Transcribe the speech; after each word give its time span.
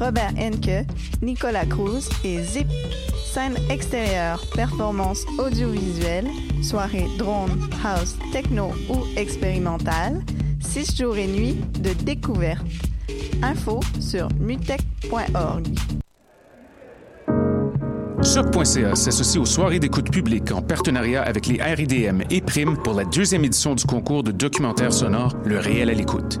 Robert 0.00 0.32
Henke, 0.38 0.86
Nicolas 1.22 1.66
Cruz 1.66 2.08
et 2.24 2.42
Zip. 2.42 2.66
Scène 3.26 3.54
extérieure, 3.68 4.42
performance 4.56 5.24
audiovisuelle, 5.38 6.26
soirée 6.62 7.06
drone, 7.16 7.68
house, 7.84 8.16
techno 8.32 8.72
ou 8.88 9.04
expérimentale, 9.16 10.20
6 10.60 10.96
jours 10.96 11.16
et 11.16 11.28
nuits 11.28 11.60
de 11.78 11.92
découverte. 11.92 12.64
Info 13.42 13.78
sur 14.00 14.28
mutech.org. 14.40 15.68
Choc.ca 18.22 18.94
s'associe 18.96 19.40
aux 19.40 19.46
soirées 19.46 19.78
d'écoute 19.78 20.10
publique 20.10 20.50
en 20.50 20.60
partenariat 20.60 21.22
avec 21.22 21.46
les 21.46 21.62
RIDM 21.62 22.22
et 22.30 22.40
Prime 22.40 22.76
pour 22.76 22.94
la 22.94 23.04
deuxième 23.04 23.44
édition 23.44 23.74
du 23.74 23.84
concours 23.84 24.22
de 24.22 24.32
documentaire 24.32 24.92
sonore 24.92 25.36
Le 25.44 25.58
réel 25.58 25.88
à 25.88 25.94
l'écoute. 25.94 26.40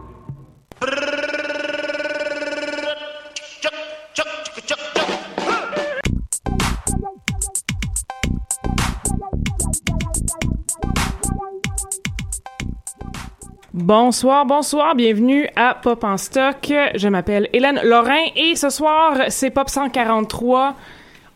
Bonsoir, 13.73 14.45
bonsoir, 14.45 14.95
bienvenue 14.95 15.47
à 15.55 15.75
Pop 15.81 16.03
en 16.03 16.17
stock. 16.17 16.73
Je 16.93 17.07
m'appelle 17.07 17.47
Hélène 17.53 17.79
Lorrain 17.85 18.25
et 18.35 18.57
ce 18.57 18.69
soir, 18.69 19.17
c'est 19.29 19.49
Pop 19.49 19.69
143. 19.69 20.75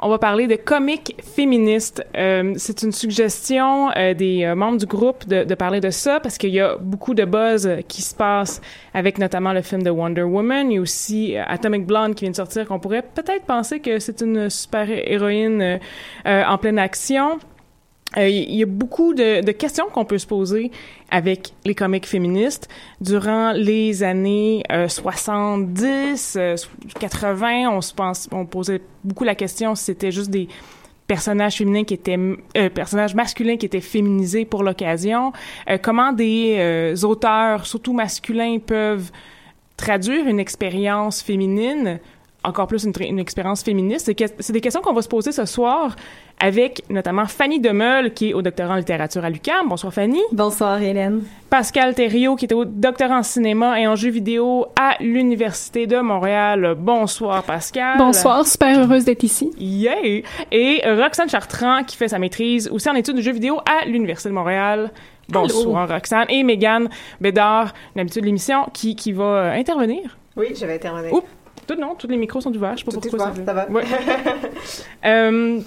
On 0.02 0.10
va 0.10 0.18
parler 0.18 0.46
de 0.46 0.58
comics 0.58 1.16
féministes. 1.24 2.06
Euh, 2.18 2.54
c'est 2.58 2.84
une 2.84 2.92
suggestion 2.92 3.90
euh, 3.96 4.14
des 4.14 4.44
euh, 4.44 4.54
membres 4.54 4.78
du 4.78 4.86
groupe 4.86 5.26
de, 5.26 5.46
de, 5.46 5.56
parler 5.56 5.80
de 5.80 5.90
ça 5.92 6.20
parce 6.20 6.38
qu'il 6.38 6.50
y 6.50 6.60
a 6.60 6.76
beaucoup 6.76 7.14
de 7.14 7.24
buzz 7.24 7.70
qui 7.88 8.02
se 8.02 8.14
passe 8.14 8.62
avec 8.94 9.18
notamment 9.18 9.54
le 9.54 9.62
film 9.62 9.84
de 9.84 9.90
Wonder 9.90 10.24
Woman. 10.24 10.70
Il 10.70 10.76
y 10.76 10.78
a 10.78 10.82
aussi 10.82 11.38
Atomic 11.38 11.86
Blonde 11.86 12.16
qui 12.16 12.26
vient 12.26 12.32
de 12.32 12.36
sortir 12.36 12.68
qu'on 12.68 12.80
pourrait 12.80 13.06
peut-être 13.16 13.46
penser 13.46 13.80
que 13.80 14.00
c'est 14.00 14.20
une 14.20 14.50
super 14.50 14.90
héroïne 14.90 15.80
en 16.26 16.58
pleine 16.58 16.80
action. 16.80 17.40
Euh, 18.18 18.30
il 18.30 18.56
y 18.56 18.64
a 18.64 18.66
beaucoup 18.66 19.14
de, 19.14 19.52
questions 19.52 19.88
qu'on 19.92 20.06
peut 20.06 20.18
se 20.18 20.28
poser 20.28 20.72
avec 21.10 21.54
les 21.66 21.76
comics 21.76 22.06
féministes. 22.06 22.70
Durant 23.02 23.52
les 23.52 24.04
années 24.04 24.64
euh, 24.72 24.88
70, 24.88 26.38
euh, 26.38 26.56
80, 27.00 27.70
on 27.70 27.82
se 27.82 27.94
pense, 27.94 28.30
posait 28.50 28.82
beaucoup 29.04 29.24
la 29.24 29.36
question 29.36 29.76
si 29.76 29.86
c'était 29.86 30.12
juste 30.12 30.30
des 30.30 30.48
personnages 31.08 31.58
féminins 31.58 31.84
qui 31.84 31.94
étaient 31.94 32.18
euh, 32.18 32.70
personnages 32.70 33.16
masculins 33.16 33.58
qui 33.58 33.66
étaient 33.66 33.82
féminisés 33.82 34.46
pour 34.46 34.64
l'occasion. 34.64 35.34
Euh, 35.70 35.78
comment 35.82 36.12
des 36.12 36.56
euh, 36.58 36.96
auteurs, 37.04 37.66
surtout 37.66 37.94
masculins, 37.94 38.58
peuvent 38.60 39.12
traduire 39.78 40.28
une 40.28 40.40
expérience 40.40 41.22
féminine? 41.22 42.00
Encore 42.46 42.68
plus 42.68 42.84
une, 42.84 42.94
une 43.02 43.20
expérience 43.20 43.64
féministe. 43.64 44.12
C'est 44.40 44.54
des 44.54 44.62
questions 44.62 44.82
qu'on 44.82 44.94
va 44.94 45.02
se 45.02 45.08
poser 45.08 45.32
ce 45.32 45.46
soir 45.46 45.96
avec 46.40 46.84
notamment 46.90 47.26
Fanny 47.26 47.60
Demeul, 47.60 48.14
qui 48.14 48.30
est 48.30 48.34
au 48.34 48.42
doctorat 48.42 48.74
en 48.74 48.78
littérature 48.78 49.24
à 49.24 49.30
l'UQAM. 49.30 49.70
Bonsoir 49.70 49.94
Fanny. 49.94 50.20
Bonsoir 50.32 50.82
Hélène. 50.82 51.24
Pascal 51.50 51.94
Thériault, 51.94 52.36
qui 52.36 52.46
est 52.46 52.54
au 52.54 52.66
doctorat 52.66 53.20
en 53.20 53.24
cinéma 53.24 53.80
et 53.80 53.88
en 53.88 53.96
jeux 53.96 54.10
vidéo 54.10 54.66
à 54.76 54.96
l'Université 55.00 55.88
de 55.88 55.98
Montréal. 56.00 56.76
Bonsoir 56.78 57.44
Pascal. 57.44 57.98
Bonsoir, 57.98 58.46
super 58.46 58.80
heureuse 58.80 59.06
d'être 59.06 59.24
ici. 59.24 59.52
Yeah! 59.58 60.24
Et 60.52 60.82
Roxane 60.86 61.30
Chartrand, 61.30 61.84
qui 61.84 61.96
fait 61.96 62.10
sa 62.10 62.20
maîtrise 62.20 62.70
aussi 62.70 62.90
en 62.90 62.96
études 62.96 63.16
de 63.16 63.22
jeux 63.22 63.32
vidéo 63.32 63.60
à 63.60 63.86
l'Université 63.86 64.30
de 64.30 64.34
Montréal. 64.34 64.92
Bonsoir 65.30 65.84
Allô. 65.84 65.94
Roxane. 65.94 66.26
Et 66.30 66.44
Mégane 66.44 66.90
Bédard, 67.22 67.74
l'habitude 67.96 68.22
de 68.22 68.28
l'émission, 68.28 68.66
qui, 68.74 68.96
qui 68.96 69.14
va 69.14 69.54
intervenir. 69.54 70.18
Oui, 70.36 70.48
je 70.54 70.66
vais 70.66 70.76
intervenir. 70.76 71.14
Oups. 71.14 71.28
Tout, 71.68 71.76
non, 71.76 71.96
tous 71.96 72.08
les 72.08 72.18
micros 72.18 72.42
sont 72.42 72.56
ouverts. 72.56 72.78
Je 72.78 72.80
sais 72.80 72.86
pas 72.86 72.92
Tout 72.92 73.00
pourquoi 73.00 73.28
est 73.28 73.32
ouvert, 73.32 73.46
ça, 73.46 73.54
va. 73.54 73.70
Ouais. 73.70 73.84
euh, 75.06 75.60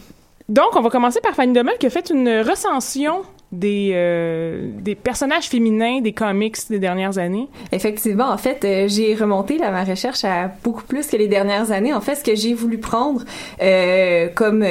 donc, 0.49 0.77
on 0.77 0.81
va 0.81 0.91
commencer 0.91 1.21
par 1.21 1.35
Fanny 1.35 1.53
Demel 1.53 1.77
qui 1.79 1.87
a 1.87 1.91
fait 1.91 2.11
une 2.11 2.41
recension 2.41 3.23
des, 3.51 3.93
euh, 3.95 4.69
des 4.81 4.95
personnages 4.95 5.49
féminins 5.49 6.01
des 6.01 6.13
comics 6.13 6.57
des 6.69 6.79
dernières 6.79 7.19
années. 7.19 7.49
Effectivement, 7.73 8.31
en 8.31 8.37
fait, 8.37 8.65
euh, 8.65 8.89
j'ai 8.89 9.15
remonté 9.15 9.57
là, 9.59 9.71
ma 9.71 9.85
recherche 9.85 10.25
à 10.25 10.51
beaucoup 10.63 10.85
plus 10.85 11.07
que 11.07 11.17
les 11.17 11.29
dernières 11.29 11.71
années. 11.71 11.95
En 11.95 12.01
fait, 12.01 12.17
ce 12.17 12.25
que 12.25 12.35
j'ai 12.35 12.53
voulu 12.53 12.79
prendre 12.79 13.23
euh, 13.63 14.29
comme 14.35 14.65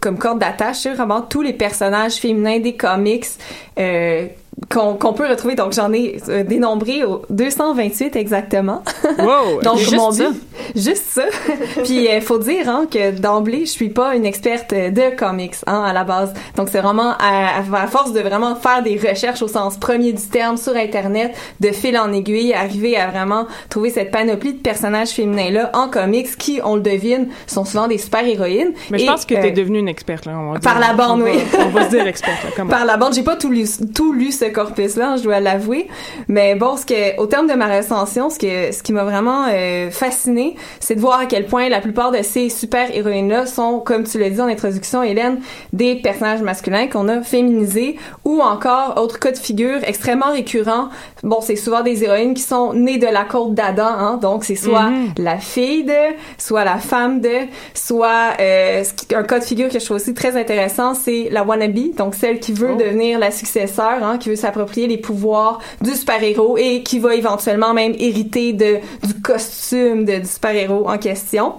comme 0.00 0.18
corde 0.18 0.38
d'attache, 0.38 0.78
c'est 0.78 0.94
vraiment 0.94 1.20
tous 1.20 1.42
les 1.42 1.52
personnages 1.52 2.14
féminins 2.14 2.60
des 2.60 2.76
comics 2.76 3.26
qu'on 4.70 5.12
peut 5.12 5.26
retrouver. 5.28 5.54
Donc, 5.54 5.72
j'en 5.72 5.92
ai 5.92 6.20
euh, 6.28 6.42
dénombré 6.44 7.04
au 7.04 7.22
228 7.30 8.16
exactement. 8.16 8.82
Wow! 9.18 9.60
Donc, 9.62 9.78
juste 9.78 9.96
mon 9.96 10.10
ça? 10.10 10.30
but, 10.30 10.40
juste 10.76 11.04
ça. 11.08 11.22
Puis, 11.84 12.06
il 12.12 12.20
faut 12.20 12.38
dire 12.38 12.68
hein, 12.68 12.86
que 12.90 13.12
d'emblée, 13.18 13.60
je 13.60 13.70
suis 13.70 13.88
pas 13.88 14.14
une 14.14 14.26
experte 14.26 14.72
de 14.74 15.16
comics 15.16 15.54
hein, 15.66 15.82
à 15.84 15.92
la 15.92 16.04
base. 16.04 16.32
Donc, 16.56 16.68
c'est 16.70 16.80
vraiment 16.80 17.12
à, 17.18 17.60
à, 17.74 17.86
force 17.86 18.12
de 18.12 18.20
vraiment 18.20 18.54
faire 18.56 18.82
des 18.82 18.96
recherches 18.98 19.42
au 19.42 19.48
sens 19.48 19.76
premier 19.78 20.12
du 20.12 20.22
terme 20.22 20.56
sur 20.56 20.76
Internet, 20.76 21.34
de 21.60 21.68
fil 21.70 21.96
en 21.98 22.12
aiguille, 22.12 22.52
arriver 22.52 22.96
à 22.96 23.08
vraiment 23.08 23.46
trouver 23.70 23.90
cette 23.90 24.10
panoplie 24.10 24.54
de 24.54 24.58
personnages 24.60 25.10
féminins-là 25.10 25.70
en 25.74 25.88
comics 25.88 26.36
qui, 26.36 26.60
on 26.64 26.74
le 26.76 26.82
devine, 26.82 27.28
sont 27.46 27.64
souvent 27.64 27.86
des 27.88 27.98
super-héroïnes. 27.98 28.72
Mais 28.90 28.98
je 28.98 29.04
Et, 29.04 29.06
pense 29.06 29.24
que 29.24 29.34
euh, 29.34 29.42
t'es 29.42 29.52
devenue 29.52 29.78
une 29.78 29.88
experte, 29.88 30.26
là. 30.26 30.32
On 30.38 30.52
va 30.52 30.58
par 30.60 30.78
dire. 30.78 30.88
la 30.88 30.94
bande, 30.94 31.20
on 31.22 31.24
va- 31.24 31.30
oui. 31.30 31.38
on 31.58 31.68
va 31.68 31.84
se 31.84 31.90
dire 31.90 32.06
experte, 32.06 32.38
là. 32.56 32.64
Par 32.68 32.84
la 32.84 32.96
bande, 32.96 33.14
j'ai 33.14 33.22
pas 33.22 33.36
tout 33.36 33.50
lu, 33.50 33.64
tout 33.94 34.12
lu 34.12 34.30
ce 34.32 34.44
corpus-là, 34.48 35.10
hein, 35.12 35.16
je 35.16 35.22
dois 35.22 35.40
l'avouer. 35.40 35.88
Mais 36.28 36.54
bon, 36.54 36.76
ce 36.76 36.84
que, 36.86 37.18
au 37.20 37.26
terme 37.26 37.46
de 37.48 37.54
ma 37.54 37.66
recension, 37.66 38.30
ce 38.30 38.38
que, 38.38 38.72
ce 38.72 38.82
qui 38.82 38.92
m'a 38.92 39.04
vraiment 39.04 39.46
euh, 39.50 39.90
fasciné, 39.90 40.56
c'est 40.80 40.94
de 40.94 41.00
voir 41.00 41.20
à 41.20 41.26
quel 41.26 41.46
point 41.46 41.68
la 41.68 41.80
plupart 41.80 42.10
de 42.10 42.22
ces 42.22 42.48
super 42.48 42.94
héroïnes-là 42.94 43.46
sont, 43.46 43.80
comme 43.80 44.04
tu 44.04 44.18
l'as 44.18 44.30
dit 44.30 44.40
en 44.40 44.46
introduction, 44.48 45.02
Hélène, 45.02 45.40
des 45.72 45.96
personnages 45.96 46.42
masculins 46.42 46.86
qu'on 46.88 47.08
a 47.08 47.22
féminisés, 47.22 47.96
ou 48.24 48.40
encore 48.40 48.94
autre 48.96 49.18
cas 49.18 49.32
de 49.32 49.38
figure 49.38 49.78
extrêmement 49.84 50.32
récurrent. 50.32 50.88
Bon, 51.22 51.40
c'est 51.40 51.56
souvent 51.56 51.82
des 51.82 52.04
héroïnes 52.04 52.34
qui 52.34 52.42
sont 52.42 52.72
nées 52.72 52.98
de 52.98 53.06
la 53.06 53.24
côte 53.24 53.54
d'Adam, 53.54 53.84
hein, 53.86 54.18
donc 54.20 54.44
c'est 54.44 54.54
soit 54.56 54.90
Mhm. 54.90 55.12
la 55.18 55.38
fille 55.38 55.84
de, 55.84 55.92
soit 56.38 56.64
la 56.64 56.76
femme 56.78 57.20
de, 57.20 57.28
soit 57.74 58.32
euh, 58.40 58.84
un 59.14 59.22
cas 59.22 59.38
de 59.38 59.44
figure 59.44 59.68
que 59.68 59.78
je 59.78 59.84
trouve 59.84 59.96
aussi 59.96 60.14
très 60.14 60.36
intéressant, 60.38 60.94
c'est 60.94 61.28
la 61.30 61.42
wannabe, 61.44 61.94
donc 61.96 62.14
celle 62.14 62.38
qui 62.40 62.52
veut 62.52 62.70
Oh. 62.72 62.76
devenir 62.76 63.18
la 63.18 63.30
successeur, 63.30 64.02
hein, 64.02 64.18
qui 64.18 64.28
veut 64.30 64.36
s'approprier 64.38 64.86
les 64.86 64.98
pouvoirs 64.98 65.60
du 65.80 65.90
super-héros 65.94 66.56
et 66.56 66.82
qui 66.82 66.98
va 66.98 67.14
éventuellement 67.14 67.74
même 67.74 67.94
hériter 67.98 68.52
de 68.52 68.78
du 69.06 69.14
costume 69.20 70.04
de, 70.04 70.18
du 70.18 70.26
super-héros 70.26 70.88
en 70.88 70.98
question. 70.98 71.54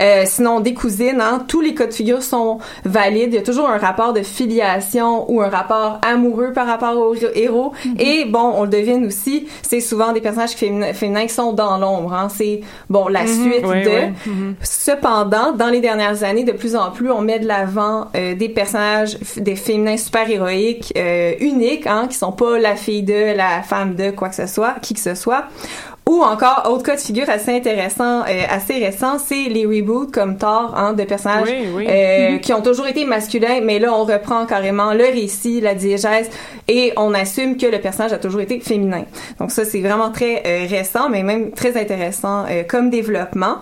Euh, 0.00 0.24
sinon, 0.26 0.60
des 0.60 0.74
cousines, 0.74 1.20
hein, 1.20 1.44
tous 1.46 1.60
les 1.60 1.74
cas 1.74 1.86
de 1.86 1.92
figure 1.92 2.22
sont 2.22 2.58
valides. 2.84 3.32
Il 3.32 3.34
y 3.34 3.38
a 3.38 3.42
toujours 3.42 3.68
un 3.68 3.78
rapport 3.78 4.12
de 4.12 4.22
filiation 4.22 5.30
ou 5.30 5.42
un 5.42 5.48
rapport 5.48 5.98
amoureux 6.02 6.52
par 6.52 6.66
rapport 6.66 6.96
au 6.96 7.14
héros. 7.34 7.72
Et 7.98 8.24
bon, 8.24 8.52
on 8.56 8.64
le 8.64 8.68
devine 8.68 9.06
aussi, 9.06 9.48
c'est 9.62 9.80
souvent 9.80 10.12
des 10.12 10.20
personnages 10.20 10.52
féminins, 10.52 10.92
féminins 10.92 11.26
qui 11.26 11.34
sont 11.34 11.52
dans 11.52 11.78
l'ombre. 11.78 12.12
Hein. 12.14 12.28
C'est 12.28 12.60
bon 12.88 13.08
la 13.08 13.24
Mhm, 13.24 13.28
suite 13.28 13.62
de. 13.62 14.52
Cependant, 14.62 15.52
dans 15.52 15.68
les 15.68 15.80
dernières 15.80 16.22
années, 16.24 16.44
de 16.44 16.52
plus 16.52 16.76
en 16.76 16.90
plus, 16.90 17.10
on 17.10 17.20
met 17.20 17.38
de 17.38 17.46
l'avant 17.46 18.08
euh, 18.16 18.34
des 18.34 18.48
personnages, 18.48 19.16
des 19.36 19.56
féminins 19.56 19.96
super 19.96 20.28
héroïques, 20.28 20.92
euh, 20.96 21.32
uniques, 21.40 21.86
hein, 21.86 22.06
qui 22.08 22.16
sont 22.16 22.32
pas 22.32 22.58
la 22.58 22.76
fille 22.76 23.02
de, 23.02 23.36
la 23.36 23.62
femme 23.62 23.94
de, 23.94 24.10
quoi 24.10 24.28
que 24.28 24.34
ce 24.34 24.46
soit, 24.46 24.74
qui 24.80 24.94
que 24.94 25.00
ce 25.00 25.14
soit. 25.14 25.44
Ou 26.12 26.22
encore, 26.22 26.68
autre 26.70 26.82
cas 26.82 26.96
de 26.96 27.00
figure 27.00 27.30
assez 27.30 27.56
intéressant, 27.56 28.20
euh, 28.20 28.42
assez 28.50 28.74
récent, 28.74 29.18
c'est 29.18 29.44
les 29.48 29.64
reboots 29.64 30.10
comme 30.12 30.36
Thor, 30.36 30.74
hein, 30.76 30.92
de 30.92 31.04
personnages 31.04 31.48
Oui, 31.48 31.68
oui. 31.74 31.86
euh, 31.88 32.36
qui 32.36 32.52
ont 32.52 32.60
toujours 32.60 32.86
été 32.86 33.06
masculins, 33.06 33.60
mais 33.62 33.78
là, 33.78 33.94
on 33.94 34.04
reprend 34.04 34.44
carrément 34.44 34.92
le 34.92 35.04
récit, 35.04 35.62
la 35.62 35.74
diégèse, 35.74 36.28
et 36.68 36.92
on 36.98 37.14
assume 37.14 37.56
que 37.56 37.64
le 37.64 37.78
personnage 37.80 38.12
a 38.12 38.18
toujours 38.18 38.42
été 38.42 38.60
féminin. 38.60 39.04
Donc 39.38 39.52
ça, 39.52 39.64
c'est 39.64 39.80
vraiment 39.80 40.10
très 40.10 40.42
euh, 40.44 40.66
récent, 40.68 41.08
mais 41.08 41.22
même 41.22 41.52
très 41.52 41.80
intéressant 41.80 42.44
euh, 42.50 42.62
comme 42.68 42.90
développement. 42.90 43.56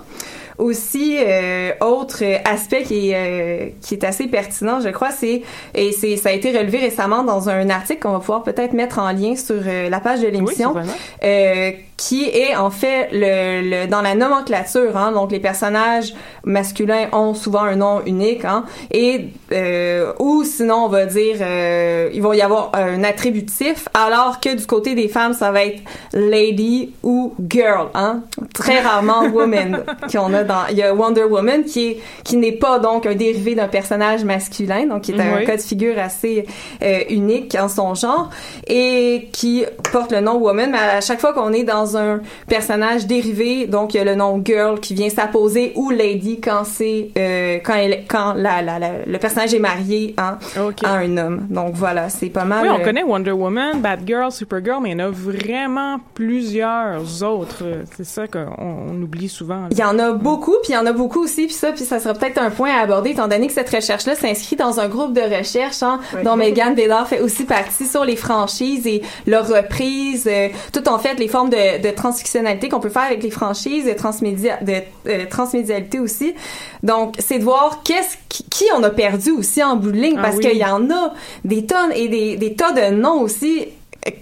Aussi, 0.61 1.17
euh, 1.19 1.73
autre 1.81 2.23
aspect 2.45 2.83
qui 2.83 3.11
est, 3.11 3.15
euh, 3.17 3.69
qui 3.81 3.95
est 3.95 4.05
assez 4.05 4.27
pertinent, 4.27 4.81
je 4.81 4.91
crois, 4.91 5.11
c'est 5.11 5.43
et 5.75 5.93
c'est 5.93 6.17
ça 6.17 6.29
a 6.29 6.33
été 6.33 6.57
relevé 6.57 6.79
récemment 6.79 7.25
dans 7.25 7.49
un 7.49 7.71
article 7.71 8.01
qu'on 8.03 8.13
va 8.13 8.19
pouvoir 8.19 8.43
peut-être 8.43 8.75
mettre 8.75 8.99
en 8.99 9.11
lien 9.13 9.35
sur 9.37 9.57
euh, 9.67 9.89
la 9.89 10.01
page 10.01 10.21
de 10.21 10.29
l'émission, 10.29 10.75
certainement. 10.75 10.93
euh, 11.25 11.71
qui 11.97 12.25
est 12.25 12.57
en 12.57 12.71
fait 12.71 13.09
le, 13.13 13.61
le 13.85 13.87
dans 13.87 14.01
la 14.03 14.15
nomenclature. 14.15 14.97
Hein, 14.97 15.13
donc 15.13 15.33
les 15.33 15.41
personnages 15.41 16.15
masculins 16.45 17.09
ont 17.13 17.35
souvent 17.35 17.63
un 17.63 17.77
nom 17.77 18.03
unique, 18.05 18.45
hein, 18.45 18.65
et 18.91 19.29
euh, 19.53 20.13
ou 20.19 20.45
sinon 20.45 20.85
on 20.85 20.89
va 20.89 21.07
dire 21.07 21.37
euh, 21.41 22.11
il 22.13 22.21
va 22.23 22.35
y 22.37 22.43
avoir 22.43 22.71
un 22.75 23.03
attributif, 23.05 23.89
alors 23.95 24.41
que 24.41 24.55
du 24.55 24.67
côté 24.67 24.95
des 24.95 25.09
femmes 25.09 25.33
ça 25.33 25.51
va 25.53 25.65
être 25.65 25.81
lady 26.13 26.93
ou 27.03 27.35
girl, 27.49 27.89
hein, 27.95 28.21
très 28.55 28.81
rarement 28.81 29.25
woman 29.27 29.85
qu'on 30.13 30.33
a 30.35 30.43
dans 30.51 30.67
il 30.71 30.77
y 30.77 30.83
a 30.83 30.93
Wonder 30.95 31.25
Woman 31.25 31.65
qui 31.65 31.81
est 31.89 31.97
qui 32.25 32.37
n'est 32.37 32.53
pas 32.67 32.79
donc 32.79 33.07
un 33.07 33.15
dérivé 33.15 33.55
d'un 33.55 33.69
personnage 33.69 34.25
masculin, 34.25 34.87
donc 34.87 35.03
qui 35.03 35.13
est 35.13 35.21
un 35.21 35.37
Oui. 35.39 35.45
cas 35.47 35.57
de 35.57 35.63
figure 35.63 35.99
assez 35.99 36.45
euh, 36.83 36.99
unique 37.09 37.57
en 37.61 37.69
son 37.69 37.95
genre 37.95 38.31
et 38.67 39.29
qui 39.33 39.65
porte 39.93 40.13
le 40.13 40.21
nom 40.21 40.37
woman, 40.39 40.71
mais 40.73 40.79
à 40.79 41.01
chaque 41.01 41.21
fois 41.21 41.33
qu'on 41.33 41.53
est 41.53 41.65
dans 41.65 41.97
un 41.97 42.21
personnage 42.49 43.07
dérivé, 43.07 43.67
donc 43.67 43.95
il 43.95 43.99
y 43.99 44.01
a 44.01 44.05
le 44.05 44.15
nom 44.15 44.41
girl 44.45 44.81
qui 44.81 44.95
vient 44.95 45.09
s'apposer 45.11 45.73
ou 45.77 45.91
lady 45.91 46.41
quand 46.41 46.65
c'est 46.65 47.11
euh, 47.17 47.59
quand 47.65 47.75
elle 47.75 48.05
quand 48.09 48.35
la, 48.35 48.63
la, 48.63 48.79
la- 48.79 49.05
le 49.07 49.19
personnage 49.19 49.53
est 49.55 49.59
marié 49.59 50.15
hein, 50.19 50.39
à 50.85 50.95
un 50.95 51.17
homme. 51.17 51.47
Donc 51.51 51.75
voilà, 51.75 52.09
c'est 52.09 52.31
pas 52.31 52.45
mal. 52.45 52.63
Oui, 52.65 52.69
on 52.77 52.81
euh, 52.81 52.85
connaît 52.85 53.03
Wonder 53.03 53.33
Woman, 53.33 53.81
Batgirl, 53.81 54.31
Supergirl, 54.33 54.81
mais 54.83 54.91
il 54.91 54.99
y 54.99 55.03
en 55.03 55.07
a 55.07 55.11
vraiment 55.11 55.99
plusieurs 56.15 57.23
autres. 57.23 57.65
C'est 57.97 58.05
ça 58.05 58.27
qu'on 58.27 58.47
on 58.59 59.03
oublie 59.03 59.29
souvent. 59.29 59.63
là. 59.63 59.69
Il 59.71 59.79
y 59.79 59.85
en 59.85 59.99
a 59.99 60.13
beaucoup, 60.13 60.40
puis 60.41 60.71
il 60.71 60.75
y 60.75 60.77
en 60.77 60.87
a 60.87 60.93
beaucoup 60.93 61.23
aussi, 61.23 61.47
puis 61.47 61.55
ça, 61.55 61.73
puis 61.73 61.85
ça 61.85 62.01
sera 62.01 62.15
peut-être 62.15 62.39
un 62.39 62.51
point 62.51 62.71
à 62.71 62.81
aborder, 62.81 63.11
étant 63.11 63.29
donné 63.29 63.47
que 63.47 63.53
cette 63.53 63.71
recherche-là 63.71 64.15
s'inscrit 64.15 64.57
dans 64.57 64.81
un 64.81 64.89
groupe 64.89 65.13
de 65.13 65.21
recherche, 65.21 65.83
hein, 65.83 66.01
dont 66.25 66.37
Megan 66.37 66.75
Bédard 66.75 67.09
fait 67.09 67.21
aussi 67.21 67.45
partie 67.45 67.87
sur 67.87 68.05
les 68.05 68.17
franchises 68.17 68.87
et 68.87 69.03
leurs 69.27 69.49
reprises, 69.49 70.29
euh, 70.31 70.49
tout 70.73 70.89
en 70.89 70.99
fait 70.99 71.19
les 71.19 71.29
formes 71.29 71.51
de, 71.51 71.83
de 71.83 71.91
transfictionnalité 71.91 72.69
qu'on 72.69 72.81
peut 72.81 72.89
faire 72.89 73.03
avec 73.03 73.23
les 73.23 73.31
franchises, 73.31 73.87
de, 73.87 73.93
transmédia, 73.93 74.59
de 74.63 74.83
euh, 75.09 75.27
transmédialité 75.29 75.99
aussi. 75.99 76.35
Donc, 76.83 77.15
c'est 77.19 77.39
de 77.39 77.45
voir 77.45 77.83
qu'est-ce 77.85 78.17
qui, 78.29 78.45
qui 78.45 78.65
on 78.77 78.83
a 78.83 78.91
perdu 78.91 79.31
aussi 79.31 79.63
en 79.63 79.77
bout 79.77 79.93
de 79.93 79.97
ligne, 79.97 80.17
Ah 80.19 80.23
parce 80.23 80.37
oui. 80.37 80.49
qu'il 80.49 80.59
y 80.59 80.65
en 80.65 80.91
a 80.91 81.13
des 81.45 81.67
tonnes 81.67 81.93
et 81.95 82.09
des, 82.09 82.37
des 82.37 82.55
tas 82.55 82.73
de 82.73 82.95
noms 82.95 83.21
aussi 83.21 83.69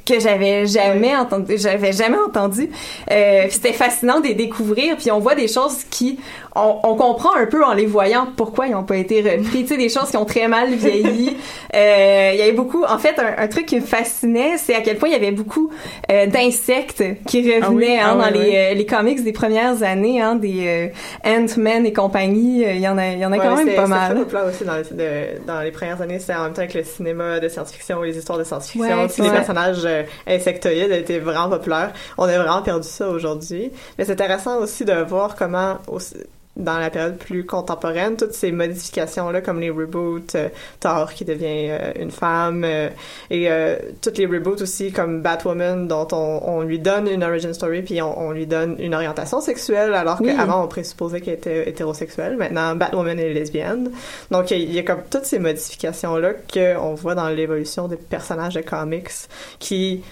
que 0.04 0.18
j'avais 0.18 0.66
jamais 0.66 1.16
entendu 1.16 1.56
j'avais 1.56 1.92
jamais 1.92 2.18
entendu. 2.18 2.70
Euh, 3.10 3.46
c'était 3.50 3.72
fascinant 3.72 4.20
de 4.20 4.26
les 4.26 4.34
découvrir 4.34 4.96
puis 4.96 5.10
on 5.10 5.20
voit 5.20 5.34
des 5.34 5.48
choses 5.48 5.84
qui 5.90 6.18
on, 6.56 6.76
on 6.82 6.94
comprend 6.96 7.34
un 7.36 7.46
peu 7.46 7.64
en 7.64 7.72
les 7.74 7.86
voyant 7.86 8.26
pourquoi 8.36 8.66
ils 8.66 8.74
ont 8.74 8.84
pas 8.84 8.96
été 8.96 9.20
repris 9.22 9.62
tu 9.62 9.66
sais 9.68 9.76
des 9.76 9.88
choses 9.88 10.10
qui 10.10 10.16
ont 10.16 10.24
très 10.24 10.48
mal 10.48 10.72
vieilli 10.74 11.36
euh, 11.74 12.30
il 12.32 12.38
y 12.38 12.42
avait 12.42 12.52
beaucoup 12.52 12.84
en 12.84 12.98
fait 12.98 13.18
un, 13.18 13.42
un 13.42 13.48
truc 13.48 13.66
qui 13.66 13.76
me 13.76 13.80
fascinait 13.84 14.56
c'est 14.58 14.74
à 14.74 14.80
quel 14.80 14.96
point 14.98 15.08
il 15.08 15.12
y 15.12 15.16
avait 15.16 15.30
beaucoup 15.30 15.70
euh, 16.10 16.26
d'insectes 16.26 17.04
qui 17.26 17.42
revenaient 17.42 17.62
Ah 17.62 17.70
oui? 17.70 17.98
hein, 18.00 18.18
Ah 18.20 18.30
dans 18.30 18.38
les, 18.40 18.56
euh, 18.56 18.74
les 18.74 18.86
comics 18.86 19.22
des 19.22 19.32
premières 19.32 19.82
années 19.82 20.20
hein, 20.20 20.34
des 20.36 20.90
euh, 21.26 21.28
Ant-Man 21.30 21.86
et 21.86 21.92
compagnie 21.92 22.64
euh, 22.64 22.72
il 22.72 22.80
y 22.80 22.88
en 22.88 22.96
a 22.98 23.08
il 23.08 23.18
y 23.18 23.26
en 23.26 23.32
a 23.32 23.38
quand 23.38 23.56
même 23.56 23.68
c'est- 23.68 23.74
pas 23.76 23.82
c'est 23.84 23.88
mal 23.88 24.16
populaire 24.16 24.46
aussi 24.46 24.64
dans, 24.64 24.76
les- 24.76 24.82
de- 25.38 25.46
dans 25.46 25.60
les 25.60 25.70
premières 25.70 26.00
années. 26.00 26.18
C'était 26.18 26.34
en 26.34 26.44
même 26.44 26.52
temps 26.54 26.66
que 26.66 26.78
le 26.78 26.84
cinéma 26.84 27.40
de 27.40 27.48
science-fiction 27.48 28.02
et 28.04 28.08
les 28.08 28.18
histoires 28.18 28.38
de 28.38 28.44
science-fiction. 28.44 28.80
Ouais, 28.96 29.06
les 29.18 29.30
personnages 29.30 29.82
euh, 29.84 30.02
insectoïdes 30.26 30.92
étaient 30.92 31.18
vraiment 31.18 31.48
populaires. 31.48 31.92
On 32.16 32.24
a 32.24 32.38
vraiment 32.38 32.62
perdu 32.62 32.86
ça 32.88 33.08
aujourd'hui. 33.08 33.70
Mais 33.98 34.04
c'est 34.04 34.12
intéressant 34.12 34.58
aussi 34.60 34.84
de 34.84 34.92
voir 35.02 35.36
comment, 35.36 35.78
aussi- 35.88 36.14
dans 36.58 36.78
la 36.78 36.90
période 36.90 37.16
plus 37.16 37.46
contemporaine, 37.46 38.16
toutes 38.16 38.32
ces 38.34 38.50
modifications-là, 38.52 39.40
comme 39.40 39.60
les 39.60 39.70
reboots, 39.70 40.34
euh, 40.34 40.48
Thor 40.80 41.12
qui 41.14 41.24
devient 41.24 41.68
euh, 41.70 41.92
une 42.00 42.10
femme, 42.10 42.64
euh, 42.64 42.88
et 43.30 43.48
toutes 44.02 44.18
les 44.18 44.26
reboots 44.26 44.60
aussi, 44.60 44.92
comme 44.92 45.22
Batwoman, 45.22 45.86
dont 45.86 46.08
on, 46.12 46.40
on 46.44 46.62
lui 46.62 46.78
donne 46.78 47.08
une 47.08 47.22
origin 47.22 47.52
story, 47.54 47.82
puis 47.82 48.02
on, 48.02 48.18
on 48.20 48.32
lui 48.32 48.46
donne 48.46 48.76
une 48.78 48.94
orientation 48.94 49.40
sexuelle, 49.40 49.94
alors 49.94 50.18
Oui. 50.20 50.34
qu'avant 50.34 50.64
on 50.64 50.68
présupposait 50.68 51.20
qu'elle 51.20 51.34
était 51.34 51.68
hétérosexuelle. 51.68 52.36
Maintenant, 52.36 52.74
Batwoman 52.74 53.18
est 53.18 53.32
lesbienne. 53.32 53.90
Donc, 54.30 54.50
il 54.50 54.72
y 54.72 54.78
a 54.78 54.82
comme 54.82 55.02
toutes 55.10 55.24
ces 55.24 55.38
modifications-là 55.38 56.32
qu'on 56.52 56.94
voit 56.94 57.14
dans 57.14 57.28
l'évolution 57.28 57.86
des 57.88 57.96
personnages 57.96 58.54
de 58.54 58.60
comics 58.62 59.08
qui, 59.58 60.02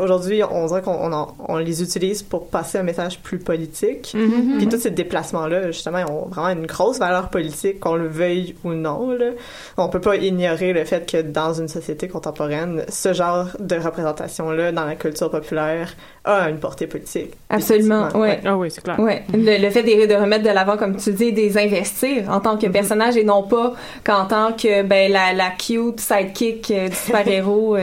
aujourd'hui, 0.00 0.42
on 0.42 0.66
dirait 0.66 0.82
qu'on 0.82 1.12
on 1.48 1.56
les 1.58 1.82
utilise 1.82 2.22
pour 2.22 2.48
passer 2.48 2.78
un 2.78 2.82
message 2.82 3.20
plus 3.20 3.38
politique. 3.38 4.12
Mhm. 4.14 4.58
Puis 4.58 4.68
tous 4.68 4.78
ces 4.80 4.90
déplacements-là, 4.90 5.70
justement, 5.82 5.98
ils 5.98 6.10
ont 6.10 6.26
vraiment 6.26 6.48
une 6.50 6.66
grosse 6.66 6.98
valeur 6.98 7.28
politique, 7.28 7.80
qu'on 7.80 7.96
le 7.96 8.08
veuille 8.08 8.54
ou 8.64 8.72
non. 8.72 9.10
Là. 9.10 9.30
On 9.76 9.88
peut 9.88 10.00
pas 10.00 10.16
ignorer 10.16 10.72
le 10.72 10.84
fait 10.84 11.10
que 11.10 11.20
dans 11.20 11.52
une 11.54 11.68
société 11.68 12.08
contemporaine, 12.08 12.84
ce 12.88 13.12
genre 13.12 13.48
de 13.58 13.76
représentation-là 13.76 14.72
dans 14.72 14.84
la 14.84 14.94
culture 14.94 15.30
populaire 15.30 15.94
a 16.24 16.48
une 16.48 16.58
portée 16.58 16.86
politique. 16.86 17.32
absolument 17.50 18.06
Effectivement, 18.06 18.22
ouais 18.24 18.40
Ah 18.44 18.56
oui, 18.56 18.70
c'est 18.70 18.82
clair. 18.82 18.98
Ouais, 19.00 19.24
le, 19.32 19.60
le 19.60 19.70
fait 19.70 19.82
de, 19.82 20.06
de 20.06 20.14
remettre 20.14 20.44
de 20.44 20.50
l'avant, 20.50 20.76
comme 20.76 20.96
tu 20.96 21.12
dis, 21.12 21.32
des 21.32 21.58
investir 21.58 22.30
en 22.30 22.40
tant 22.40 22.56
que 22.56 22.62
Mm-hmm. 22.62 22.72
personnage 22.72 23.16
et 23.16 23.24
non 23.24 23.42
pas 23.42 23.74
qu'en 24.04 24.26
tant 24.26 24.52
que 24.52 24.82
ben 24.82 25.10
la, 25.10 25.32
la 25.32 25.50
cute 25.50 25.98
sidekick 26.00 26.70
euh, 26.70 26.88
du 26.88 26.94
super 26.94 27.26
héros. 27.26 27.76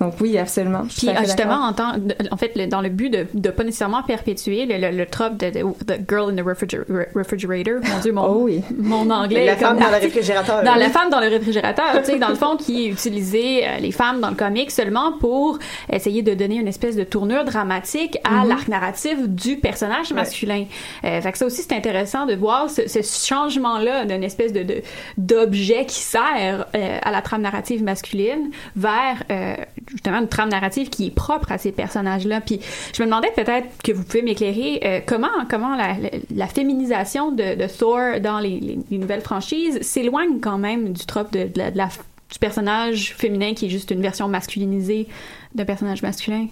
Donc 0.00 0.14
oui, 0.20 0.38
absolument. 0.38 0.82
Puis 0.88 1.08
fait 1.08 1.16
justement, 1.24 1.56
en, 1.66 1.72
temps, 1.72 1.94
de- 1.98 2.14
en 2.30 2.36
fait, 2.36 2.52
le- 2.56 2.66
dans 2.66 2.80
le 2.80 2.88
but 2.88 3.10
de, 3.10 3.26
de 3.34 3.50
pas 3.50 3.64
nécessairement 3.64 4.02
perpétuer 4.02 4.64
le, 4.66 4.78
le, 4.78 4.96
le 4.96 5.06
trope 5.06 5.36
de, 5.36 5.46
de, 5.50 5.60
the 5.86 5.98
girl 6.08 6.30
in 6.30 6.36
the 6.36 6.46
refriger- 6.46 6.84
re- 6.88 7.06
refrigerator, 7.14 7.80
mon 7.92 7.98
dieu, 8.00 8.12
mon, 8.12 8.22
Oh 8.28 8.40
oui. 8.44 8.62
mon 8.78 9.10
anglais. 9.10 9.46
La 9.46 9.56
femme 9.56 9.78
dans 9.78 9.88
le 9.88 9.96
réfrigérateur. 10.00 10.62
Dans 10.62 10.74
la 10.76 10.88
femme 10.90 11.10
dans 11.10 11.20
le 11.20 11.28
réfrigérateur, 11.28 11.86
tu 12.00 12.12
sais, 12.12 12.18
dans 12.18 12.28
le 12.28 12.34
fond, 12.36 12.56
qui 12.56 12.88
utilisait 12.88 13.66
euh, 13.66 13.78
les 13.80 13.92
femmes 13.92 14.20
dans 14.20 14.30
le 14.30 14.36
comic 14.36 14.70
seulement 14.70 15.12
pour 15.18 15.58
essayer 15.92 16.22
de 16.22 16.34
donner 16.34 16.56
une 16.56 16.68
espèce 16.68 16.94
de 16.96 17.04
tournure 17.04 17.44
dramatique 17.44 18.18
à 18.24 18.44
l'arc 18.44 18.68
narratif 18.68 19.28
du 19.28 19.56
personnage 19.56 20.12
masculin. 20.12 20.64
Euh, 21.04 21.20
fait 21.20 21.32
que 21.32 21.38
ça 21.38 21.46
aussi, 21.46 21.62
c'est 21.62 21.74
intéressant 21.74 22.26
de 22.26 22.34
voir 22.34 22.70
ce, 22.70 22.86
ce 22.88 23.00
changement-là 23.02 24.04
d'une 24.04 24.22
espèce 24.24 24.52
de 24.52 24.62
de- 24.62 24.82
d'objet 25.16 25.86
qui 25.86 26.00
sert 26.00 26.66
euh, 26.74 26.98
à 27.02 27.10
la 27.10 27.22
trame 27.22 27.42
narrative 27.42 27.82
masculine 27.82 28.50
vers 28.76 29.22
euh, 29.30 29.54
justement 29.90 30.18
une 30.18 30.28
trame 30.28 30.48
narrative 30.50 30.88
qui 30.90 31.06
est 31.06 31.14
propre 31.14 31.50
à 31.52 31.58
ces 31.58 31.72
personnages-là. 31.72 32.40
Puis 32.40 32.60
je 32.94 33.02
me 33.02 33.06
demandais 33.06 33.30
peut-être 33.34 33.66
que 33.82 33.92
vous 33.92 34.04
pouvez 34.04 34.22
m'éclairer 34.22 34.80
euh, 34.84 35.00
comment 35.06 35.28
comment 35.50 35.76
la, 35.76 35.94
la, 35.94 36.10
la 36.34 36.46
féminisation 36.46 37.32
de, 37.32 37.54
de 37.54 37.66
Thor 37.66 38.20
dans 38.20 38.38
les, 38.38 38.60
les- 38.60 38.78
les 38.90 38.98
nouvelles 38.98 39.20
franchises 39.22 39.80
s'éloigne 39.82 40.40
quand 40.40 40.58
même 40.58 40.92
du 40.92 41.04
trope 41.06 41.32
de, 41.32 41.44
de 41.44 41.58
la, 41.58 41.70
de 41.70 41.78
la- 41.78 41.88
du 42.30 42.38
personnage 42.38 43.14
féminin 43.16 43.54
qui 43.54 43.66
est 43.66 43.70
juste 43.70 43.90
une 43.90 44.02
version 44.02 44.28
masculinisée 44.28 45.08
d'un 45.54 45.64
personnage 45.64 46.02
masculin? 46.02 46.46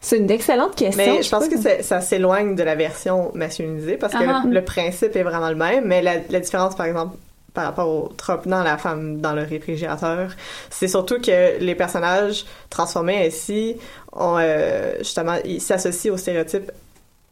C'est 0.00 0.18
une 0.18 0.30
excellente 0.30 0.74
question. 0.76 1.14
Mais 1.16 1.22
je 1.22 1.28
pense 1.28 1.48
que 1.48 1.56
ça 1.82 2.00
s'éloigne 2.00 2.54
de 2.54 2.62
la 2.62 2.74
version 2.76 3.30
masculinisée 3.34 3.96
parce 3.96 4.12
que 4.12 4.18
Ah. 4.22 4.42
le, 4.46 4.52
le 4.54 4.62
principe 4.64 5.16
est 5.16 5.22
vraiment 5.22 5.48
le 5.50 5.56
même, 5.56 5.84
mais 5.86 6.00
la, 6.00 6.14
la 6.30 6.40
différence, 6.40 6.76
par 6.76 6.86
exemple, 6.86 7.16
par 7.56 7.64
rapport 7.64 7.88
au 7.88 8.08
trope 8.16 8.46
dans 8.46 8.62
la 8.62 8.76
femme 8.76 9.22
dans 9.22 9.32
le 9.32 9.42
réfrigérateur, 9.42 10.30
c'est 10.68 10.88
surtout 10.88 11.18
que 11.18 11.58
les 11.58 11.74
personnages 11.74 12.44
transformés 12.68 13.26
ainsi 13.26 13.76
ont 14.12 14.36
euh, 14.38 14.98
justement 14.98 15.36
ils 15.44 15.60
s'associent 15.62 16.12
aux 16.12 16.18
stéréotypes 16.18 16.70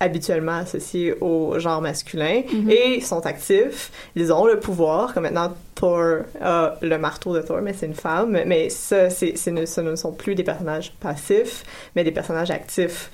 habituellement 0.01 0.57
associés 0.57 1.15
au 1.21 1.59
genre 1.59 1.81
masculin 1.81 2.43
et 2.69 3.01
sont 3.01 3.25
actifs. 3.27 3.93
Ils 4.17 4.33
ont 4.33 4.47
le 4.47 4.59
pouvoir, 4.59 5.15
comme 5.15 5.23
maintenant 5.25 5.53
A 6.41 6.75
le 6.81 6.99
marteau 6.99 7.35
de 7.35 7.43
Thor, 7.43 7.59
mais 7.63 7.73
c'est 7.73 7.87
une 7.87 7.95
femme. 7.95 8.39
Mais 8.47 8.69
ça, 8.71 9.11
ce 9.11 9.81
ne 9.81 9.97
sont 9.97 10.13
plus 10.13 10.35
des 10.35 10.43
personnages 10.43 10.93
passifs, 11.01 11.65
mais 11.95 12.05
des 12.05 12.13
personnages 12.13 12.51
actifs. 12.51 13.11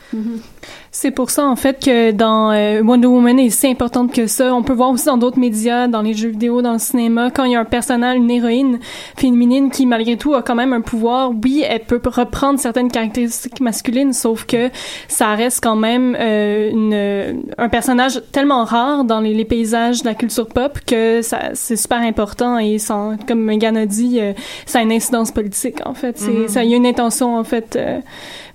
C'est 0.90 1.10
pour 1.10 1.30
ça, 1.30 1.44
en 1.46 1.56
fait, 1.56 1.84
que 1.84 2.10
dans 2.10 2.50
euh, 2.52 2.82
Wonder 2.82 3.06
Woman 3.06 3.38
est 3.38 3.50
si 3.50 3.66
importante 3.66 4.12
que 4.12 4.26
ça. 4.26 4.54
On 4.54 4.62
peut 4.62 4.72
voir 4.72 4.90
aussi 4.90 5.06
dans 5.06 5.16
d'autres 5.16 5.38
médias, 5.38 5.88
dans 5.88 6.02
les 6.02 6.14
jeux 6.14 6.30
vidéo, 6.30 6.62
dans 6.62 6.72
le 6.72 6.78
cinéma, 6.78 7.30
quand 7.30 7.44
il 7.44 7.52
y 7.52 7.56
a 7.56 7.60
un 7.60 7.64
personnage, 7.64 8.16
une 8.16 8.30
héroïne 8.30 8.80
féminine 9.16 9.70
qui, 9.70 9.86
malgré 9.86 10.16
tout, 10.16 10.34
a 10.34 10.42
quand 10.42 10.54
même 10.54 10.72
un 10.72 10.80
pouvoir. 10.80 11.30
Oui, 11.42 11.64
elle 11.66 11.84
peut 11.84 12.00
reprendre 12.04 12.58
certaines 12.58 12.90
caractéristiques 12.90 13.60
masculines, 13.60 14.12
sauf 14.12 14.44
que 14.44 14.70
ça 15.08 15.34
reste 15.34 15.62
quand 15.62 15.76
même 15.76 16.16
euh, 16.18 17.32
un 17.58 17.68
personnage 17.68 18.20
tellement 18.32 18.64
rare 18.64 19.04
dans 19.04 19.20
les, 19.20 19.34
les 19.34 19.44
paysages 19.44 20.02
de 20.02 20.06
la 20.06 20.14
culture 20.14 20.48
pop 20.48 20.78
que 20.86 21.20
c'est 21.22 21.76
super 21.76 21.98
important 21.98 22.59
et 22.60 22.78
sans, 22.78 23.16
comme 23.26 23.42
Megan 23.42 23.76
a 23.76 23.86
dit, 23.86 24.20
euh, 24.20 24.32
ça 24.66 24.78
a 24.78 24.82
une 24.82 24.92
incidence 24.92 25.32
politique, 25.32 25.78
en 25.84 25.94
fait. 25.94 26.18
C'est, 26.18 26.48
ça, 26.48 26.64
il 26.64 26.70
y 26.70 26.74
a 26.74 26.76
une 26.76 26.86
intention, 26.86 27.36
en 27.36 27.44
fait, 27.44 27.76
euh, 27.76 28.00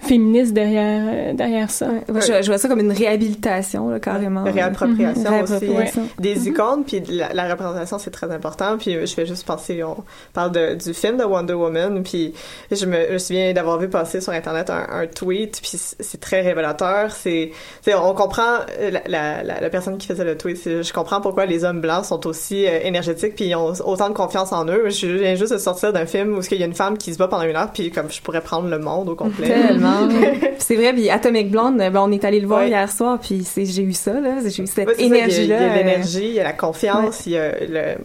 féministe 0.06 0.54
derrière, 0.54 1.04
euh, 1.08 1.34
derrière 1.34 1.70
ça. 1.70 1.88
Ouais, 1.88 2.22
je, 2.22 2.42
je 2.42 2.48
vois 2.48 2.58
ça 2.58 2.68
comme 2.68 2.80
une 2.80 2.92
réhabilitation, 2.92 3.90
là, 3.90 4.00
carrément. 4.00 4.44
Réappropriation 4.44 5.42
aussi. 5.42 5.54
Réappropriation. 5.54 6.08
Des 6.20 6.48
icônes, 6.48 6.84
puis 6.86 7.02
la, 7.10 7.34
la 7.34 7.50
représentation, 7.50 8.00
c'est 8.00 8.12
très 8.12 8.32
important. 8.32 8.78
Puis 8.78 8.94
je 9.06 9.14
fais 9.14 9.26
juste 9.26 9.46
penser, 9.46 9.84
on 9.84 9.98
parle 10.34 10.52
de, 10.52 10.76
du 10.76 10.94
film 10.94 11.18
de 11.18 11.24
Wonder 11.24 11.54
Woman, 11.54 12.04
puis 12.04 12.34
je 12.72 12.86
me, 12.86 13.08
je 13.08 13.14
me 13.14 13.18
souviens 13.18 13.54
d'avoir 13.54 13.80
vu 13.80 13.90
passer 13.90 14.22
sur 14.22 14.32
Internet 14.34 14.70
un, 14.70 14.86
un 14.90 15.08
tweet, 15.08 15.60
puis 15.62 15.72
c'est 16.00 16.20
très 16.20 16.42
révélateur. 16.42 17.12
C'est, 17.12 17.52
on 17.88 18.14
comprend, 18.14 18.60
euh, 18.80 18.92
la, 18.92 19.02
la, 19.08 19.44
la, 19.44 19.62
la 19.62 19.70
personne 19.70 19.98
qui 19.98 20.08
faisait 20.08 20.24
le 20.24 20.38
tweet, 20.38 20.58
je 20.66 20.94
comprends 20.94 21.22
pourquoi 21.22 21.46
les 21.46 21.64
hommes 21.64 21.82
blancs 21.82 22.06
sont 22.06 22.26
aussi 22.28 22.66
euh, 22.66 22.80
énergétiques, 22.84 23.36
puis 23.36 23.46
ils 23.46 23.56
ont 23.56 23.74
autant 23.86 24.10
de 24.10 24.14
confiance 24.14 24.52
en 24.52 24.66
eux. 24.68 24.90
Je 24.90 25.08
viens 25.08 25.36
juste 25.36 25.54
de 25.54 25.58
sortir 25.58 25.94
d'un 25.94 26.06
film 26.06 26.38
où 26.38 26.42
il 26.52 26.60
y 26.60 26.64
a 26.64 26.66
une 26.66 26.74
femme 26.74 26.98
qui 26.98 27.14
se 27.14 27.18
bat 27.18 27.28
pendant 27.28 27.44
une 27.44 27.56
heure, 27.56 27.72
puis 27.74 27.92
comme 27.92 28.12
je 28.12 28.22
pourrais 28.22 28.42
prendre 28.42 28.70
le 28.70 28.80
monde 28.80 29.10
au 29.10 29.16
complet. 29.16 29.48
Tellement. 29.48 29.95
Puis 30.08 30.40
C'est 30.60 30.76
vrai, 30.76 30.94
puis 30.94 31.10
Atomic 31.10 31.52
Blonde, 31.52 31.78
ben, 31.78 31.96
on 31.98 32.12
est 32.12 32.24
allé 32.26 32.40
le 32.40 32.48
voir 32.48 32.62
Ouais. 32.62 32.70
hier 32.70 32.92
soir, 32.92 33.20
puis 33.22 33.46
j'ai 33.56 33.84
eu 33.84 33.94
ça, 33.94 34.20
là. 34.20 34.36
J'ai 34.46 34.64
eu 34.64 34.68
cette 34.68 35.00
énergie-là. 35.00 35.58
Il 35.58 35.64
y 35.64 35.70
a 35.70 35.72
euh, 35.72 35.76
l'énergie, 35.78 36.28
il 36.28 36.34
y 36.34 36.40
a 36.40 36.44
la 36.44 36.54
confiance, 36.54 37.26
il 37.26 37.34
y 37.34 37.38
a 37.38 37.52
le 37.68 37.96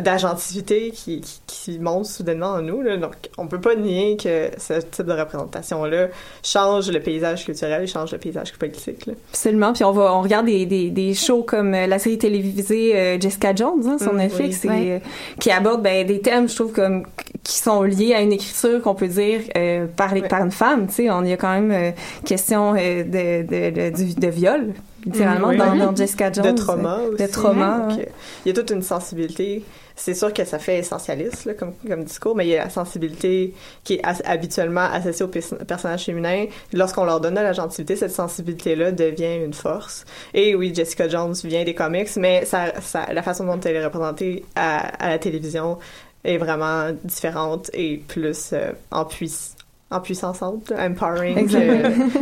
d'agentivité 0.00 0.90
qui, 0.90 1.20
qui, 1.20 1.40
qui 1.46 1.78
monte 1.78 2.06
soudainement 2.06 2.52
en 2.52 2.62
nous. 2.62 2.80
Là. 2.82 2.96
Donc, 2.96 3.12
on 3.38 3.46
peut 3.46 3.60
pas 3.60 3.74
nier 3.74 4.16
que 4.16 4.50
ce 4.58 4.74
type 4.80 5.06
de 5.06 5.12
représentation-là 5.12 6.08
change 6.42 6.90
le 6.90 7.00
paysage 7.00 7.44
culturel, 7.44 7.86
change 7.86 8.12
le 8.12 8.18
paysage 8.18 8.52
politique. 8.54 9.06
Là. 9.06 9.12
Absolument. 9.30 9.72
Puis 9.72 9.84
on 9.84 9.92
va, 9.92 10.14
on 10.14 10.22
regarde 10.22 10.46
des, 10.46 10.66
des, 10.66 10.90
des 10.90 11.14
shows 11.14 11.42
comme 11.42 11.74
euh, 11.74 11.86
la 11.86 11.98
série 11.98 12.18
télévisée 12.18 12.96
euh, 12.96 13.20
Jessica 13.20 13.54
Jones 13.54 13.82
hein, 13.86 13.98
sur 13.98 14.12
Mm, 14.12 14.16
Netflix, 14.16 14.60
oui. 14.64 14.88
et, 14.88 15.00
qui 15.38 15.50
aborde 15.50 15.82
ben, 15.82 16.06
des 16.06 16.20
thèmes, 16.20 16.48
je 16.48 16.54
trouve, 16.56 16.72
comme 16.72 17.04
qui 17.44 17.58
sont 17.58 17.82
liés 17.82 18.14
à 18.14 18.20
une 18.20 18.32
écriture 18.32 18.80
qu'on 18.82 18.94
peut 18.94 19.08
dire 19.08 19.40
euh, 19.56 19.86
par, 19.96 20.14
les- 20.14 20.22
par 20.22 20.44
une 20.44 20.50
femme. 20.52 20.86
Tu 20.86 20.94
sais, 20.94 21.10
on 21.10 21.24
y 21.24 21.32
a 21.32 21.36
quand 21.36 21.52
même 21.52 21.72
euh, 21.72 21.90
question 22.24 22.74
euh, 22.76 23.02
de, 23.04 23.42
de, 23.46 23.90
de, 23.90 24.20
de 24.20 24.26
viol, 24.28 24.74
littéralement, 25.04 25.48
Mm, 25.48 25.50
oui. 25.50 25.58
dans, 25.58 25.74
dans 25.76 25.96
Jessica 25.96 26.30
Jones. 26.30 26.44
de 26.46 26.52
trauma 26.52 26.98
aussi. 27.12 27.22
De 27.22 27.28
trauma, 27.30 27.86
Donc, 27.88 27.98
Il 28.44 28.48
y 28.48 28.50
a 28.50 28.54
toute 28.54 28.70
une 28.70 28.82
sensibilité. 28.82 29.64
C'est 29.94 30.14
sûr 30.14 30.32
que 30.32 30.44
ça 30.44 30.58
fait 30.58 30.78
essentialiste 30.78 31.44
là, 31.44 31.52
comme, 31.54 31.74
comme 31.86 32.04
discours, 32.04 32.34
mais 32.34 32.46
il 32.46 32.50
y 32.50 32.56
a 32.56 32.64
la 32.64 32.70
sensibilité 32.70 33.52
qui 33.84 33.94
est 33.94 34.00
as- 34.06 34.22
habituellement 34.24 34.86
associée 34.90 35.24
aux 35.24 35.28
pers- 35.28 35.58
personnages 35.66 36.04
féminins. 36.04 36.46
Lorsqu'on 36.72 37.04
leur 37.04 37.20
donne 37.20 37.34
de 37.34 37.40
la 37.40 37.52
gentilité, 37.52 37.96
cette 37.96 38.10
sensibilité-là 38.12 38.92
devient 38.92 39.36
une 39.44 39.52
force. 39.52 40.04
Et 40.32 40.54
oui, 40.54 40.72
Jessica 40.74 41.08
Jones 41.08 41.34
vient 41.44 41.64
des 41.64 41.74
comics, 41.74 42.08
mais 42.16 42.44
ça, 42.46 42.72
ça, 42.80 43.06
la 43.12 43.22
façon 43.22 43.44
dont 43.44 43.60
elle 43.60 43.76
est 43.76 43.84
représentée 43.84 44.44
à, 44.56 44.78
à 45.04 45.10
la 45.10 45.18
télévision 45.18 45.78
est 46.24 46.38
vraiment 46.38 46.90
différente 47.04 47.70
et 47.74 47.98
plus 48.06 48.50
euh, 48.52 48.72
en 48.90 49.04
puissance 49.04 49.56
en 49.90 50.00
puissance-ante, 50.00 50.70
là, 50.70 50.86
empowering, 50.88 51.50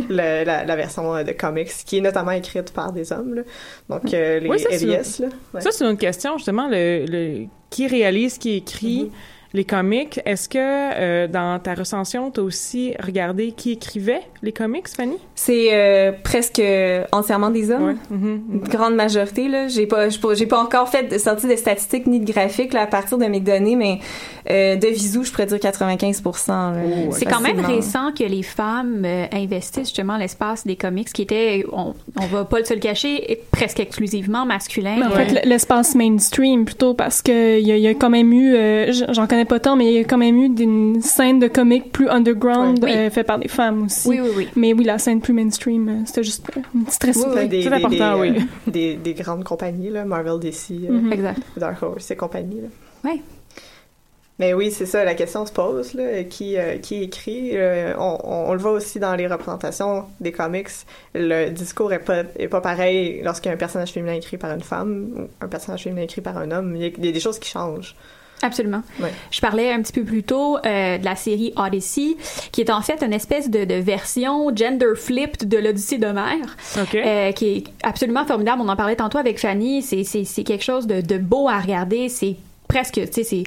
le- 0.09 0.43
la, 0.43 0.65
la 0.65 0.75
version 0.75 1.15
euh, 1.15 1.23
de 1.23 1.31
comics, 1.31 1.71
qui 1.85 1.99
est 1.99 2.01
notamment 2.01 2.31
écrite 2.31 2.73
par 2.73 2.91
des 2.91 3.13
hommes. 3.13 3.33
là. 3.35 3.41
Donc, 3.87 4.13
euh, 4.13 4.39
les 4.39 4.49
Oui, 4.49 4.59
ça, 4.59 4.69
là. 5.21 5.29
Ouais. 5.53 5.61
Ça, 5.61 5.71
c'est 5.71 5.85
une 5.89 5.95
question, 5.95 6.37
justement. 6.37 6.67
Le, 6.69 7.05
le- 7.07 7.45
qui 7.69 7.87
réalise, 7.87 8.37
qui 8.37 8.55
écrit 8.57 9.09
les 9.53 9.63
comics? 9.65 10.19
Est-ce 10.25 10.47
que 10.49 10.57
euh, 10.59 11.27
dans 11.27 11.59
ta 11.59 11.73
recension, 11.73 12.31
tu 12.31 12.39
as 12.39 12.43
aussi 12.43 12.93
regardé 12.99 13.51
qui 13.51 13.71
écrivait 13.73 14.21
les 14.41 14.51
comics, 14.51 14.87
Fanny? 14.87 15.17
C'est 15.35 15.69
euh, 15.73 16.11
presque 16.23 16.61
entièrement 17.11 17.49
des 17.49 17.71
hommes. 17.71 17.85
Ouais. 17.87 17.95
Mhm. 18.17 18.41
Une 18.53 18.59
grande 18.59 18.95
majorité 18.95 19.47
là 19.47 19.67
j'ai 19.67 19.87
pas 19.87 20.09
j'ai 20.09 20.45
pas, 20.45 20.59
encore 20.61 20.89
fait 20.89 21.03
de 21.03 21.17
sortie 21.17 21.47
de 21.47 21.55
statistiques 21.55 22.07
ni 22.07 22.19
de 22.19 22.31
graphiques 22.31 22.73
là 22.73 22.81
à 22.83 22.87
partir 22.87 23.17
de 23.17 23.25
mes 23.25 23.39
données 23.39 23.75
mais 23.75 23.99
euh, 24.49 24.75
de 24.75 24.87
visou 24.87 25.23
je 25.23 25.31
pourrais 25.31 25.45
dire 25.45 25.59
95 25.59 26.21
là, 26.47 26.73
C'est 27.11 27.25
quand 27.25 27.41
même 27.41 27.59
récent 27.59 28.11
que 28.11 28.23
les 28.23 28.43
femmes 28.43 29.03
euh, 29.05 29.25
investissent 29.31 29.87
justement 29.89 30.17
l'espace 30.17 30.65
des 30.65 30.75
comics 30.75 31.11
qui 31.11 31.21
était, 31.23 31.63
on, 31.71 31.93
on 32.19 32.25
va 32.27 32.45
pas 32.45 32.63
se 32.63 32.73
le 32.73 32.79
cacher, 32.79 33.39
presque 33.51 33.79
exclusivement 33.79 34.45
masculin. 34.45 34.95
Mais 34.99 35.05
en 35.05 35.09
Ouais. 35.11 35.25
fait, 35.27 35.45
l'espace 35.45 35.95
mainstream 35.95 36.65
plutôt, 36.65 36.93
parce 36.93 37.21
que 37.21 37.59
il 37.59 37.67
y, 37.67 37.79
y 37.79 37.87
a 37.87 37.93
quand 37.93 38.09
même 38.09 38.31
eu, 38.33 38.53
euh, 38.55 38.91
j'en 39.09 39.27
connais 39.27 39.40
pas 39.45 39.59
tant, 39.59 39.75
mais 39.75 39.85
il 39.87 39.93
y 39.93 39.97
a 39.99 40.03
quand 40.03 40.17
même 40.17 40.37
eu 40.37 40.45
une 40.45 41.01
scène 41.01 41.39
de 41.39 41.47
comics 41.47 41.91
plus 41.91 42.09
underground 42.09 42.79
Oui. 42.83 42.91
euh, 42.95 43.09
fait 43.09 43.23
par 43.23 43.39
des 43.39 43.47
femmes 43.47 43.85
aussi. 43.85 44.07
Oui, 44.09 44.19
oui, 44.21 44.29
oui. 44.35 44.47
Mais 44.55 44.73
oui, 44.73 44.83
la 44.83 44.97
scène 44.97 45.21
plus 45.21 45.33
mainstream, 45.33 45.89
euh, 45.89 46.01
c'était 46.05 46.23
juste 46.23 46.45
euh, 46.57 46.61
un 46.77 46.83
petit 46.83 46.95
stress. 46.95 47.17
Ouais, 47.17 47.47
des, 47.47 47.67
important, 47.67 48.15
des, 48.15 48.29
oui. 48.31 48.37
euh, 48.37 48.41
des, 48.71 48.95
des 48.95 49.13
grandes 49.13 49.43
compagnies, 49.43 49.89
là, 49.89 50.05
Marvel, 50.05 50.39
DC, 50.39 50.71
euh, 50.71 50.91
Mhm. 50.91 51.13
Exact. 51.13 51.39
Dark 51.57 51.81
Horse 51.83 52.11
et 52.11 52.15
compagnie. 52.15 52.61
Là. 52.61 53.09
Ouais. 53.11 53.21
Mais 54.39 54.55
oui, 54.55 54.71
c'est 54.71 54.87
ça, 54.87 55.03
la 55.03 55.13
question 55.13 55.45
se 55.45 55.51
pose, 55.51 55.93
là, 55.93 56.23
qui, 56.23 56.57
euh, 56.57 56.77
qui 56.77 57.03
écrit. 57.03 57.51
euh, 57.53 57.93
on, 57.99 58.17
on- 58.23 58.49
on 58.49 58.53
le 58.53 58.59
voit 58.59 58.71
aussi 58.71 58.97
dans 58.99 59.13
les 59.15 59.27
représentations 59.27 60.05
des 60.19 60.31
comics. 60.31 60.69
Le 61.13 61.49
discours 61.51 61.93
est 61.93 61.99
pas, 61.99 62.23
est 62.39 62.47
pas 62.47 62.61
pareil 62.61 63.21
lorsqu'il 63.23 63.49
y 63.49 63.51
a 63.51 63.53
un 63.53 63.57
personnage 63.57 63.91
féminin 63.91 64.13
écrit 64.13 64.37
par 64.37 64.51
une 64.51 64.61
femme 64.63 65.11
ou 65.15 65.43
un 65.45 65.47
personnage 65.47 65.83
féminin 65.83 66.01
écrit 66.03 66.21
par 66.21 66.37
un 66.39 66.49
homme. 66.49 66.75
Il 66.75 66.81
y 66.81 66.85
a, 66.85 66.87
il 66.97 67.05
y 67.05 67.09
a 67.09 67.11
des 67.11 67.19
choses 67.19 67.37
qui 67.37 67.49
changent. 67.51 67.95
Absolument. 68.41 68.81
Ouais. 68.99 69.11
Je 69.31 69.39
parlais 69.41 69.71
un 69.71 69.81
petit 69.81 69.93
peu 69.93 70.03
plus 70.03 70.23
tôt 70.23 70.57
euh, 70.65 70.97
de 70.97 71.05
la 71.05 71.15
série 71.15 71.53
Odyssey, 71.55 72.17
qui 72.51 72.61
est 72.61 72.69
en 72.71 72.81
fait 72.81 73.03
une 73.03 73.13
espèce 73.13 73.49
de, 73.49 73.65
de 73.65 73.75
version 73.75 74.55
gender 74.55 74.93
flipped 74.95 75.47
de 75.47 75.57
l'Odyssée 75.57 75.97
d'Homère, 75.97 76.57
OK. 76.81 76.95
euh, 76.95 77.31
qui 77.33 77.45
est 77.47 77.63
absolument 77.83 78.25
formidable. 78.25 78.61
On 78.63 78.69
en 78.69 78.75
parlait 78.75 78.95
tantôt 78.95 79.17
avec 79.17 79.39
Fanny. 79.39 79.81
C'est 79.81 80.03
c'est 80.03 80.23
c'est 80.23 80.43
quelque 80.43 80.63
chose 80.63 80.87
de, 80.87 81.01
de 81.01 81.17
beau 81.17 81.47
à 81.47 81.59
regarder. 81.59 82.09
C'est 82.09 82.35
presque, 82.67 83.01
tu 83.11 83.23
sais, 83.25 83.43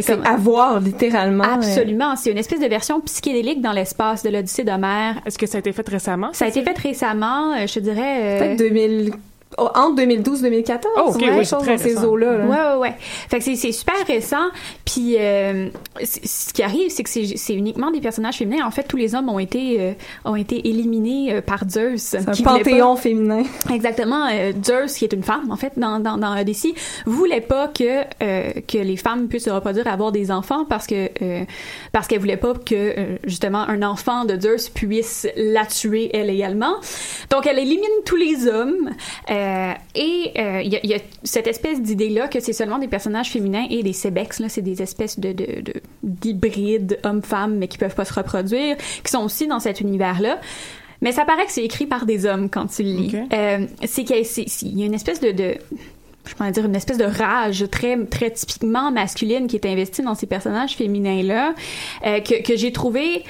c'est 0.00 0.26
à 0.26 0.36
voir 0.38 0.80
littéralement 0.80 1.44
Absolument, 1.44 2.16
c'est 2.16 2.30
une 2.30 2.38
espèce 2.38 2.60
de 2.60 2.66
version 2.66 2.98
psychédélique 3.02 3.60
dans 3.60 3.72
l'espace 3.72 4.22
de 4.22 4.30
l'Odyssée 4.30 4.64
d'Homère. 4.64 5.16
Est-ce 5.26 5.36
que 5.36 5.46
ça 5.46 5.58
a 5.58 5.60
été 5.60 5.70
fait 5.72 5.86
récemment? 5.86 6.30
Ça 6.32 6.46
a 6.46 6.48
été 6.48 6.62
fait 6.62 6.78
récemment, 6.78 7.52
euh, 7.52 7.66
je 7.66 7.74
te 7.74 7.80
dirais. 7.80 8.20
euh, 8.22 8.38
peut-être 8.38 8.58
2000 8.60 9.10
oh, 9.12 9.16
entre 9.58 9.96
2012 9.96 10.42
2014 10.42 10.92
Oh, 10.96 11.10
ok, 11.14 11.16
ouais, 11.20 11.30
oui, 11.30 11.44
chose 11.44 11.52
dans 11.52 11.64
ces 11.78 11.90
récent. 11.90 12.04
eaux 12.04 12.16
là, 12.16 12.36
Ouais, 12.46 12.72
ouais, 12.74 12.78
ouais. 12.80 12.94
Fait 13.28 13.38
que 13.38 13.44
c'est- 13.44 13.56
c'est 13.56 13.72
super 13.72 13.94
récent. 14.06 14.48
Puis, 14.84 15.16
euh, 15.18 15.68
ce 16.02 16.52
qui 16.52 16.62
arrive, 16.62 16.90
c'est 16.90 17.02
que 17.02 17.10
c'est 17.10 17.36
c'est 17.36 17.54
uniquement 17.54 17.90
des 17.90 18.00
personnages 18.00 18.36
féminins. 18.38 18.66
En 18.66 18.70
fait, 18.70 18.84
tous 18.84 18.96
les 18.96 19.14
hommes 19.14 19.28
ont 19.28 19.38
été, 19.38 19.76
euh, 19.80 19.92
ont 20.24 20.36
été 20.36 20.68
éliminés 20.68 21.32
euh, 21.34 21.40
par 21.40 21.60
Zeus. 21.68 22.00
c'est 22.02 22.28
un 22.28 22.32
qui 22.32 22.42
voulait 22.42 22.62
pas- 22.62 22.70
panthéon 22.70 22.96
féminin 22.96 23.42
Exactement. 23.72 24.26
euh, 24.32 24.52
Zeus, 24.64 24.94
qui 24.96 25.04
est 25.04 25.12
une 25.12 25.22
femme, 25.22 25.50
en 25.50 25.56
fait, 25.56 25.72
dans, 25.76 26.00
dans, 26.00 26.16
dans 26.18 26.38
Odyssey, 26.38 26.74
voulait 27.06 27.40
pas 27.40 27.68
que, 27.68 28.02
euh, 28.22 28.52
que 28.66 28.78
les 28.78 28.96
femmes 28.96 29.28
puissent 29.28 29.44
se 29.44 29.50
reproduire 29.50 29.86
et 29.86 29.90
avoir 29.90 30.12
des 30.12 30.30
enfants 30.30 30.64
parce 30.64 30.86
que, 30.86 31.08
euh, 31.22 31.44
parce 31.92 32.06
qu'elle 32.06 32.20
voulait 32.20 32.36
pas 32.36 32.54
que, 32.54 32.74
euh, 32.74 33.16
justement, 33.24 33.60
un 33.68 33.82
enfant 33.82 34.24
de 34.24 34.40
Zeus 34.40 34.68
puisse 34.68 35.26
la 35.36 35.64
tuer, 35.66 36.10
elle 36.14 36.30
également. 36.30 36.74
Donc, 37.30 37.46
elle 37.46 37.58
élimine 37.58 37.84
tous 38.04 38.16
les 38.16 38.46
hommes. 38.48 38.90
euh, 39.30 39.43
et 39.94 40.32
euh, 40.38 40.62
il 40.62 40.72
y, 40.72 40.76
a, 40.76 40.80
il 40.82 40.90
y 40.90 40.94
a 40.94 40.98
cette 41.22 41.46
espèce 41.46 41.80
d'idée-là 41.82 42.28
que 42.28 42.40
c'est 42.40 42.52
seulement 42.52 42.78
des 42.78 42.88
personnages 42.88 43.30
féminins 43.30 43.66
et 43.70 43.82
des 43.82 43.92
Sebex, 43.92 44.40
là, 44.40 44.48
c'est 44.48 44.62
des 44.62 44.82
espèces 44.82 45.18
de, 45.20 45.32
de, 45.32 45.60
de- 45.60 45.82
d'hybrides 46.02 46.98
hommes-femmes, 47.04 47.56
mais 47.56 47.68
qui 47.68 47.78
peuvent 47.78 47.94
pas 47.94 48.04
se 48.04 48.14
reproduire, 48.14 48.76
qui 49.04 49.10
sont 49.10 49.22
aussi 49.24 49.46
dans 49.46 49.60
cet 49.60 49.80
univers-là. 49.80 50.40
Mais 51.00 51.12
ça 51.12 51.24
paraît 51.24 51.44
que 51.46 51.52
c'est 51.52 51.64
écrit 51.64 51.86
par 51.86 52.06
des 52.06 52.24
hommes 52.26 52.48
quand 52.48 52.66
tu 52.66 52.82
le 52.82 52.88
lis. 52.90 53.14
Ok. 53.14 53.20
Euh, 53.32 53.66
c'est 53.84 54.04
qu'il 54.04 54.16
y 54.16 54.20
a, 54.20 54.24
c'est- 54.24 54.48
c'est- 54.48 54.66
il 54.66 54.78
y 54.78 54.82
a 54.82 54.86
une 54.86 54.94
espèce 54.94 55.20
de, 55.20 55.32
de 55.32 55.54
je 56.26 56.34
pourrais 56.34 56.52
dire 56.52 56.64
une 56.64 56.74
espèce 56.76 56.96
de 56.96 57.04
rage 57.04 57.66
très 57.70 58.02
très 58.06 58.30
typiquement 58.30 58.90
masculine 58.90 59.46
qui 59.46 59.56
est 59.56 59.66
investie 59.66 60.00
dans 60.00 60.14
ces 60.14 60.26
personnages 60.26 60.74
féminins 60.74 61.22
là 61.22 61.54
que, 62.02 62.42
que 62.42 62.56
j'ai 62.56 62.72
trouvé 62.72 63.24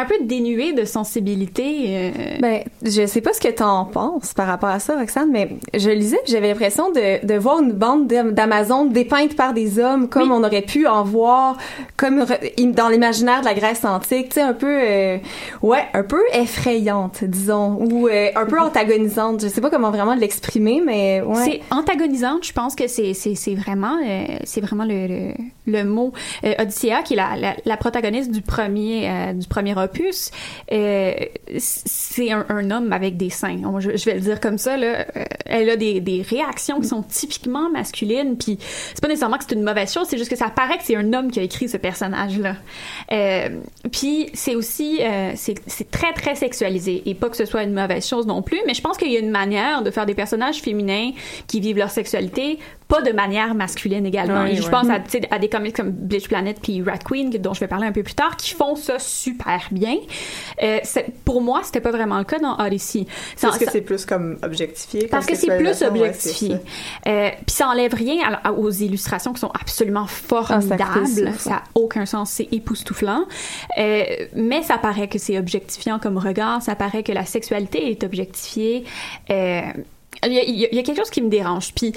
un 0.00 0.04
peu 0.04 0.14
dénué 0.22 0.72
de 0.72 0.84
sensibilité 0.84 1.84
euh, 1.88 2.10
Ben, 2.40 2.62
je 2.82 3.06
sais 3.06 3.20
pas 3.20 3.32
ce 3.32 3.40
que 3.40 3.48
t'en 3.48 3.84
penses 3.84 4.32
par 4.34 4.46
rapport 4.46 4.68
à 4.68 4.78
ça, 4.78 4.96
Roxane, 4.98 5.30
mais 5.30 5.48
je 5.74 5.90
lisais, 5.90 6.18
j'avais 6.26 6.48
l'impression 6.48 6.90
de, 6.90 7.24
de 7.26 7.34
voir 7.38 7.60
une 7.60 7.72
bande 7.72 8.06
d'Am- 8.06 8.32
d'Amazon 8.32 8.84
dépeinte 8.86 9.34
par 9.36 9.52
des 9.54 9.78
hommes, 9.78 10.08
comme 10.08 10.30
Oui. 10.30 10.36
on 10.40 10.44
aurait 10.44 10.62
pu 10.62 10.86
en 10.86 11.02
voir, 11.04 11.56
comme 11.96 12.24
dans 12.72 12.88
l'imaginaire 12.88 13.40
de 13.40 13.46
la 13.46 13.54
Grèce 13.54 13.84
antique, 13.84 14.28
tu 14.30 14.34
sais, 14.34 14.40
un 14.42 14.52
peu, 14.52 14.78
euh, 14.82 15.18
ouais, 15.62 15.84
un 15.94 16.02
peu 16.02 16.22
effrayante, 16.32 17.24
disons, 17.24 17.78
ou 17.90 18.08
euh, 18.08 18.28
un 18.34 18.46
peu 18.46 18.58
antagonisante. 18.60 19.42
Je 19.42 19.48
sais 19.48 19.60
pas 19.60 19.70
comment 19.70 19.90
vraiment 19.90 20.14
l'exprimer, 20.14 20.80
mais 20.84 21.20
ouais. 21.22 21.44
C'est 21.44 21.60
antagonisante, 21.70 22.44
je 22.44 22.52
pense 22.52 22.74
que 22.74 22.86
c'est 22.86 23.14
vraiment 23.54 23.96
euh, 24.06 24.24
c'est 24.44 24.60
vraiment 24.60 24.84
le, 24.84 25.06
le, 25.06 25.32
le 25.66 25.84
mot 25.84 26.12
Odyssea 26.58 27.02
qui 27.04 27.14
est 27.14 27.16
la, 27.16 27.36
la, 27.36 27.54
la 27.64 27.76
protagoniste 27.76 28.30
du 28.30 28.42
premier 28.42 29.08
du 29.34 29.46
premier 29.48 29.72
opus. 29.76 29.87
Euh, 30.72 31.12
c'est 31.58 32.30
un, 32.30 32.44
un 32.48 32.70
homme 32.70 32.92
avec 32.92 33.16
des 33.16 33.30
seins. 33.30 33.60
On- 33.64 33.80
Je, 33.80 33.96
je 33.96 34.04
vais 34.04 34.14
le 34.14 34.20
dire 34.20 34.40
comme 34.40 34.58
ça 34.58 34.76
là. 34.76 35.06
Euh, 35.16 35.24
elle 35.46 35.70
a 35.70 35.76
des, 35.76 36.00
des 36.00 36.22
réactions 36.22 36.80
qui 36.80 36.88
sont 36.88 37.02
typiquement 37.02 37.70
masculines. 37.70 38.36
Puis 38.36 38.58
c'est 38.60 39.00
pas 39.00 39.08
nécessairement 39.08 39.38
que 39.38 39.44
c'est 39.48 39.54
une 39.54 39.62
mauvaise 39.62 39.92
chose, 39.92 40.06
c'est 40.08 40.18
juste 40.18 40.30
que 40.30 40.36
ça 40.36 40.50
paraît 40.50 40.78
que 40.78 40.84
c'est 40.84 40.96
un 40.96 41.12
homme 41.12 41.30
qui 41.30 41.40
a 41.40 41.42
écrit 41.42 41.68
ce 41.68 41.76
personnage 41.76 42.38
là. 42.38 42.56
Euh, 43.12 43.48
puis 43.92 44.30
c'est 44.34 44.54
aussi 44.54 44.98
euh, 45.00 45.32
c'est 45.34 45.90
très 45.90 46.12
très 46.12 46.34
sexualisé 46.34 47.02
et 47.06 47.14
pas 47.14 47.28
que 47.30 47.36
ce 47.36 47.44
soit 47.44 47.62
une 47.62 47.72
mauvaise 47.74 48.06
chose 48.06 48.26
non 48.26 48.42
plus. 48.42 48.58
Mais 48.66 48.74
je 48.74 48.82
pense 48.82 48.96
qu'il 48.96 49.10
y 49.12 49.16
a 49.16 49.20
une 49.20 49.30
manière 49.30 49.82
de 49.82 49.90
faire 49.90 50.06
des 50.06 50.14
personnages 50.14 50.60
féminins 50.60 51.10
qui 51.46 51.60
vivent 51.60 51.78
leur 51.78 51.90
sexualité 51.90 52.58
pas 52.88 53.02
de 53.02 53.12
manière 53.12 53.54
masculine 53.54 54.06
également. 54.06 54.44
Et 54.46 54.56
je 54.56 54.62
pense 54.70 54.86
à 55.30 55.38
des 55.38 55.48
comics 55.50 55.76
comme 55.76 55.90
Bleach 55.90 56.26
Planet 56.26 56.58
puis 56.62 56.82
Rat 56.82 56.96
Queen 57.04 57.28
dont 57.28 57.52
je 57.52 57.60
vais 57.60 57.66
parler 57.68 57.86
un 57.86 57.92
peu 57.92 58.02
plus 58.02 58.14
tard 58.14 58.34
qui 58.38 58.54
font 58.54 58.76
ça 58.76 58.98
super 58.98 59.60
bien. 59.70 59.77
Euh, 60.62 60.78
pour 61.24 61.40
moi, 61.40 61.60
c'était 61.64 61.80
pas 61.80 61.90
vraiment 61.90 62.18
le 62.18 62.24
cas 62.24 62.38
dans 62.38 62.56
Odyssey. 62.58 63.06
Ça- 63.36 63.48
Est-ce 63.48 63.58
que 63.58 63.64
ça- 63.66 63.70
c'est 63.72 63.80
plus 63.80 64.04
comme 64.04 64.38
objectifié? 64.42 65.06
parce 65.08 65.26
que 65.26 65.34
c'est 65.36 65.56
plus? 65.58 65.80
Ouais, 65.80 65.86
objectifié. 65.86 66.48
ça. 66.50 67.10
Euh, 67.10 67.28
Puis 67.46 67.54
ça 67.54 67.68
enlève 67.68 67.94
rien 67.94 68.16
à- 68.42 68.48
à- 68.48 68.52
aux 68.52 68.70
illustrations 68.70 69.32
qui 69.32 69.40
sont 69.40 69.50
absolument 69.60 70.06
formidables. 70.06 71.06
fait 71.32 71.38
ça 71.38 71.50
n'a 71.50 71.62
aucun 71.74 72.06
sens, 72.06 72.30
c'est 72.30 72.48
époustouflant. 72.52 73.24
Euh, 73.78 74.02
mais 74.34 74.62
ça 74.62 74.78
paraît 74.78 75.08
que 75.08 75.18
c'est 75.18 75.38
objectifiant 75.38 75.98
comme 75.98 76.18
regard, 76.18 76.62
ça 76.62 76.74
paraît 76.74 77.02
que 77.02 77.12
la 77.12 77.24
sexualité 77.24 77.90
est 77.90 78.04
objectifiée. 78.04 78.84
Euh, 79.30 79.60
Il 80.26 80.32
y, 80.32 80.38
a- 80.38 80.42
a- 80.42 80.74
y 80.74 80.78
a 80.80 80.82
quelque 80.82 80.96
chose 80.96 81.10
qui 81.10 81.22
me 81.22 81.28
dérange. 81.28 81.72
Puis 81.74 81.92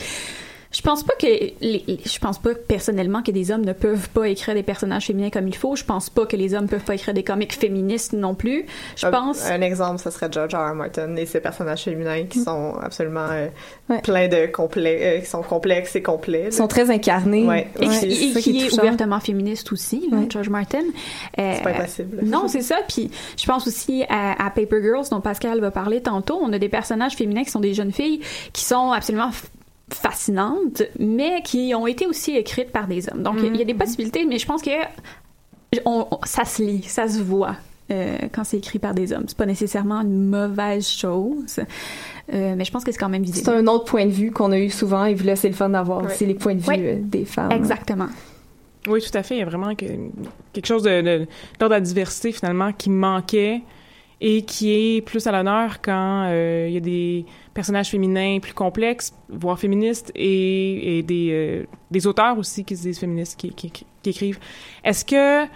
Je 0.73 0.81
pense 0.81 1.03
pas 1.03 1.13
que 1.19 1.25
les, 1.27 1.83
je 2.05 2.19
pense 2.19 2.39
pas 2.39 2.55
personnellement 2.55 3.21
que 3.21 3.31
des 3.31 3.51
hommes 3.51 3.65
ne 3.65 3.73
peuvent 3.73 4.07
pas 4.09 4.29
écrire 4.29 4.55
des 4.55 4.63
personnages 4.63 5.07
féminins 5.07 5.29
comme 5.29 5.47
il 5.49 5.55
faut. 5.55 5.75
Je 5.75 5.83
pense 5.83 6.09
pas 6.09 6.25
que 6.25 6.37
les 6.37 6.53
hommes 6.53 6.67
peuvent 6.67 6.83
pas 6.85 6.95
écrire 6.95 7.13
des 7.13 7.23
comics 7.23 7.51
féministes 7.51 8.13
non 8.13 8.35
plus. 8.35 8.65
Je 8.95 9.05
Un- 9.05 9.11
pense 9.11 9.45
Un 9.49 9.59
exemple, 9.61 9.99
ce 10.01 10.09
serait 10.09 10.29
George 10.31 10.53
R. 10.55 10.71
R. 10.71 10.73
Martin 10.75 11.15
et 11.17 11.25
ses 11.25 11.41
personnages 11.41 11.83
féminins 11.83 12.23
qui 12.25 12.39
sont 12.39 12.75
absolument 12.81 13.27
euh, 13.31 13.47
Ouais. 13.89 14.01
pleins 14.01 14.29
de 14.29 14.45
complexes, 14.45 15.01
euh, 15.03 15.19
qui 15.19 15.25
sont 15.25 15.41
complexes 15.41 15.95
et 15.97 16.01
complets. 16.01 16.45
Ils 16.47 16.53
sont 16.53 16.67
très 16.69 16.89
incarnés. 16.89 17.45
Ouais. 17.45 17.67
et 17.79 17.87
Ouais, 17.89 17.99
qui, 17.99 18.05
et 18.05 18.33
qui 18.33 18.41
qui 18.41 18.61
est 18.61 18.69
touchant. 18.69 18.81
ouvertement 18.83 19.19
féministe 19.19 19.71
aussi, 19.73 20.07
là. 20.09 20.19
George 20.29 20.47
Martin. 20.49 20.79
Euh, 21.37 21.53
C'est 21.57 21.63
pas 21.63 21.71
impossible. 21.71 22.19
Non, 22.23 22.47
c'est 22.47 22.61
ça. 22.61 22.77
Puis 22.87 23.11
je 23.37 23.45
pense 23.45 23.67
aussi 23.67 24.03
à, 24.07 24.41
à 24.45 24.49
Paper 24.49 24.81
Girls 24.81 25.05
dont 25.11 25.19
Pascal 25.19 25.59
va 25.59 25.71
parler 25.71 26.01
tantôt. 26.01 26.39
On 26.41 26.53
a 26.53 26.59
des 26.59 26.69
personnages 26.69 27.15
féminins 27.15 27.43
qui 27.43 27.51
sont 27.51 27.59
des 27.59 27.73
jeunes 27.73 27.91
filles 27.91 28.21
qui 28.53 28.63
sont 28.63 28.93
absolument 28.93 29.31
fascinantes, 29.93 30.83
mais 30.99 31.41
qui 31.43 31.73
ont 31.75 31.87
été 31.87 32.05
aussi 32.07 32.35
écrites 32.35 32.71
par 32.71 32.87
des 32.87 33.09
hommes. 33.09 33.23
Donc 33.23 33.37
il 33.43 33.55
y 33.55 33.61
a 33.61 33.65
des 33.65 33.73
possibilités, 33.73 34.25
mais 34.25 34.37
je 34.39 34.45
pense 34.45 34.61
que 34.61 34.71
on- 35.85 36.07
on- 36.11 36.19
ça 36.25 36.45
se 36.45 36.61
lit, 36.61 36.83
ça 36.83 37.07
se 37.07 37.21
voit. 37.21 37.55
euh, 37.89 38.15
quand 38.31 38.45
c'est 38.45 38.57
écrit 38.57 38.79
par 38.79 38.93
des 38.93 39.11
hommes. 39.11 39.25
C'est 39.27 39.35
pas 39.37 39.45
nécessairement 39.45 39.99
une 39.99 40.29
mauvaise 40.29 40.87
chose, 40.87 41.59
euh, 42.33 42.53
mais 42.55 42.63
je 42.63 42.71
pense 42.71 42.85
que 42.85 42.91
c'est 42.93 42.97
quand 42.97 43.09
même 43.09 43.25
C'est 43.25 43.31
visible. 43.33 43.51
un 43.51 43.67
autre 43.67 43.83
point 43.83 44.05
de 44.05 44.11
vue 44.11 44.31
qu'on 44.31 44.53
a 44.53 44.57
eu 44.59 44.69
souvent 44.69 45.03
et 45.03 45.13
là 45.15 45.35
c'est 45.35 45.49
le 45.49 45.55
fun 45.55 45.67
d'avoir 45.67 46.05
aussi 46.05 46.25
les 46.25 46.35
points 46.35 46.55
de 46.55 46.61
vue 46.61 46.67
euh, 46.69 46.95
des 47.01 47.25
femmes. 47.25 47.51
Exactement. 47.51 48.07
Oui, 48.87 49.01
tout 49.01 49.17
à 49.17 49.23
fait. 49.23 49.35
Il 49.35 49.39
y 49.39 49.41
a 49.41 49.45
vraiment 49.45 49.75
que- 49.75 49.85
quelque 50.53 50.65
chose 50.65 50.83
de, 50.83 51.01
de 51.01 51.65
la 51.65 51.81
diversité, 51.81 52.31
finalement, 52.31 52.71
qui 52.71 52.89
manquait 52.89 53.61
et 54.23 54.43
qui 54.43 54.71
est 54.71 55.01
plus 55.01 55.25
à 55.25 55.31
l'honneur 55.31 55.81
quand 55.81 56.27
euh, 56.29 56.67
il 56.69 56.73
y 56.75 56.77
a 56.77 56.79
des 56.79 57.25
personnages 57.55 57.89
féminins 57.89 58.37
plus 58.39 58.53
complexes, 58.53 59.13
voire 59.29 59.57
féministes, 59.57 60.11
et, 60.13 60.99
et 60.99 61.01
des, 61.01 61.29
euh, 61.31 61.65
des 61.89 62.05
auteurs 62.05 62.37
aussi 62.37 62.63
qui 62.63 62.77
se 62.77 62.83
disent 62.83 62.99
féministes, 62.99 63.39
qui, 63.39 63.49
qui, 63.49 63.71
qui 63.71 63.85
écrivent. 64.05 64.39
Est-ce 64.83 65.03
que 65.03 65.49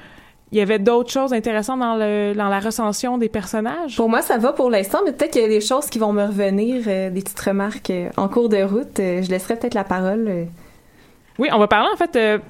il 0.52 0.58
y 0.58 0.62
avait 0.62 0.80
d'autres 0.80 1.12
choses 1.12 1.32
intéressantes 1.32 1.80
dans, 1.80 1.96
le, 1.96 2.34
dans 2.34 2.50
la 2.50 2.60
recension 2.60 3.18
des 3.20 3.30
personnages? 3.30 3.96
Pour 3.98 4.10
moi, 4.10 4.22
ça 4.22 4.38
va 4.40 4.52
pour 4.52 4.72
l'instant, 4.72 5.00
mais 5.06 5.12
peut-être 5.12 5.34
qu'il 5.34 5.42
y 5.44 5.46
a 5.46 5.50
des 5.50 5.62
choses 5.62 5.86
qui 5.86 6.00
vont 6.00 6.12
me 6.12 6.26
revenir, 6.26 6.84
euh, 6.88 7.12
des 7.12 7.22
petites 7.22 7.40
remarques 7.40 7.94
en 8.18 8.28
cours 8.28 8.50
de 8.50 8.64
route. 8.64 8.98
Je 8.98 9.30
laisserai 9.30 9.58
peut-être 9.58 9.76
la 9.76 9.84
parole. 9.84 10.48
Oui, 11.38 11.50
on 11.54 11.60
va 11.60 11.68
parler, 11.68 11.90
en 11.94 11.98
fait... 11.98 12.42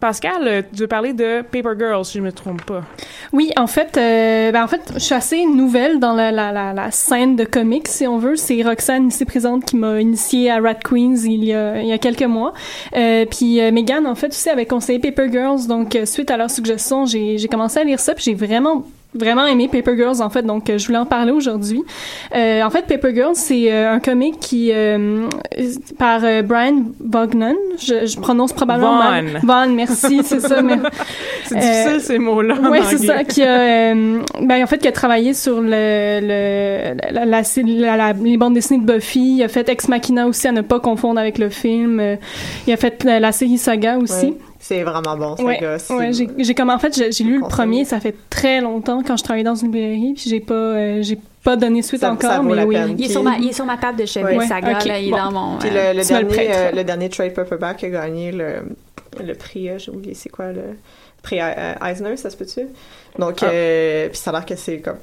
Pascal, 0.00 0.46
euh, 0.46 0.62
tu 0.72 0.82
veux 0.82 0.86
parler 0.86 1.12
de 1.12 1.42
Paper 1.42 1.72
Girls, 1.76 2.04
si 2.04 2.18
je 2.18 2.22
me 2.22 2.30
trompe 2.30 2.62
pas. 2.64 2.84
Oui, 3.32 3.50
en 3.56 3.66
fait, 3.66 3.96
euh, 3.96 4.52
ben 4.52 4.62
en 4.62 4.68
fait, 4.68 4.92
je 4.94 5.00
suis 5.00 5.14
assez 5.14 5.44
nouvelle 5.44 5.98
dans 5.98 6.12
la, 6.12 6.30
la, 6.30 6.52
la, 6.52 6.72
la 6.72 6.90
scène 6.92 7.34
de 7.34 7.44
comics, 7.44 7.88
si 7.88 8.06
on 8.06 8.18
veut. 8.18 8.36
C'est 8.36 8.62
Roxane 8.62 9.08
ici 9.08 9.24
présente 9.24 9.64
qui 9.64 9.76
m'a 9.76 10.00
initiée 10.00 10.50
à 10.52 10.60
Rat 10.60 10.74
Queens 10.74 11.16
il 11.24 11.44
y 11.44 11.52
a, 11.52 11.82
il 11.82 11.88
y 11.88 11.92
a 11.92 11.98
quelques 11.98 12.22
mois. 12.22 12.52
Euh, 12.96 13.26
puis 13.26 13.60
euh, 13.60 13.72
Megan, 13.72 14.06
en 14.06 14.14
fait, 14.14 14.28
aussi 14.28 14.48
avait 14.48 14.66
conseillé 14.66 15.00
Paper 15.00 15.30
Girls. 15.32 15.66
Donc, 15.66 15.96
euh, 15.96 16.06
suite 16.06 16.30
à 16.30 16.36
leur 16.36 16.50
suggestion, 16.50 17.04
j'ai 17.04 17.36
j'ai 17.38 17.48
commencé 17.48 17.80
à 17.80 17.84
lire 17.84 17.98
ça, 17.98 18.14
puis 18.14 18.24
j'ai 18.24 18.34
vraiment 18.34 18.84
vraiment 19.14 19.46
aimé 19.46 19.68
Paper 19.72 19.96
Girls 19.96 20.20
en 20.20 20.28
fait 20.30 20.42
donc 20.42 20.68
euh, 20.68 20.76
je 20.78 20.86
voulais 20.86 20.98
en 20.98 21.06
parler 21.06 21.32
aujourd'hui 21.32 21.82
euh, 22.36 22.62
en 22.62 22.68
fait 22.70 22.82
Paper 22.86 23.14
Girls 23.14 23.34
c'est 23.36 23.72
euh, 23.72 23.92
un 23.94 24.00
comic 24.00 24.38
qui 24.38 24.70
euh, 24.72 25.26
par 25.98 26.20
euh, 26.24 26.42
Brian 26.42 26.82
Bognan 27.00 27.54
je, 27.80 28.04
je 28.06 28.18
prononce 28.20 28.52
probablement 28.52 28.98
mal. 28.98 29.26
Vaughn. 29.26 29.40
Vaughn 29.44 29.74
merci 29.74 30.20
c'est 30.24 30.40
ça 30.40 30.60
mais 30.62 30.76
C'est 31.44 31.56
Euh, 31.56 31.60
difficile, 31.60 32.00
ces 32.02 32.18
mots-là. 32.18 32.56
oui, 32.70 32.78
c'est 32.84 32.98
ça. 32.98 33.24
Qui 33.24 33.42
a, 33.42 33.58
euh, 33.94 34.18
ben, 34.42 34.62
en 34.62 34.66
fait, 34.66 34.76
qui 34.76 34.86
a 34.88 34.92
travaillé 34.92 35.32
sur 35.32 35.62
le, 35.62 35.70
le, 36.20 36.94
la, 37.10 37.24
la, 37.24 37.96
la- 37.96 38.12
les 38.12 38.36
bandes 38.36 38.52
dessinées 38.52 38.84
de 38.84 38.92
Buffy. 38.92 39.36
Il 39.38 39.42
a 39.42 39.48
fait 39.48 39.66
Ex 39.70 39.88
Machina 39.88 40.26
aussi, 40.26 40.46
à 40.46 40.52
ne 40.52 40.60
pas 40.60 40.78
confondre 40.78 41.18
avec 41.18 41.38
le 41.38 41.48
film. 41.48 42.18
Il 42.66 42.72
a 42.74 42.76
fait 42.76 43.02
la, 43.04 43.18
la 43.18 43.32
série 43.32 43.56
Saga 43.56 43.96
aussi. 43.96 44.26
Ouais. 44.26 44.36
C'est 44.68 44.82
vraiment 44.82 45.16
bon, 45.16 45.34
ce 45.34 45.42
Ouais, 45.42 45.58
gars. 45.58 45.78
ouais, 45.96 46.10
j'ai, 46.12 46.54
comme 46.54 46.68
en 46.68 46.78
fait, 46.78 46.94
j'ai, 47.10 47.24
lu 47.24 47.40
le 47.40 47.48
premier, 47.48 47.86
ça 47.86 48.00
fait 48.00 48.14
très 48.28 48.60
longtemps 48.60 49.02
quand 49.02 49.16
je 49.16 49.24
travaillais 49.24 49.42
dans 49.44 49.54
une 49.54 49.72
librairie, 49.72 50.12
puis 50.14 50.28
j'ai 50.28 50.40
pas, 50.40 50.52
euh, 50.52 50.98
j'ai 51.02 51.18
pas 51.42 51.56
donné 51.56 51.80
suite 51.80 52.02
Ça- 52.02 52.12
encore, 52.12 52.30
ça 52.30 52.42
mais 52.42 52.62
oui. 52.64 52.74
peine. 52.74 52.94
Il 52.98 53.06
est, 53.06 53.08
sur 53.08 53.22
ma, 53.22 53.38
il 53.38 53.48
est 53.48 53.52
sur 53.54 53.64
ma 53.64 53.78
table 53.78 53.98
de 53.98 54.04
chevet, 54.04 54.36
Ouais. 54.36 54.46
Saga, 54.46 54.72
Ok, 54.78 54.84
là, 54.84 54.98
il 54.98 55.08
est 55.08 55.10
bon. 55.10 55.16
dans 55.16 55.32
mon... 55.32 55.58
Puis 55.58 55.70
euh, 55.72 55.94
le, 55.94 56.04
dernier, 56.06 56.50
euh, 56.54 56.70
le 56.72 56.84
dernier 56.84 57.08
trade 57.08 57.32
paperback 57.32 57.82
a 57.84 57.88
gagné 57.88 58.30
le, 58.30 58.56
le 59.24 59.34
prix, 59.34 59.70
euh, 59.70 59.78
j'ai 59.78 59.90
oublié 59.90 60.12
c'est 60.12 60.28
quoi, 60.28 60.52
le 60.52 60.62
prix 61.22 61.38
Eisner, 61.38 62.18
ça 62.18 62.28
se 62.28 62.36
peut-tu? 62.36 62.66
Donc, 63.18 63.38
Ah. 63.40 63.46
euh, 63.46 64.08
puis 64.10 64.18
ça 64.18 64.28
a 64.28 64.34
l'air 64.34 64.44
que 64.44 64.54
c'est 64.54 64.80
comme 64.80 64.98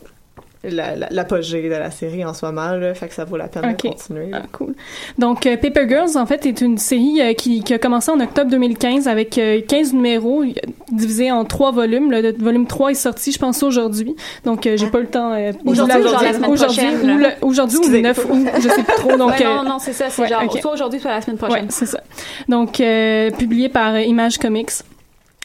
la- 0.69 0.95
la- 0.95 1.07
l'apogée 1.11 1.63
de 1.63 1.69
la 1.75 1.91
série 1.91 2.23
en 2.25 2.33
ce 2.33 2.45
moment, 2.45 2.71
là, 2.71 2.93
fait 2.93 3.07
que 3.07 3.13
ça 3.13 3.25
vaut 3.25 3.37
la 3.37 3.47
peine 3.47 3.65
Ok. 3.65 3.83
de 3.83 3.89
continuer. 3.89 4.29
Ah, 4.33 4.41
cool. 4.51 4.73
Donc, 5.17 5.45
euh, 5.45 5.57
Paper 5.57 5.87
Girls, 5.87 6.17
en 6.17 6.25
fait, 6.25 6.45
est 6.45 6.61
une 6.61 6.77
série 6.77 7.21
euh, 7.21 7.33
qui, 7.33 7.63
qui 7.63 7.73
a 7.73 7.77
commencé 7.79 8.11
en 8.11 8.19
octobre 8.19 8.49
2015 8.51 9.07
avec 9.07 9.37
euh, 9.37 9.61
15 9.67 9.93
numéros 9.93 10.43
euh, 10.43 10.51
divisés 10.91 11.31
en 11.31 11.45
trois 11.45 11.71
volumes. 11.71 12.11
Le, 12.11 12.21
le 12.21 12.35
volume 12.37 12.67
3 12.67 12.91
est 12.91 12.95
sorti, 12.95 13.31
je 13.31 13.39
pense, 13.39 13.61
aujourd'hui. 13.63 14.15
Donc, 14.43 14.65
euh, 14.67 14.77
j'ai 14.77 14.87
pas 14.87 14.99
le 14.99 15.07
temps... 15.07 15.33
euh, 15.33 15.51
Aujourd'hui 15.65 16.01
la 16.03 16.49
aujourd'hui 16.49 16.85
Aujourd'hui 17.41 17.77
ou 17.77 17.89
le 17.89 17.97
Excusez. 17.97 18.01
9 18.01 18.25
août, 18.29 18.47
je 18.57 18.61
sais 18.69 18.83
plus 18.83 18.95
trop. 18.97 19.17
Donc, 19.17 19.31
Ouais, 19.31 19.43
non, 19.43 19.63
non, 19.63 19.79
c'est 19.79 19.93
ça, 19.93 20.09
c'est 20.09 20.21
ouais, 20.21 20.27
genre 20.27 20.43
ok. 20.45 20.59
soit 20.61 20.73
aujourd'hui, 20.73 20.99
soit 20.99 21.11
la 21.11 21.21
semaine 21.21 21.37
Ouais, 21.41 21.47
prochaine. 21.47 21.69
c'est 21.69 21.85
ça. 21.85 21.99
Donc, 22.47 22.79
euh, 22.79 23.29
publié 23.31 23.69
par 23.69 23.99
Image 23.99 24.37
Comics. 24.37 24.71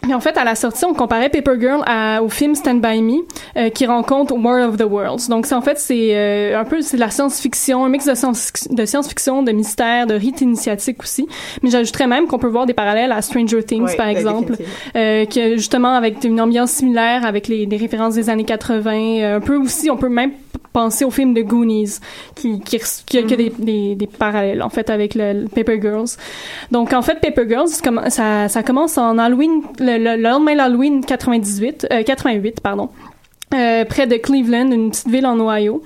Et 0.09 0.15
en 0.15 0.21
fait, 0.21 0.37
à 0.39 0.45
la 0.45 0.55
sortie, 0.55 0.85
on 0.87 0.95
comparait 0.95 1.29
Paper 1.29 1.61
Girl 1.61 1.83
à- 1.87 2.23
au 2.23 2.29
film 2.31 2.55
Stand 2.55 2.81
By 2.81 3.03
Me, 3.03 3.19
euh, 3.57 3.69
qui 3.69 3.85
rencontre 3.85 4.35
War 4.35 4.67
of 4.69 4.77
the 4.79 4.85
Worlds. 4.85 5.29
Donc, 5.29 5.45
c'est 5.45 5.55
en 5.55 5.61
fait, 5.61 5.79
c'est 5.79 6.17
euh, 6.17 6.59
un 6.59 6.65
peu, 6.65 6.81
c'est 6.81 6.97
de 6.97 7.01
la 7.01 7.11
science-fiction, 7.11 7.85
un 7.85 7.89
mix 7.91 8.07
de 8.07 8.15
science- 8.15 8.51
de 8.71 8.85
science-fiction, 8.87 9.43
de 9.43 9.53
mystère, 9.53 10.07
de 10.07 10.15
rite 10.15 10.41
initiatique 10.41 11.03
aussi. 11.03 11.29
Mais 11.63 11.69
j'ajouterais 11.71 12.07
même 12.07 12.27
qu'on 12.29 12.39
peut 12.39 12.49
voir 12.49 12.65
des 12.65 12.73
parallèles 12.75 13.13
à 13.13 13.21
Stranger 13.21 13.63
Things, 13.63 13.95
par 13.97 14.07
exemple, 14.09 14.55
euh, 14.97 15.27
que 15.27 15.57
justement 15.59 15.93
avec 15.95 16.25
une 16.25 16.41
ambiance 16.41 16.71
similaire, 16.71 17.27
avec 17.27 17.47
les, 17.47 17.67
des 17.67 17.77
références 17.77 18.15
des 18.15 18.31
années 18.31 18.45
80. 18.45 18.91
euh, 19.21 19.37
un 19.37 19.41
peu 19.41 19.57
aussi, 19.57 19.91
on 19.91 19.97
peut 19.99 20.09
même 20.09 20.33
penser 20.73 21.05
au 21.05 21.11
film 21.11 21.35
de 21.35 21.43
Goonies, 21.43 21.99
qui, 22.37 22.61
qui, 22.61 22.79
qui 23.05 23.19
a, 23.19 23.23
qui 23.25 23.35
a 23.35 23.37
des, 23.37 23.53
des, 23.59 23.97
des 23.97 24.07
parallèles, 24.07 24.63
en 24.63 24.69
fait, 24.69 24.89
avec 24.89 25.17
le, 25.17 25.43
le 25.43 25.49
Paper 25.49 25.81
Girls. 25.81 26.07
Donc, 26.71 26.93
en 26.93 27.03
fait, 27.03 27.17
Paper 27.21 27.45
Girls, 27.49 27.69
comme- 27.83 28.03
ça, 28.09 28.49
ça 28.49 28.63
commence 28.63 28.97
en 28.97 29.19
Halloween, 29.19 29.63
le, 29.81 29.90
le, 29.99 30.17
le 30.17 30.23
lendemain 30.23 30.53
de 30.53 30.59
l'Halloween 30.59 31.05
98, 31.05 31.87
euh, 31.93 32.03
88, 32.03 32.61
pardon. 32.61 32.91
Euh, 33.53 33.85
près 33.85 34.07
de 34.07 34.15
Cleveland, 34.15 34.71
une 34.71 34.91
petite 34.91 35.09
ville 35.09 35.27
en 35.27 35.37
Ohio. 35.41 35.83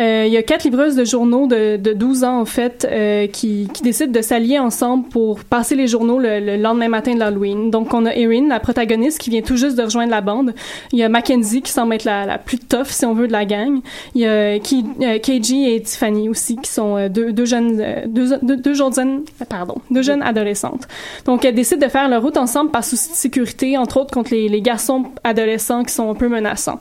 Euh, 0.00 0.24
il 0.26 0.32
y 0.32 0.36
a 0.36 0.42
quatre 0.42 0.64
livreuses 0.64 0.96
de 0.96 1.04
journaux 1.04 1.46
de, 1.46 1.76
de 1.76 1.92
12 1.92 2.24
ans, 2.24 2.40
en 2.40 2.44
fait, 2.44 2.84
euh, 2.90 3.28
qui, 3.28 3.68
qui 3.72 3.84
décident 3.84 4.10
de 4.10 4.20
s'allier 4.20 4.58
ensemble 4.58 5.08
pour 5.10 5.38
passer 5.44 5.76
les 5.76 5.86
journaux 5.86 6.18
le, 6.18 6.40
le 6.40 6.56
lendemain 6.56 6.88
matin 6.88 7.14
de 7.14 7.20
l'Halloween. 7.20 7.70
Donc, 7.70 7.94
on 7.94 8.04
a 8.06 8.12
Erin, 8.16 8.48
la 8.48 8.58
protagoniste, 8.58 9.20
qui 9.20 9.30
vient 9.30 9.42
tout 9.42 9.56
juste 9.56 9.76
de 9.78 9.82
rejoindre 9.84 10.10
la 10.10 10.22
bande. 10.22 10.54
Il 10.90 10.98
y 10.98 11.04
a 11.04 11.08
Mackenzie, 11.08 11.62
qui 11.62 11.70
semble 11.70 11.94
être 11.94 12.02
la, 12.04 12.26
la 12.26 12.36
plus 12.38 12.58
tough, 12.58 12.86
si 12.88 13.06
on 13.06 13.14
veut, 13.14 13.28
de 13.28 13.32
la 13.32 13.44
gang. 13.44 13.78
Il 14.16 14.22
y 14.22 14.26
a 14.26 14.58
Ki- 14.58 14.84
euh, 15.02 15.18
KG 15.20 15.76
et 15.76 15.82
Tiffany 15.82 16.28
aussi, 16.28 16.56
qui 16.56 16.68
sont 16.70 16.96
euh, 16.96 17.08
deux, 17.08 17.32
deux 17.32 17.44
jeunes, 17.46 17.80
euh, 17.80 18.02
deux, 18.08 18.36
deux, 18.42 18.56
deux 18.56 18.74
jeunes, 18.74 19.22
pardon, 19.48 19.76
deux 19.92 20.02
jeunes 20.02 20.22
adolescentes. 20.22 20.88
Donc, 21.26 21.44
elles 21.44 21.54
décident 21.54 21.86
de 21.86 21.92
faire 21.92 22.08
leur 22.08 22.22
route 22.22 22.38
ensemble 22.38 22.72
par 22.72 22.82
souci 22.82 23.10
de 23.10 23.14
sécurité, 23.14 23.78
entre 23.78 23.98
autres 24.00 24.12
contre 24.12 24.32
les, 24.32 24.48
les 24.48 24.60
garçons 24.62 25.04
adolescents 25.22 25.84
qui 25.84 25.94
sont 25.94 26.10
un 26.10 26.14
peu 26.16 26.28
menaçants 26.28 26.80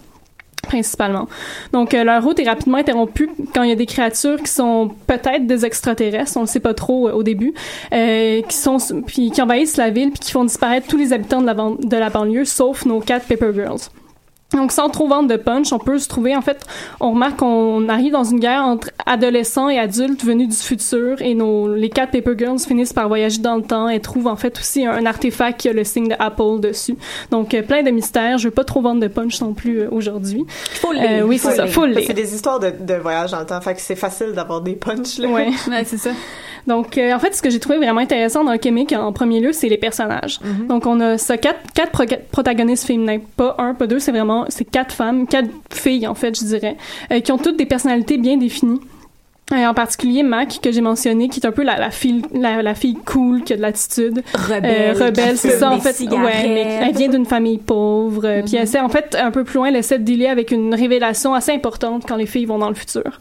principalement. 0.63 1.27
Donc 1.71 1.93
euh, 1.93 2.03
leur 2.03 2.23
route 2.23 2.39
est 2.39 2.47
rapidement 2.47 2.77
interrompue 2.77 3.29
quand 3.53 3.63
il 3.63 3.69
y 3.69 3.73
a 3.73 3.75
des 3.75 3.85
créatures 3.85 4.41
qui 4.41 4.51
sont 4.51 4.91
peut-être 5.05 5.45
des 5.45 5.65
extraterrestres, 5.65 6.37
on 6.37 6.41
le 6.41 6.47
sait 6.47 6.59
pas 6.59 6.73
trop 6.73 7.07
euh, 7.07 7.13
au 7.13 7.21
début, 7.21 7.53
euh, 7.93 8.41
qui 8.41 8.57
sont 8.57 8.77
puis 9.05 9.29
qui 9.29 9.41
envahissent 9.41 9.77
la 9.77 9.91
ville 9.91 10.11
puis 10.11 10.19
qui 10.19 10.31
font 10.31 10.45
disparaître 10.45 10.87
tous 10.87 10.97
les 10.97 11.13
habitants 11.13 11.41
de 11.41 11.45
la, 11.45 11.53
de 11.53 11.97
la 11.97 12.09
banlieue 12.09 12.45
sauf 12.45 12.85
nos 12.85 12.99
quatre 12.99 13.27
Paper 13.27 13.51
Girls. 13.53 13.89
Donc, 14.53 14.71
sans 14.71 14.89
trop 14.89 15.07
vendre 15.07 15.27
de 15.29 15.35
punch, 15.35 15.73
on 15.73 15.79
peut 15.79 15.97
se 15.99 16.07
trouver, 16.07 16.35
en 16.35 16.41
fait, 16.41 16.65
on 16.99 17.11
remarque 17.11 17.37
qu'on 17.37 17.89
arrive 17.89 18.13
dans 18.13 18.23
une 18.23 18.39
guerre 18.39 18.63
entre 18.63 18.89
adolescents 19.05 19.69
et 19.69 19.79
adultes 19.79 20.23
venus 20.23 20.49
du 20.49 20.55
futur 20.55 21.21
et 21.21 21.33
nos, 21.33 21.73
les 21.73 21.89
quatre 21.89 22.11
Paper 22.11 22.33
Girls 22.37 22.59
finissent 22.59 22.93
par 22.93 23.07
voyager 23.07 23.39
dans 23.39 23.55
le 23.55 23.63
temps 23.63 23.89
et 23.89 23.99
trouvent, 23.99 24.27
en 24.27 24.35
fait, 24.35 24.57
aussi 24.59 24.85
un, 24.85 25.05
artefact 25.05 25.59
qui 25.61 25.69
a 25.69 25.73
le 25.73 25.83
signe 25.83 26.07
de 26.09 26.15
Apple 26.19 26.59
dessus. 26.59 26.95
Donc, 27.31 27.53
euh, 27.53 27.61
plein 27.61 27.83
de 27.83 27.91
mystères. 27.91 28.37
Je 28.37 28.47
veux 28.47 28.53
pas 28.53 28.63
trop 28.63 28.81
vendre 28.81 29.01
de 29.01 29.07
punch 29.07 29.41
non 29.41 29.53
plus 29.53 29.81
euh, 29.81 29.87
aujourd'hui. 29.91 30.45
Faut 30.75 30.93
le 30.93 30.99
Euh, 30.99 31.07
lire, 31.17 31.27
oui, 31.27 31.37
faut 31.37 31.49
c'est 31.49 31.55
ça. 31.57 31.67
Faut 31.67 31.85
lire. 31.85 32.01
C'est 32.05 32.13
des 32.13 32.33
histoires 32.33 32.59
de, 32.59 32.71
de 32.79 32.93
voyage 32.95 33.31
dans 33.31 33.39
le 33.39 33.45
temps, 33.45 33.59
fait 33.61 33.75
que 33.75 33.81
c'est 33.81 33.95
facile 33.95 34.31
d'avoir 34.33 34.61
des 34.61 34.75
punchs, 34.75 35.17
là. 35.17 35.27
Ouais. 35.27 35.49
Ouais, 35.67 35.83
c'est 35.85 35.97
ça. 35.97 36.11
Donc, 36.67 36.97
euh, 36.97 37.13
en 37.13 37.19
fait, 37.19 37.35
ce 37.35 37.41
que 37.41 37.49
j'ai 37.49 37.59
trouvé 37.59 37.77
vraiment 37.77 37.99
intéressant 37.99 38.43
dans 38.43 38.51
le 38.53 38.57
comic, 38.57 38.93
en 38.93 39.11
premier 39.11 39.39
lieu, 39.39 39.51
c'est 39.53 39.67
les 39.69 39.77
personnages. 39.77 40.39
Donc, 40.67 40.85
on 40.85 40.99
a 41.01 41.17
ça, 41.17 41.37
quatre, 41.37 41.59
quatre 41.73 41.91
pro- 41.91 42.05
protagonistes 42.31 42.85
féminins. 42.85 43.19
Pas 43.35 43.55
un, 43.59 43.73
pas 43.73 43.87
deux, 43.87 43.99
c'est 43.99 44.11
vraiment, 44.11 44.45
c'est 44.49 44.65
quatre 44.65 44.93
femmes, 44.93 45.27
quatre 45.27 45.49
filles, 45.71 46.07
en 46.07 46.15
fait, 46.15 46.39
je 46.39 46.45
dirais, 46.45 46.77
euh, 47.11 47.19
qui 47.19 47.31
ont 47.31 47.37
toutes 47.37 47.57
des 47.57 47.65
personnalités 47.65 48.17
bien 48.17 48.37
définies. 48.37 48.79
Et 49.51 49.67
en 49.67 49.73
particulier 49.73 50.23
Mac 50.23 50.59
que 50.61 50.71
j'ai 50.71 50.81
mentionné 50.81 51.27
qui 51.29 51.39
est 51.39 51.45
un 51.45 51.51
peu 51.51 51.63
la, 51.63 51.77
la 51.77 51.91
fille 51.91 52.21
la, 52.33 52.61
la 52.61 52.75
fille 52.75 52.97
cool 53.05 53.43
qui 53.43 53.53
a 53.53 53.57
de 53.57 53.61
l'attitude. 53.61 54.23
Rebelle, 54.33 54.95
euh, 54.95 55.05
rebelle 55.05 55.31
qui 55.33 55.37
c'est 55.37 55.59
ça 55.59 55.69
en 55.71 55.79
fait 55.79 55.99
ouais 56.01 56.47
mais 56.47 56.79
elle 56.81 56.95
vient 56.95 57.09
d'une 57.09 57.25
famille 57.25 57.57
pauvre 57.57 58.25
euh, 58.25 58.41
puis 58.41 58.55
elle 58.55 58.63
essaie 58.63 58.79
en 58.79 58.89
fait 58.89 59.15
un 59.19 59.31
peu 59.31 59.43
plus 59.43 59.57
loin 59.57 59.67
elle 59.67 59.75
essaie 59.75 59.99
de 59.99 60.03
dealer 60.03 60.27
avec 60.27 60.51
une 60.51 60.73
révélation 60.73 61.33
assez 61.33 61.51
importante 61.51 62.03
quand 62.07 62.15
les 62.15 62.25
filles 62.25 62.45
vont 62.45 62.57
dans 62.57 62.69
le 62.69 62.75
futur. 62.75 63.19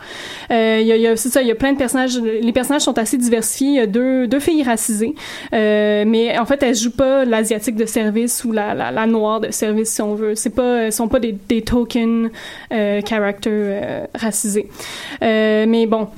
Euh, 0.51 0.79
il 0.81 0.87
y 0.87 0.93
a, 0.93 0.97
y 0.97 1.07
a 1.07 1.17
c'est 1.17 1.29
ça 1.29 1.43
il 1.43 1.49
y 1.49 1.51
a 1.51 1.55
plein 1.57 1.73
de 1.73 1.79
personnages 1.79 2.19
les 2.19 2.53
personnages 2.53 2.83
sont 2.83 2.99
assez 2.99 3.19
diversifiés 3.19 3.69
il 3.69 3.75
y 3.75 3.81
a 3.81 3.87
deux 3.87 4.27
deux 4.27 4.41
filles 4.41 4.63
racisées 4.63 5.15
euh, 5.53 6.05
mais 6.07 6.39
en 6.39 6.47
fait 6.47 6.63
elles 6.63 6.77
jouent 6.77 6.91
pas 6.93 7.25
l'asiatique 7.25 7.77
de 7.77 7.85
service 7.87 8.45
ou 8.45 8.53
la, 8.53 8.75
la, 8.75 8.91
la 8.91 9.07
noire 9.07 9.41
de 9.41 9.51
service 9.51 9.91
si 9.91 10.03
on 10.03 10.15
veut. 10.15 10.35
C'est 10.35 10.55
pas 10.55 10.85
elles 10.85 10.93
sont 10.93 11.09
pas 11.09 11.19
des, 11.21 11.33
des 11.49 11.63
token 11.63 12.31
euh, 12.73 13.01
characters 13.03 13.53
euh, 13.53 14.07
racisés. 14.15 14.69
Euh, 15.23 15.67
mais 15.69 15.87
bon 15.87 16.09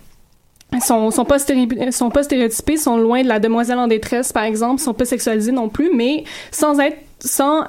sont 0.81 1.11
sont 1.11 1.25
pas 1.25 1.39
stéréo- 1.39 1.91
sont 1.93 2.11
pas 2.11 2.23
stéréotypés, 2.23 2.77
sont 2.77 2.97
loin 2.97 3.23
de 3.23 3.29
la 3.29 3.39
demoiselle 3.39 3.79
en 3.79 3.87
détresse 3.87 4.33
par 4.33 4.45
exemple, 4.45 4.81
sont 4.81 4.95
pas 4.95 5.05
sexualisés 5.05 5.53
non 5.53 5.69
plus, 5.69 5.91
mais 5.95 6.25
sans 6.51 6.79
être 6.81 6.99
sans 7.21 7.65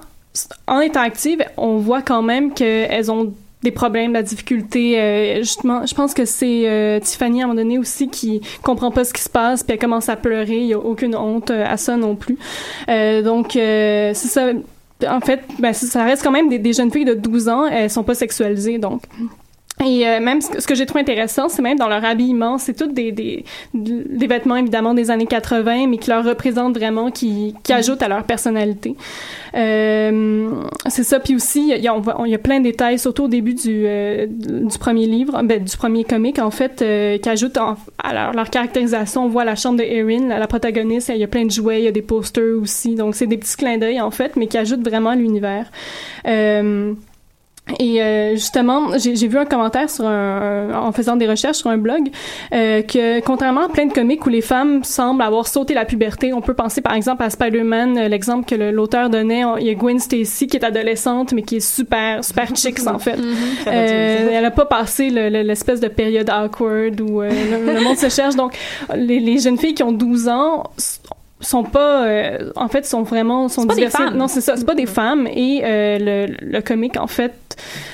en 0.67 0.79
étant 0.81 1.01
actives, 1.01 1.43
on 1.57 1.77
voit 1.77 2.01
quand 2.01 2.21
même 2.21 2.53
qu'elles 2.53 3.09
ont 3.11 3.33
des 3.63 3.71
problèmes, 3.71 4.09
de 4.09 4.17
la 4.17 4.21
difficulté. 4.21 4.99
euh, 4.99 5.37
justement, 5.37 5.85
je 5.85 5.95
pense 5.95 6.13
que 6.13 6.25
c'est 6.25 6.69
euh, 6.69 6.99
Tiffany 6.99 7.41
à 7.41 7.45
un 7.45 7.47
moment 7.47 7.59
donné 7.61 7.79
aussi 7.79 8.09
qui 8.09 8.41
comprend 8.61 8.91
pas 8.91 9.03
ce 9.05 9.13
qui 9.13 9.21
se 9.23 9.29
passe, 9.29 9.63
puis 9.63 9.73
elle 9.73 9.79
commence 9.79 10.07
à 10.09 10.15
pleurer. 10.15 10.57
Il 10.57 10.67
y 10.67 10.73
a 10.73 10.77
aucune 10.77 11.15
honte 11.15 11.49
euh, 11.51 11.65
à 11.65 11.77
ça 11.77 11.97
non 11.97 12.15
plus. 12.15 12.37
Euh, 12.89 13.21
donc 13.23 13.55
euh, 13.55 14.11
c'est 14.13 14.27
ça. 14.27 14.49
En 15.09 15.19
fait, 15.19 15.41
ben, 15.59 15.73
ça 15.73 15.87
ça 15.87 16.03
reste 16.03 16.21
quand 16.23 16.31
même 16.31 16.47
des, 16.49 16.59
des 16.59 16.73
jeunes 16.73 16.91
filles 16.91 17.05
de 17.05 17.13
12 17.15 17.49
ans. 17.49 17.65
Elles 17.65 17.89
sont 17.89 18.03
pas 18.03 18.13
sexualisées, 18.15 18.77
donc. 18.77 19.01
Et 19.83 20.07
euh, 20.07 20.21
même 20.21 20.39
ce 20.41 20.65
que, 20.65 20.73
j'ai 20.73 20.85
trouvé 20.85 21.01
intéressant, 21.01 21.49
c'est 21.49 21.61
même 21.61 21.77
dans 21.77 21.89
leur 21.89 22.03
habillement, 22.05 22.57
c'est 22.57 22.73
toutes 22.73 22.93
des, 22.93 23.11
des, 23.11 23.43
des 23.73 24.27
vêtements 24.27 24.55
évidemment 24.55 24.93
des 24.93 25.11
années 25.11 25.25
80, 25.25 25.87
mais 25.87 25.97
qui 25.97 26.09
leur 26.09 26.23
représentent 26.23 26.77
vraiment, 26.77 27.11
qui, 27.11 27.53
qui 27.61 27.73
ajoutent 27.73 28.01
à 28.01 28.07
leur 28.07 28.23
personnalité. 28.23 28.95
Euh, 29.53 30.49
c'est 30.87 31.03
ça. 31.03 31.19
Puis 31.19 31.35
aussi, 31.35 31.71
il 31.75 31.83
y, 31.83 31.87
a, 31.87 31.93
on 31.93 31.99
voit- 31.99 32.21
il 32.25 32.31
y 32.31 32.35
a 32.35 32.39
plein 32.39 32.59
de 32.59 32.63
détails, 32.63 32.99
surtout 32.99 33.23
au 33.23 33.27
début 33.27 33.53
du, 33.53 33.83
euh, 33.85 34.27
du 34.29 34.77
premier 34.79 35.07
livre, 35.07 35.41
ben, 35.43 35.63
du 35.63 35.75
premier 35.77 36.03
comic 36.05 36.39
en 36.39 36.51
fait, 36.51 36.81
euh, 36.81 37.17
qui 37.17 37.27
ajoutent 37.29 37.57
en- 37.57 37.75
à 38.01 38.13
leur, 38.13 38.31
leur 38.33 38.49
caractérisation. 38.49 39.25
On 39.25 39.29
voit 39.29 39.43
la 39.45 39.55
chambre 39.55 39.77
de 39.79 39.83
Erin, 39.83 40.27
la, 40.29 40.39
la 40.39 40.47
protagoniste, 40.47 41.09
il 41.13 41.17
y 41.19 41.23
a 41.23 41.27
plein 41.27 41.45
de 41.45 41.51
jouets, 41.51 41.81
il 41.81 41.85
y 41.85 41.87
a 41.87 41.91
des 41.91 42.01
posters 42.01 42.57
aussi. 42.61 42.95
Donc 42.95 43.15
c'est 43.15 43.27
des 43.27 43.37
petits 43.37 43.57
clins 43.57 43.77
d'œil 43.77 43.99
en 43.99 44.11
fait, 44.11 44.35
mais 44.37 44.47
qui 44.47 44.57
ajoutent 44.57 44.87
vraiment 44.87 45.09
à 45.11 45.15
l'univers. 45.15 45.67
Euh, 46.27 46.93
et 47.79 47.99
euh, 48.01 48.31
justement, 48.35 48.95
j'ai 48.97 49.15
j'ai 49.15 49.27
vu 49.27 49.39
un 49.39 49.45
commentaire 49.45 49.89
sur 49.89 50.05
un, 50.05 50.71
en 50.75 50.91
faisant 50.91 51.15
des 51.15 51.27
recherches 51.27 51.57
sur 51.57 51.69
un 51.71 51.77
blog 51.79 52.09
euh, 52.53 52.83
que 52.83 53.19
contrairement 53.21 53.65
à 53.65 53.69
plein 53.69 53.87
de 53.87 53.91
comics 53.93 54.23
où 54.23 54.29
les 54.29 54.41
femmes 54.41 54.83
semblent 54.83 55.23
avoir 55.23 55.47
sauté 55.47 55.73
la 55.73 55.83
puberté, 55.83 56.31
on 56.31 56.41
peut 56.41 56.53
penser 56.53 56.81
par 56.81 56.93
exemple 56.93 57.23
à 57.23 57.31
Spider-Man, 57.31 57.97
euh, 57.97 58.07
l'exemple 58.07 58.45
que 58.47 58.53
le- 58.53 58.69
l'auteur 58.69 59.09
donnait, 59.09 59.43
on- 59.45 59.57
il 59.57 59.65
y 59.65 59.69
a 59.71 59.73
Gwen 59.73 59.97
Stacy 59.99 60.45
qui 60.45 60.57
est 60.57 60.63
adolescente 60.63 61.33
mais 61.33 61.41
qui 61.41 61.55
est 61.55 61.59
super 61.59 62.23
super 62.23 62.47
chicks 62.55 62.85
en 62.85 62.99
fait. 62.99 63.17
Euh, 63.67 64.29
elle 64.31 64.45
a 64.45 64.51
pas 64.51 64.65
passé 64.65 65.09
le- 65.09 65.29
le- 65.29 65.41
l'espèce 65.41 65.79
de 65.79 65.87
période 65.87 66.29
awkward 66.29 67.01
où 67.01 67.21
euh, 67.23 67.29
le, 67.31 67.73
le 67.73 67.81
monde 67.81 67.97
se 67.97 68.09
cherche. 68.09 68.35
Donc 68.35 68.53
les, 68.95 69.19
les 69.19 69.39
jeunes 69.39 69.57
filles 69.57 69.73
qui 69.73 69.81
ont 69.83 69.91
12 69.91 70.27
ans 70.27 70.63
sont 71.41 71.63
pas 71.63 72.05
euh, 72.07 72.51
en 72.55 72.67
fait 72.69 72.85
sont 72.85 73.03
vraiment 73.03 73.49
sont 73.49 73.67
pas 73.67 73.75
des 73.75 73.89
femmes. 73.89 74.15
non 74.15 74.27
c'est 74.27 74.41
ça 74.41 74.55
c'est 74.55 74.65
pas 74.65 74.73
des 74.75 74.85
femmes. 74.85 75.27
Et 75.27 75.61
euh, 75.63 75.97
le, 75.99 76.35
le 76.41 76.61
comique 76.61 76.97
en 76.97 77.07
fait 77.07 77.33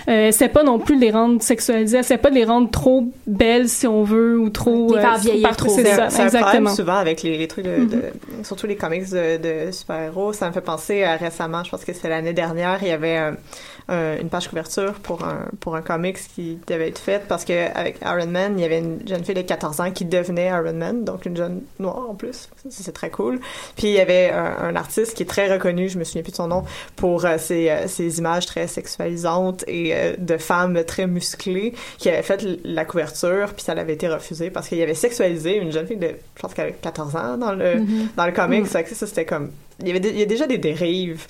euh, 0.08 0.27
essaie 0.27 0.47
pas 0.49 0.63
non 0.63 0.80
plus 0.80 0.95
de 0.95 1.01
les 1.01 1.12
rendre 1.12 1.41
sexualisées 1.41 1.97
essaie 1.99 2.17
pas 2.17 2.30
de 2.30 2.36
les 2.36 2.45
rendre 2.45 2.69
trop 2.69 3.06
belles 3.27 3.67
si 3.67 3.88
on 3.88 4.04
veut 4.04 4.38
ou 4.39 4.49
trop 4.49 4.95
Les 4.95 5.01
faire 5.01 5.17
vieillir 5.17 5.56
trop 5.56 5.69
c'est 5.69 5.84
C'est 5.84 5.95
ça 5.95 6.21
un, 6.21 6.25
exactement. 6.25 6.69
souvent 6.75 6.95
avec 6.95 7.23
les, 7.23 7.38
les 7.38 7.47
trucs 7.47 7.65
de, 7.65 7.86
de- 7.86 8.04
surtout 8.43 8.67
les 8.67 8.75
comics 8.75 9.10
de, 9.10 9.38
de 9.67 9.71
super-héros. 9.71 10.34
Ça 10.34 10.47
me 10.47 10.54
fait 10.54 10.62
penser 10.62 11.04
à 11.04 11.15
récemment, 11.15 11.63
je 11.63 11.71
pense 11.71 11.84
que 11.84 11.93
c'est 11.93 12.10
l'année 12.10 12.34
dernière, 12.34 12.77
il 12.82 12.88
y 12.89 12.91
avait 12.91 13.34
un- 13.91 14.17
une 14.19 14.30
page 14.30 14.47
couverture 14.47 14.93
pour 14.93 15.23
un, 15.23 15.45
pour 15.60 15.75
un 15.75 15.82
comics 15.82 16.17
qui 16.36 16.58
devait 16.67 16.88
être 16.88 16.99
faite 16.99 17.23
parce 17.27 17.45
que 17.45 17.71
avec 17.77 17.97
Iron 18.04 18.27
Man, 18.27 18.54
il 18.58 18.62
y 18.62 18.65
avait 18.65 18.80
une 18.80 18.99
jeune 19.08 19.23
fille 19.23 19.36
de 19.36 19.41
14 19.41 19.80
ans 19.82 19.91
qui 19.91 20.06
devenait 20.06 20.47
Iron 20.47 20.73
Man, 20.73 21.04
donc 21.04 21.25
une 21.25 21.38
jeune 21.38 21.62
noire 21.80 22.10
en 22.10 22.15
plus. 22.15 22.49
C'est 22.69 22.91
très 22.93 23.10
cool. 23.10 23.39
Puis 23.75 23.88
il 23.88 23.93
y 23.93 23.99
avait 23.99 24.30
un, 24.32 24.56
un 24.69 24.75
artiste 24.75 25.15
qui 25.15 25.23
est 25.23 25.27
très 25.27 25.51
reconnu, 25.51 25.89
je 25.89 25.97
me 25.99 26.04
souviens 26.04 26.23
plus 26.23 26.32
de 26.32 26.38
son 26.38 26.47
nom, 26.47 26.63
pour 26.95 27.25
euh, 27.25 27.38
ses, 27.38 27.69
euh, 27.69 27.88
ses 27.88 28.19
images 28.19 28.45
très 28.45 28.67
sexualisantes 28.67 29.63
et 29.67 29.93
euh, 29.95 30.13
de 30.17 30.38
femmes 30.38 30.84
très 30.86 31.08
musclées 31.08 31.73
qui 31.97 32.10
avait 32.10 32.21
fait 32.23 32.45
la 32.63 32.86
couverture, 32.86 33.54
puis 33.54 33.63
ça 33.63 33.73
l'avait 33.75 33.93
été 33.93 34.08
refusé 34.08 34.49
parce 34.49 34.67
qu'il 34.67 34.82
avait 34.82 34.93
sexualisé 34.95 35.58
une 35.58 35.71
jeune 35.71 35.88
fille 35.88 35.97
de, 35.97 36.12
je 36.36 36.41
pense 36.41 36.54
qu'elle 36.54 36.65
avait 36.67 36.77
14 36.82 37.15
ans 37.15 37.38
dans 37.38 37.51
le, 37.54 37.75
dans 38.15 38.25
le 38.25 38.32
que 38.84 38.95
ça, 38.95 39.08
c'était 39.08 39.25
comme, 39.25 39.51
il 39.80 39.88
y 39.88 39.91
avait 39.91 39.99
il 40.10 40.17
y 40.19 40.21
a 40.21 40.25
déjà 40.25 40.47
des 40.47 40.58
dérives 40.58 41.25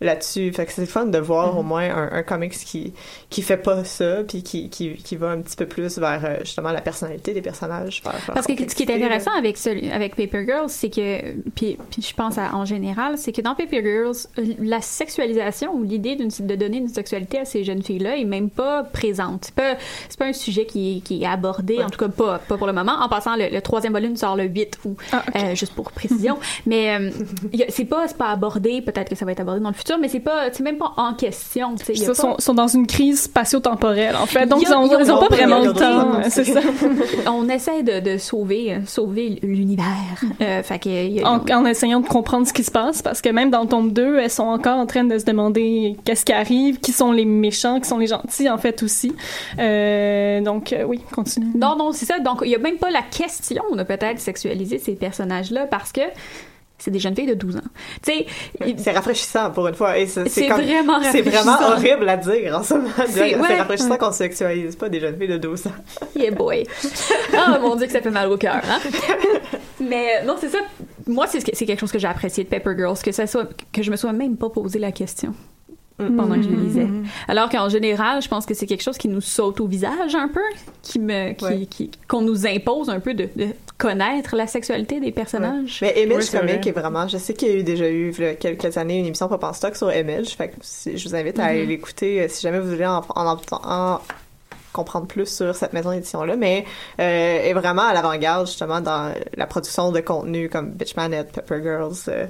là-dessus. 0.00 0.52
Fait 0.52 0.66
que 0.66 0.72
c'est 0.72 0.86
fun 0.86 1.06
de 1.06 1.18
voir 1.18 1.58
au 1.58 1.62
moins 1.62 1.82
un, 1.94 2.12
un 2.12 2.22
comics 2.22 2.52
qui, 2.52 2.92
qui 3.28 3.42
fait 3.42 3.56
pas 3.56 3.84
ça, 3.84 4.22
puis 4.26 4.42
qui, 4.42 4.68
qui, 4.70 4.94
qui 4.94 5.16
va 5.16 5.28
un 5.30 5.40
petit 5.40 5.56
peu 5.56 5.66
plus 5.66 5.98
vers 5.98 6.24
euh, 6.24 6.36
justement 6.40 6.72
la 6.72 6.80
personnalité 6.80 7.32
des 7.34 7.42
personnages. 7.42 8.02
Parce 8.02 8.46
que 8.46 8.52
ce 8.56 8.74
qui 8.74 8.82
est 8.84 8.90
intéressant 8.94 9.32
avec 9.36 9.56
celui, 9.56 9.90
avec 9.90 10.16
Paper 10.16 10.44
Girls, 10.46 10.68
c'est 10.68 10.90
que 10.90 11.32
puis, 11.54 11.76
puis 11.90 12.02
je 12.02 12.14
pense 12.14 12.38
à- 12.38 12.54
en 12.54 12.64
général, 12.64 13.18
c'est 13.18 13.32
que 13.32 13.40
dans 13.42 13.54
Paper 13.54 13.82
Girls, 13.82 14.16
la 14.60 14.80
sexualisation 14.80 15.74
ou 15.74 15.82
l'idée 15.82 16.16
d'une 16.16 16.30
de 16.30 16.54
donner 16.54 16.78
une 16.78 16.88
sexualité 16.88 17.38
à 17.38 17.44
ces 17.44 17.64
jeunes 17.64 17.82
filles-là 17.82 18.16
est 18.16 18.24
même 18.24 18.50
pas 18.50 18.82
présente. 18.84 19.46
C'est 19.46 19.54
pas 19.54 19.74
c'est 20.08 20.18
pas 20.18 20.26
un 20.26 20.32
sujet 20.32 20.64
qui, 20.66 20.96
est- 20.96 21.00
qui 21.00 21.22
est 21.22 21.26
abordé, 21.26 21.82
en 21.82 21.90
tout 21.90 21.98
cas 21.98 22.08
pas 22.08 22.38
pas 22.38 22.56
pour 22.56 22.66
le 22.66 22.72
moment. 22.72 22.92
En 23.00 23.08
passant, 23.08 23.36
le, 23.36 23.48
le 23.50 23.60
troisième 23.60 23.92
volume 23.92 24.16
sort 24.16 24.36
le 24.36 24.44
8 24.44 24.78
ou 24.84 24.96
Ah, 25.12 25.24
euh, 25.36 25.54
juste 25.54 25.74
pour 25.74 25.90
précision. 25.92 26.38
mais 26.66 26.96
euh, 26.98 27.10
c'est 27.68 27.84
pas 27.84 28.08
c'est 28.08 28.16
pas 28.16 28.30
abordé. 28.30 28.80
Peut-être 28.82 29.08
que 29.10 29.14
ça 29.16 29.24
va 29.24 29.32
être 29.32 29.40
abordé 29.40 29.60
dans 29.60 29.68
le 29.68 29.74
futur, 29.74 29.89
mais 29.98 30.08
c'est 30.08 30.20
pas 30.20 30.50
c'est 30.52 30.62
même 30.62 30.78
pas 30.78 30.92
en 30.96 31.14
question. 31.14 31.74
Y 31.88 31.92
Ils 32.00 32.06
pas- 32.06 32.14
sont, 32.38 32.54
dans 32.54 32.66
une 32.68 32.86
crise 32.86 33.22
spatio-temporelle 33.22 34.16
en 34.16 34.26
fait 34.26 34.46
donc 34.46 34.60
Il 34.60 34.66
y 34.68 34.70
ils 34.70 34.72
a- 34.74 34.78
ont, 34.80 34.84
y 34.86 35.02
ils 35.02 35.06
pas 35.06 35.28
vraiment 35.28 35.60
le 35.60 35.72
temps 35.72 36.28
c'est 36.28 36.44
ça 36.44 36.60
on 37.30 37.48
essaie 37.48 37.82
de, 37.82 38.00
de 38.00 38.18
sauver 38.18 38.78
sauver 38.86 39.38
l'univers. 39.42 39.84
Euh, 40.40 40.62
fait 40.62 40.78
que 40.78 40.88
y 40.88 41.22
a- 41.22 41.28
en, 41.28 41.40
en 41.50 41.64
essayant 41.66 42.00
de 42.00 42.06
comprendre 42.08 42.46
ce 42.46 42.52
qui 42.52 42.64
se 42.64 42.70
passe 42.70 43.02
parce 43.02 43.20
que 43.22 43.28
même 43.30 43.50
dans 43.50 43.62
le 43.62 43.68
tome 43.68 43.92
2 43.92 44.18
elles 44.18 44.30
sont 44.30 44.44
encore 44.44 44.78
en 44.78 44.86
train 44.86 45.04
de 45.04 45.18
se 45.18 45.24
demander 45.24 45.96
qu'est-ce 46.04 46.24
qui 46.24 46.32
arrive 46.32 46.78
qui 46.80 46.92
sont 46.92 47.12
les 47.12 47.24
méchants 47.24 47.80
qui 47.80 47.88
sont 47.88 47.98
les 47.98 48.06
gentils 48.06 48.48
en 48.50 48.58
fait 48.58 48.82
aussi 48.82 49.12
Euh, 49.58 50.40
donc 50.40 50.72
euh, 50.72 50.84
oui 50.84 51.00
continue 51.12 51.46
Non, 51.54 51.76
non, 51.76 51.92
c'est 51.92 52.06
ça. 52.06 52.18
Donc, 52.18 52.40
il 52.44 52.48
n'y 52.48 52.54
a 52.54 52.58
même 52.58 52.76
pas 52.78 52.90
la 52.90 53.02
question 53.02 53.62
de 53.74 53.82
peut-être 53.82 54.18
sexualiser 54.20 54.78
ces 54.78 54.92
personnages-là 54.94 55.66
parce 55.66 55.92
que 55.92 56.00
c'est 56.80 56.90
des 56.90 56.98
jeunes 56.98 57.14
filles 57.14 57.26
de 57.26 57.34
12 57.34 57.56
ans. 57.56 57.60
Tu 58.02 58.12
sais, 58.12 58.26
il- 58.66 58.78
C'est 58.78 58.90
rafraîchissant 58.92 59.50
pour 59.50 59.68
une 59.68 59.74
fois. 59.74 59.96
Et 59.98 60.06
c'est 60.06 60.28
C'est 60.28 60.48
comme- 60.48 60.60
vraiment 60.62 61.00
C'est 61.02 61.22
vraiment 61.22 61.52
rafraîchissant. 61.52 61.90
horrible 61.94 62.08
à 62.08 62.16
dire 62.16 62.56
en 62.58 62.62
ce 62.62 62.74
moment. 62.74 62.88
C'est- 62.96 63.06
C'est 63.12 63.36
ouais. 63.36 63.58
rafraîchissant 63.58 63.96
qu'on 63.96 64.12
sexualise 64.12 64.76
pas 64.76 64.88
des 64.88 64.98
jeunes 65.00 65.16
filles 65.18 65.28
de 65.28 65.36
12 65.38 65.66
ans. 65.66 65.72
yeah 66.16 66.30
boy. 66.30 66.66
Ah, 67.36 67.58
mon 67.60 67.76
Dieu, 67.76 67.86
que 67.86 67.92
ça 67.92 68.00
fait 68.00 68.10
mal 68.10 68.28
au 68.30 68.36
cœur. 68.36 68.56
Hein? 68.56 68.80
Mais 69.80 70.24
non, 70.24 70.36
c'est 70.40 70.48
ça. 70.48 70.58
Moi, 71.06 71.26
c'est 71.26 71.40
quelque 71.66 71.80
chose 71.80 71.92
que 71.92 71.98
j'ai 71.98 72.08
apprécié 72.08 72.44
de 72.44 72.48
Pepper 72.48 72.72
Girls, 72.76 72.98
que 73.02 73.12
ça 73.12 73.26
soit 73.26 73.48
que 73.72 73.82
je 73.82 73.90
me 73.90 73.96
sois 73.96 74.12
même 74.12 74.36
pas 74.36 74.50
posé 74.50 74.78
la 74.78 74.92
question 74.92 75.34
pendant 76.08 76.34
que 76.36 76.42
je 76.42 76.48
le 76.48 76.56
lisais. 76.56 76.86
Alors 77.28 77.48
qu'en 77.48 77.68
général, 77.68 78.22
je 78.22 78.28
pense 78.28 78.46
que 78.46 78.54
c'est 78.54 78.66
quelque 78.66 78.82
chose 78.82 78.98
qui 78.98 79.08
nous 79.08 79.20
saute 79.20 79.60
au 79.60 79.66
visage 79.66 80.14
un 80.14 80.28
peu, 80.28 80.40
qui 80.82 80.98
me, 80.98 81.32
qui, 81.32 81.44
Ouais. 81.44 81.66
qui- 81.66 81.90
qu'on 82.08 82.22
nous 82.22 82.46
impose 82.46 82.88
un 82.90 83.00
peu 83.00 83.14
de, 83.14 83.28
de 83.36 83.46
connaître 83.78 84.36
la 84.36 84.46
sexualité 84.46 85.00
des 85.00 85.12
personnages. 85.12 85.78
Mais 85.82 86.02
Image 86.02 86.24
Oui, 86.32 86.38
Comic 86.38 86.56
vrai. 86.60 86.68
est 86.68 86.72
vraiment. 86.72 87.08
Je 87.08 87.16
sais 87.18 87.34
qu'il 87.34 87.48
y 87.48 87.52
a 87.52 87.54
eu 87.56 87.62
déjà 87.62 87.88
eu 87.90 88.12
quelques 88.38 88.76
années 88.76 88.98
une 88.98 89.06
émission 89.06 89.28
Pop 89.28 89.42
en 89.44 89.52
stock 89.52 89.76
sur 89.76 89.92
Image. 89.94 90.28
Fait 90.36 90.48
que 90.48 90.54
si- 90.60 90.96
je 90.96 91.08
vous 91.08 91.14
invite 91.14 91.38
à 91.38 91.44
aller 91.46 91.66
l'écouter 91.66 92.22
euh, 92.22 92.26
si 92.28 92.42
jamais 92.42 92.60
vous 92.60 92.70
voulez 92.70 92.86
en, 92.86 93.02
en, 93.14 93.26
en- 93.26 93.38
en 93.52 94.00
comprendre 94.72 95.06
plus 95.08 95.26
sur 95.26 95.52
cette 95.56 95.72
maison 95.72 95.90
d'édition 95.90 96.22
là 96.22 96.36
mais 96.36 96.64
euh, 97.00 97.42
est 97.42 97.52
vraiment 97.54 97.82
à 97.82 97.92
l'avant-garde 97.92 98.46
justement 98.46 98.80
dans 98.80 99.12
la 99.36 99.46
production 99.48 99.90
de 99.90 99.98
contenu 99.98 100.48
comme 100.48 100.70
Bitchmanette, 100.70 101.32
Pepper 101.32 101.60
Girls 101.60 101.92
euh, 102.06 102.26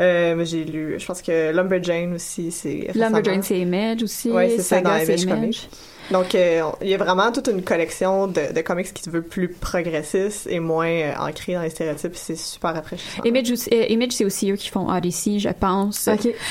euh, 0.00 0.34
moi 0.34 0.44
j'ai 0.44 0.64
lu 0.64 0.96
je 0.98 1.06
pense 1.06 1.22
que 1.22 1.52
Lumberjane 1.52 2.14
aussi 2.14 2.50
c'est 2.50 2.88
Lumberjane, 2.94 3.42
c'est 3.42 3.58
Image 3.60 4.02
aussi. 4.02 4.30
Ouais, 4.30 4.48
c'est 4.56 4.62
ça, 4.62 4.80
dans 4.80 4.96
Image. 4.96 5.26
Comics. 5.26 5.68
Donc, 6.10 6.34
euh, 6.34 6.62
il 6.82 6.88
y 6.88 6.94
a 6.94 6.96
vraiment 6.98 7.30
toute 7.30 7.46
une 7.46 7.62
collection 7.62 8.26
de, 8.26 8.52
de 8.52 8.60
comics 8.62 8.92
qui 8.92 9.00
se 9.00 9.10
veut 9.10 9.22
plus 9.22 9.46
progressiste 9.48 10.48
et 10.50 10.58
moins 10.58 10.88
euh, 10.88 11.12
ancré 11.20 11.54
dans 11.54 11.62
les 11.62 11.70
stéréotypes. 11.70 12.16
C'est 12.16 12.34
super 12.36 12.74
rafraîchissant. 12.74 13.22
Image, 13.24 13.52
euh, 13.72 13.84
Image, 13.88 14.10
c'est 14.10 14.24
aussi 14.24 14.50
eux 14.50 14.56
qui 14.56 14.70
font 14.70 14.88
Odyssey, 14.90 15.38
je 15.38 15.50
pense. 15.50 16.08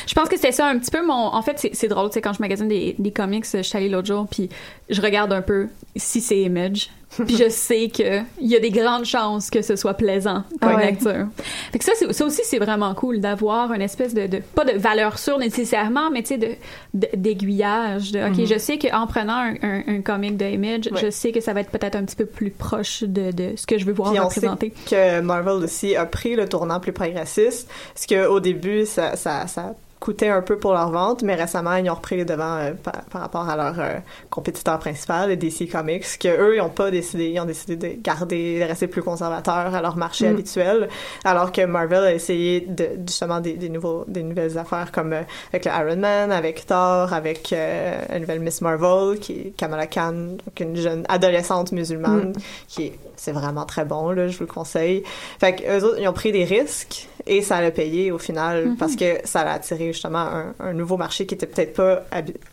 Je 0.07 0.13
pense 0.15 0.29
que 0.29 0.37
c'était 0.37 0.53
ça 0.53 0.67
un 0.67 0.79
petit 0.79 0.91
peu 0.91 1.05
mon. 1.05 1.13
En 1.13 1.41
fait, 1.41 1.59
c'est- 1.59 1.71
c'est 1.75 1.89
drôle, 1.89 2.07
tu 2.09 2.13
sais, 2.13 2.21
quand 2.21 2.31
je 2.31 2.39
magasine 2.41 2.69
des, 2.69 2.95
des 2.97 3.11
comics, 3.11 3.43
je 3.51 3.61
suis 3.61 3.77
allée 3.77 3.89
l'autre 3.89 4.07
jour, 4.07 4.27
puis 4.31 4.47
je 4.89 5.01
regarde 5.01 5.33
un 5.33 5.41
peu 5.41 5.67
si 5.97 6.21
c'est 6.21 6.39
Image. 6.39 6.89
Puis 7.25 7.35
je 7.37 7.49
sais 7.49 7.89
que 7.89 8.19
il 8.39 8.47
y 8.47 8.55
a 8.55 8.59
des 8.59 8.69
grandes 8.71 9.05
chances 9.05 9.49
que 9.49 9.61
ce 9.61 9.75
soit 9.75 9.95
plaisant 9.95 10.43
comme 10.61 10.71
Ah 10.73 10.75
ouais. 10.75 10.85
lecture. 10.91 11.27
Fait 11.71 11.79
que 11.79 11.83
ça, 11.85 11.91
ça 12.11 12.25
aussi, 12.25 12.41
c'est 12.43 12.59
vraiment 12.59 12.93
cool 12.93 13.19
d'avoir 13.19 13.73
une 13.73 13.81
espèce 13.81 14.13
de, 14.13 14.27
de- 14.27 14.41
pas 14.55 14.63
de 14.65 14.77
valeur 14.77 15.17
sûre 15.17 15.39
nécessairement, 15.39 16.11
mais 16.11 16.21
tu 16.21 16.29
sais, 16.29 16.37
de, 16.37 16.49
de- 16.93 17.09
d'aiguillage. 17.15 18.11
De, 18.11 18.19
OK, 18.29 18.45
je 18.45 18.57
sais 18.59 18.77
qu'en 18.77 19.07
prenant 19.07 19.33
un, 19.37 19.55
un, 19.61 19.83
un 19.87 20.01
comic 20.01 20.37
de 20.37 20.45
Image, 20.45 20.89
Ouais. 20.91 20.99
je 21.01 21.09
sais 21.09 21.31
que 21.31 21.41
ça 21.41 21.53
va 21.53 21.61
être 21.61 21.71
peut-être 21.71 21.95
un 21.95 22.03
petit 22.03 22.15
peu 22.15 22.25
plus 22.25 22.51
proche 22.51 23.03
de, 23.03 23.31
de 23.31 23.53
ce 23.55 23.65
que 23.67 23.77
je 23.77 23.85
veux 23.85 23.93
voir 23.93 24.11
Puis 24.11 24.19
on 24.19 24.29
sait 24.29 24.39
représenter. 24.47 24.73
que 24.89 25.19
Marvel 25.21 25.63
aussi 25.63 25.95
a 25.95 26.05
pris 26.05 26.35
le 26.35 26.47
tournant 26.47 26.79
plus 26.79 26.93
progressiste, 26.93 27.69
parce 27.93 28.05
qu'au 28.05 28.39
début, 28.39 28.85
ça, 28.85 29.15
ça, 29.15 29.47
ça 29.47 29.75
coûtait 30.09 30.29
un 30.29 30.41
peu 30.41 30.57
pour 30.57 30.73
leur 30.73 30.89
vente, 30.89 31.21
mais 31.21 31.35
récemment, 31.35 31.75
ils 31.75 31.87
ont 31.87 31.93
repris 31.93 32.17
les 32.17 32.25
devants 32.25 32.57
euh, 32.57 32.71
par, 32.71 33.03
par 33.11 33.21
rapport 33.21 33.47
à 33.47 33.55
leur 33.55 33.79
euh, 33.79 33.99
compétiteur 34.31 34.79
principal, 34.79 35.29
le 35.29 35.35
DC 35.37 35.69
Comics, 35.71 36.17
que 36.19 36.27
eux, 36.27 36.55
ils 36.55 36.61
ont 36.61 36.69
pas 36.69 36.89
décidé, 36.89 37.29
ils 37.29 37.39
ont 37.39 37.45
décidé 37.45 37.75
de 37.75 38.01
garder, 38.01 38.59
de 38.59 38.63
rester 38.63 38.87
plus 38.87 39.03
conservateurs 39.03 39.75
à 39.75 39.81
leur 39.83 39.97
marché 39.97 40.25
Mm. 40.27 40.33
habituel, 40.33 40.89
alors 41.23 41.51
que 41.51 41.63
Marvel 41.63 42.03
a 42.05 42.11
essayé 42.11 42.61
de, 42.61 42.89
justement 43.05 43.39
des, 43.39 43.53
des 43.53 43.69
nouveaux, 43.69 44.03
des 44.07 44.23
nouvelles 44.23 44.57
affaires 44.57 44.91
comme 44.91 45.13
euh, 45.13 45.21
avec 45.53 45.65
le 45.65 45.71
Iron 45.71 45.97
Man, 45.97 46.31
avec 46.31 46.65
Thor, 46.65 47.13
avec 47.13 47.51
la 47.51 48.17
nouvelle 48.17 48.39
Miss 48.39 48.61
Marvel, 48.61 49.19
qui 49.19 49.33
est 49.33 49.53
Kamala 49.57 49.85
Khan, 49.85 50.11
donc 50.11 50.59
une 50.59 50.75
jeune 50.75 51.03
adolescente 51.07 51.71
musulmane, 51.71 52.33
qui 52.67 52.87
est, 52.87 52.99
c'est 53.15 53.31
vraiment 53.31 53.65
très 53.65 53.85
bon, 53.85 54.09
là, 54.09 54.27
je 54.27 54.37
vous 54.37 54.45
le 54.45 54.51
conseille. 54.51 55.03
Fait 55.39 55.55
que 55.55 55.77
eux 55.77 55.83
autres, 55.83 55.99
ils 55.99 56.07
ont 56.07 56.13
pris 56.13 56.31
des 56.31 56.45
risques 56.45 57.07
et 57.29 57.41
ça 57.41 57.61
l'a 57.61 57.71
payé 57.71 58.11
au 58.11 58.17
final 58.17 58.75
parce 58.77 58.95
que 58.95 59.19
ça 59.23 59.41
a 59.41 59.53
attiré 59.53 59.93
justement 59.93 60.19
un, 60.19 60.53
un 60.59 60.73
nouveau 60.73 60.97
marché 60.97 61.25
qui 61.25 61.35
était 61.35 61.45
peut-être 61.45 61.75
pas 61.75 62.03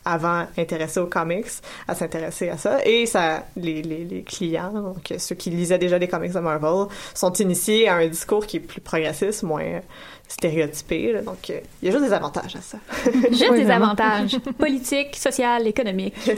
avant 0.05 0.47
intéressé 0.57 1.01
aux 1.01 1.07
comics 1.07 1.47
à 1.89 1.95
s'intéresser 1.95 2.51
à 2.51 2.57
ça 2.57 2.79
et 2.85 3.07
ça 3.07 3.45
les, 3.57 3.83
les, 3.83 4.05
les 4.05 4.23
clients 4.23 4.73
donc 4.73 5.13
ceux 5.19 5.35
qui 5.35 5.51
lisaient 5.51 5.79
déjà 5.79 5.99
des 5.99 6.09
comics 6.09 6.33
de 6.33 6.41
Marvel 6.41 6.87
sont 7.15 7.33
initiés 7.33 7.89
à 7.89 7.97
un 7.97 8.07
discours 8.07 8.47
qui 8.47 8.59
est 8.59 8.61
plus 8.61 8.81
progressiste 8.81 9.43
moins 9.43 9.81
stéréotypé 10.29 11.13
là. 11.13 11.23
donc 11.23 11.51
euh, 11.51 11.61
il 11.83 11.87
y 11.87 11.89
a 11.89 11.93
juste 11.93 12.05
des 12.05 12.13
avantages 12.13 12.57
à 12.57 12.61
ça 12.61 12.79
Juste 13.31 13.51
Oui, 13.51 13.65
des 13.65 13.71
avantages 13.71 14.39
politiques, 14.59 15.17
sociaux, 15.17 15.47
économiques. 15.65 16.15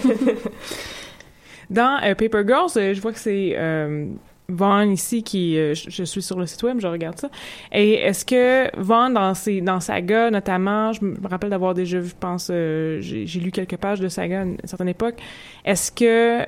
Dans 1.70 2.00
euh, 2.02 2.14
Paper 2.14 2.42
Girls, 2.46 2.70
euh, 2.76 2.94
je 2.94 3.00
vois 3.00 3.12
que 3.12 3.18
c'est 3.18 3.52
euh, 3.56 4.06
Vaughn 4.50 4.90
ici 4.90 5.22
qui 5.22 5.58
euh, 5.58 5.74
je, 5.74 6.04
suis 6.04 6.22
sur 6.22 6.38
le 6.38 6.46
site 6.46 6.62
web, 6.62 6.80
je 6.80 6.86
regarde 6.86 7.18
ça. 7.18 7.28
Et 7.70 7.94
est-ce 7.96 8.24
que 8.24 8.74
Vaughn 8.80 9.12
dans 9.12 9.34
ses 9.34 9.60
dans 9.60 9.78
Saga 9.78 10.30
notamment, 10.30 10.94
je 10.94 11.04
me 11.04 11.28
rappelle 11.28 11.50
d'avoir 11.50 11.74
déjà 11.74 12.00
vu, 12.00 12.08
je 12.08 12.14
pense, 12.18 12.48
euh, 12.50 12.98
j'ai 13.02 13.40
lu 13.40 13.50
quelques 13.50 13.76
pages 13.76 14.00
de 14.00 14.08
Saga 14.08 14.40
à 14.40 14.44
une 14.44 14.56
certaine 14.64 14.88
époque. 14.88 15.16
Est-ce 15.66 15.92
que 15.92 16.40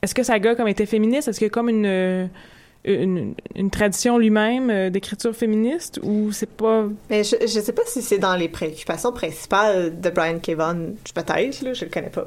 est-ce 0.00 0.14
que 0.14 0.22
Saga 0.22 0.54
comme 0.54 0.68
était 0.68 0.86
féministe, 0.86 1.26
est-ce 1.26 1.44
a 1.44 1.48
comme 1.48 1.68
une 1.68 2.30
une, 2.84 3.34
une 3.54 3.70
tradition 3.70 4.18
lui-même 4.18 4.68
euh, 4.70 4.90
d'écriture 4.90 5.34
féministe 5.36 6.00
ou 6.02 6.32
c'est 6.32 6.50
pas 6.50 6.86
mais 7.10 7.22
je, 7.22 7.36
je 7.42 7.60
sais 7.60 7.72
pas 7.72 7.82
si 7.86 8.02
c'est 8.02 8.18
dans 8.18 8.34
les 8.34 8.48
préoccupations 8.48 9.12
principales 9.12 10.00
de 10.00 10.10
Brian 10.10 10.40
Kevan 10.40 10.94
peut-être 11.14 11.62
là 11.62 11.74
je 11.74 11.84
le 11.84 11.90
connais 11.90 12.10
pas 12.10 12.24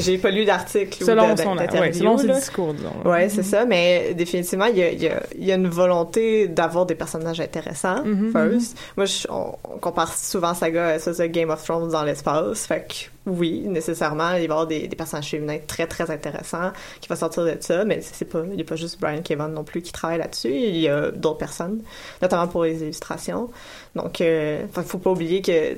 j'ai 0.00 0.18
pas 0.18 0.30
lu 0.30 0.44
d'article 0.44 1.02
ou 1.02 1.06
selon 1.06 1.34
de- 1.34 1.38
son 1.40 1.56
ouais, 1.56 1.92
selon 1.92 2.18
ses 2.18 2.28
discours 2.28 2.74
disons. 2.74 3.08
Ouais, 3.08 3.28
c'est 3.28 3.42
ça, 3.44 3.64
mais 3.64 4.12
définitivement, 4.14 4.64
il 4.66 4.78
y 4.78 4.82
a, 4.82 4.92
y 4.92 5.06
a- 5.08 5.22
y 5.38 5.52
a 5.52 5.54
une 5.54 5.68
volonté 5.68 6.48
d'avoir 6.48 6.86
des 6.86 6.94
personnages 6.94 7.40
intéressants, 7.40 8.04
Mhm. 8.04 8.32
first. 8.32 8.76
Moi, 8.96 9.06
je- 9.06 9.26
on, 9.30 9.54
on 9.64 9.78
compare 9.78 10.16
souvent 10.16 10.54
Saga 10.54 10.86
à 10.88 10.98
ça, 10.98 11.14
ça, 11.14 11.28
Game 11.28 11.50
of 11.50 11.62
Thrones 11.64 11.90
dans 11.90 12.02
l'espace, 12.02 12.66
fait 12.66 12.86
que 12.88 12.94
oui, 13.26 13.64
nécessairement, 13.66 14.30
il 14.30 14.34
va 14.34 14.40
y 14.40 14.44
avoir 14.44 14.66
des, 14.66 14.88
des 14.88 14.96
personnages 14.96 15.28
féminins 15.30 15.58
très, 15.66 15.86
très 15.86 16.10
intéressants 16.10 16.72
qui 17.00 17.08
vont 17.08 17.16
sortir 17.16 17.44
de 17.44 17.56
ça, 17.60 17.84
mais 17.84 18.00
c'est 18.00 18.24
pas, 18.24 18.42
il 18.50 18.58
y 18.58 18.62
a 18.62 18.64
pas 18.64 18.76
juste 18.76 18.98
Brian 18.98 19.22
Kevan 19.22 19.48
non 19.48 19.62
plus 19.62 19.82
qui 19.82 19.92
travaille 19.92 20.18
là-dessus, 20.18 20.52
il 20.52 20.78
y 20.78 20.88
a 20.88 21.10
d'autres 21.10 21.38
personnes, 21.38 21.82
notamment 22.22 22.48
pour 22.48 22.64
les 22.64 22.82
illustrations. 22.82 23.50
Donc, 23.94 24.20
euh, 24.20 24.64
qu'il 24.74 24.82
faut 24.84 24.98
pas 24.98 25.10
oublier 25.10 25.42
que 25.42 25.76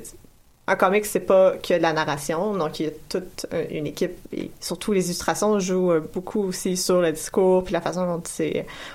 un 0.65 0.77
comic, 0.77 1.05
c'est 1.05 1.19
pas 1.19 1.57
que 1.57 1.73
de 1.73 1.81
la 1.81 1.91
narration, 1.91 2.55
donc 2.55 2.79
il 2.79 2.85
y 2.85 2.89
a 2.89 2.91
toute 3.09 3.45
une 3.69 3.85
équipe 3.85 4.15
et 4.31 4.49
surtout 4.61 4.93
les 4.93 5.07
illustrations 5.07 5.59
jouent 5.59 5.91
euh, 5.91 5.99
beaucoup 5.99 6.41
aussi 6.45 6.77
sur 6.77 7.01
le 7.01 7.11
discours 7.11 7.65
puis 7.65 7.73
la 7.73 7.81
façon 7.81 8.05
dont 8.05 8.23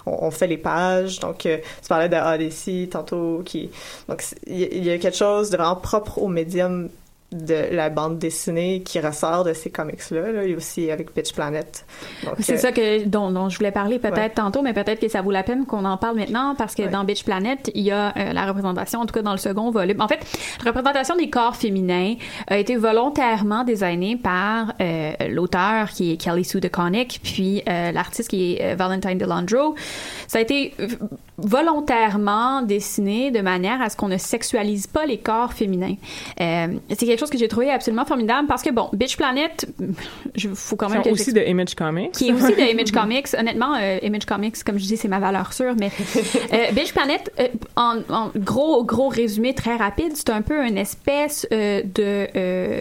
on, 0.07 0.31
fait 0.31 0.47
les 0.47 0.57
pages. 0.57 1.21
Donc 1.21 1.45
euh, 1.45 1.59
tu 1.83 1.89
parlais 1.89 2.09
de 2.09 2.17
Odyssey 2.17 2.89
tantôt 2.91 3.43
qui 3.45 3.71
donc 4.09 4.25
il 4.47 4.63
il 4.73 4.85
y 4.85 4.91
a 4.91 4.97
quelque 4.97 5.17
chose 5.19 5.51
de 5.51 5.59
vraiment 5.59 5.77
propre 5.77 6.17
au 6.19 6.29
médium 6.29 6.89
de 7.31 7.67
la 7.73 7.91
bande 7.91 8.19
dessinée 8.19 8.83
qui 8.83 9.01
ressort 9.01 9.45
de 9.45 9.53
ces 9.53 9.69
comics-là, 9.69 10.33
là, 10.33 10.45
et 10.45 10.55
aussi 10.55 10.91
avec 10.91 11.15
Bitch 11.15 11.35
Planet. 11.35 11.85
C'est 12.39 12.55
euh, 12.55 12.57
ça 12.57 12.73
que 12.73 13.05
dont, 13.05 13.31
dont 13.31 13.51
je 13.51 13.59
voulais 13.59 13.71
parler 13.71 13.99
peut-être 13.99 14.17
Ouais. 14.17 14.31
tantôt, 14.31 14.63
mais 14.63 14.73
peut-être 14.73 14.99
que 14.99 15.09
ça 15.09 15.21
vaut 15.21 15.31
la 15.31 15.43
peine 15.43 15.67
qu'on 15.67 15.85
en 15.85 15.99
parle 15.99 16.17
maintenant 16.17 16.55
parce 16.57 16.75
que 16.75 16.85
Ouais. 16.85 16.89
dans 16.89 17.05
Bitch 17.05 17.25
Planet, 17.25 17.71
il 17.75 17.83
y 17.83 17.91
a 17.91 18.15
euh, 18.17 18.33
la 18.33 18.47
représentation, 18.47 19.01
en 19.01 19.05
tout 19.07 19.13
cas 19.13 19.21
dans 19.21 19.33
le 19.33 19.39
second 19.39 19.71
volume. 19.71 20.01
En 20.01 20.09
fait, 20.09 20.21
la 20.65 20.71
représentation 20.71 21.17
des 21.17 21.29
corps 21.29 21.55
féminins 21.55 22.15
a 22.47 22.57
été 22.57 22.77
volontairement 22.77 23.63
designée 23.63 24.17
par 24.17 24.73
euh, 24.81 25.13
l'auteur 25.29 25.91
qui 25.91 26.13
est 26.13 26.17
Kelly 26.17 26.47
Sue 26.47 26.61
DeConnick, 26.61 27.21
puis 27.23 27.63
l'artiste 27.67 28.31
qui 28.31 28.57
est 28.57 28.75
Valentine 28.75 29.19
DeLandro. 29.19 29.75
Ça 30.29 30.39
a 30.39 30.41
été 30.41 30.73
volontairement 31.37 32.63
dessiné 32.63 33.31
de 33.31 33.41
manière 33.41 33.83
à 33.83 33.91
ce 33.91 33.97
qu'on 33.97 34.09
ne 34.09 34.17
sexualise 34.17 34.87
pas 34.87 35.05
les 35.07 35.19
corps 35.19 35.53
féminins. 35.53 35.97
C'est 36.39 37.18
quelque 37.19 37.27
chose 37.27 37.31
que 37.31 37.39
j'ai 37.39 37.49
trouvé 37.49 37.71
absolument 37.71 38.05
formidable 38.05 38.47
parce 38.49 38.63
que 38.63 38.71
bon, 38.71 38.89
Bitch 38.93 39.17
Planet, 39.17 39.67
je 40.37 40.49
faut 40.51 40.77
quand 40.77 40.89
même 40.89 41.03
que 41.03 41.11
aussi 41.11 41.33
de 41.33 41.41
Image 41.41 41.75
Comics. 41.75 42.13
qui 42.13 42.29
est 42.29 42.33
aussi 42.33 42.55
de 42.55 42.61
Image 42.73 42.93
Comics. 42.93 43.27
Honnêtement, 43.39 43.75
euh, 43.75 43.99
Image 44.03 44.25
Comics, 44.27 44.63
comme 44.65 44.79
je 44.79 44.85
dis, 44.85 44.97
c'est 44.97 45.09
ma 45.09 45.19
valeur 45.19 45.53
sûre, 45.53 45.75
mais 45.79 45.91
euh, 46.53 46.71
Bitch 46.73 46.93
Planet, 46.93 47.31
euh, 47.41 47.49
en, 47.77 47.97
en 48.09 48.31
gros, 48.37 48.85
gros 48.85 49.09
résumé 49.09 49.55
très 49.55 49.77
rapide, 49.77 50.13
c'est 50.15 50.31
un 50.31 50.43
peu 50.43 50.65
une 50.65 50.79
espèce 50.79 51.47
euh, 51.53 51.83
de 51.85 52.27
euh, 52.37 52.81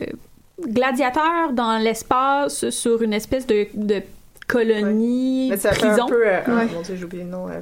gladiateur 0.68 1.54
dans 1.54 1.78
l'espace 1.78 2.70
sur 2.70 3.02
une 3.02 3.14
espèce 3.14 3.46
de, 3.48 3.68
de 3.74 4.02
colonie, 4.48 5.48
mais 5.50 5.58
ça 5.58 5.72
fait 5.74 5.88
prison. 5.88 6.04
un 6.06 6.08
peu 6.08 6.24
Ouais. 6.24 6.68
mon 6.74 6.82
dieu, 6.82 6.96
j'ai 6.96 7.04
oublié 7.06 7.24
le 7.24 7.30
nom 7.30 7.48
euh, 7.48 7.60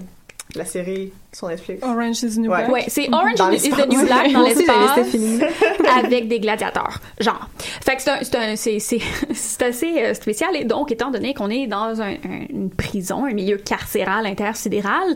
la 0.55 0.65
série 0.65 1.11
sur 1.33 1.47
Netflix. 1.47 1.83
Orange 1.83 2.23
is 2.23 2.35
the 2.35 2.39
New. 2.39 2.49
Black. 2.49 2.69
Ouais, 2.71 2.85
c'est 2.87 3.07
Orange 3.13 3.35
Dans 3.35 3.51
is 3.51 3.69
the. 3.69 3.87
New 3.89 4.05
Black 4.05 4.31
dans 4.31 4.41
l'espace 4.41 4.99
avec 5.97 6.27
des 6.27 6.39
gladiateurs, 6.39 6.99
genre. 7.19 7.47
Fait 7.83 7.95
que 7.97 8.01
c'est 8.55 9.61
assez 9.63 10.01
euh, 10.03 10.13
spécial 10.13 10.55
et 10.55 10.63
donc 10.65 10.91
étant 10.91 11.11
donné 11.11 11.33
qu'on 11.33 11.49
est 11.49 11.67
dans 11.67 12.01
un- 12.01 12.13
un- 12.13 12.45
une 12.49 12.69
prison, 12.69 13.25
un 13.25 13.33
milieu 13.33 13.57
carcéral 13.57 14.25
intersidéral, 14.25 15.15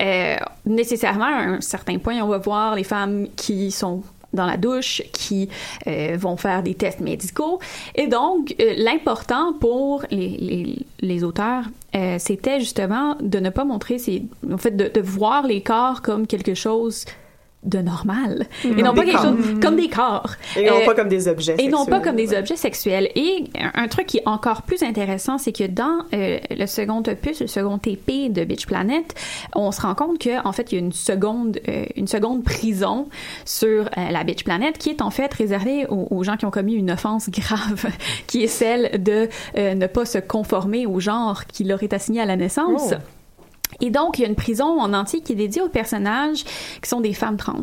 euh, 0.00 0.36
nécessairement 0.66 1.24
à 1.26 1.42
un 1.42 1.60
certain 1.60 1.98
point, 1.98 2.20
on 2.22 2.28
va 2.28 2.38
voir 2.38 2.74
les 2.74 2.84
femmes 2.84 3.26
qui 3.36 3.70
sont 3.70 4.02
dans 4.32 4.46
la 4.46 4.56
douche, 4.56 5.02
qui 5.12 5.48
euh, 5.86 6.16
vont 6.18 6.36
faire 6.36 6.62
des 6.62 6.74
tests 6.74 7.00
médicaux. 7.00 7.58
Et 7.94 8.06
donc, 8.06 8.54
euh, 8.60 8.74
l'important 8.76 9.54
pour 9.54 10.04
les, 10.10 11.24
auteurs, 11.24 11.64
euh, 11.94 12.16
c'était 12.18 12.60
justement 12.60 13.16
de 13.20 13.38
ne 13.38 13.50
pas 13.50 13.64
montrer 13.64 13.98
ces... 13.98 14.22
En 14.50 14.58
fait, 14.58 14.76
de 14.76 15.00
voir 15.00 15.46
les 15.46 15.62
corps 15.62 16.02
comme 16.02 16.26
quelque 16.26 16.54
chose 16.54 17.04
de 17.64 17.78
normal. 17.80 18.46
et 18.64 18.82
non 18.82 18.94
pas 18.94 19.04
quelque 19.04 19.16
corps. 19.16 19.24
chose 19.24 19.60
comme 19.60 19.76
des 19.76 19.88
corps. 19.88 20.30
Et 20.56 20.64
non 20.64 20.76
Euh, 20.80 20.84
pas 20.86 20.94
comme 20.94 21.08
des 21.08 21.26
objets 21.28 21.56
et 21.58 21.68
non 21.68 21.78
pas 21.84 21.96
sexuels. 21.96 22.02
comme 22.02 22.16
des 22.16 22.36
objets 22.38 22.56
sexuels. 22.56 23.08
Et 23.16 23.44
un, 23.58 23.72
un 23.82 23.88
truc 23.88 24.06
qui 24.06 24.18
est 24.18 24.26
encore 24.28 24.62
plus 24.62 24.82
intéressant, 24.82 25.38
c'est 25.38 25.52
que 25.52 25.64
dans 25.64 25.98
euh, 26.14 26.38
le 26.50 26.66
second 26.66 27.02
opus, 27.06 27.40
le 27.40 27.46
second 27.48 27.78
TP 27.78 28.30
de 28.32 28.44
Bitch 28.44 28.66
Planet, 28.66 29.14
on 29.54 29.72
se 29.72 29.80
rend 29.80 29.94
compte 29.94 30.18
que 30.18 30.46
en 30.46 30.52
fait 30.52 30.70
il 30.72 30.76
y 30.76 30.78
a 30.78 30.80
une 30.84 30.92
seconde, 30.92 31.58
euh, 31.68 31.84
une 31.96 32.06
seconde 32.06 32.44
prison 32.44 33.08
sur 33.44 33.88
la 33.96 34.22
Bitch 34.24 34.44
Planet 34.44 34.78
qui 34.78 34.90
est 34.90 35.02
en 35.02 35.10
fait 35.10 35.32
réservée 35.34 35.86
aux, 35.88 36.06
aux 36.10 36.22
gens 36.22 36.36
qui 36.36 36.46
ont 36.46 36.50
commis 36.50 36.74
une 36.74 36.90
offense 36.92 37.28
grave, 37.28 37.86
qui 38.28 38.44
est 38.44 38.48
celle 38.48 39.02
de 39.02 39.28
ne 39.56 39.86
pas 39.86 40.04
se 40.04 40.18
conformer 40.18 40.86
au 40.86 41.00
genre 41.00 41.44
qui 41.46 41.64
leur 41.64 41.82
est 41.82 41.92
assigné 41.92 42.20
à 42.20 42.24
la 42.26 42.36
naissance. 42.36 42.92
Oh. 42.92 43.17
Et 43.80 43.90
donc, 43.90 44.18
il 44.18 44.22
y 44.22 44.24
a 44.24 44.28
une 44.28 44.34
prison 44.34 44.80
en 44.80 44.92
entier 44.92 45.20
qui 45.20 45.32
est 45.32 45.36
dédiée 45.36 45.62
aux 45.62 45.68
personnages 45.68 46.44
qui 46.82 46.88
sont 46.88 47.00
des 47.00 47.12
femmes 47.12 47.36
trans. 47.36 47.62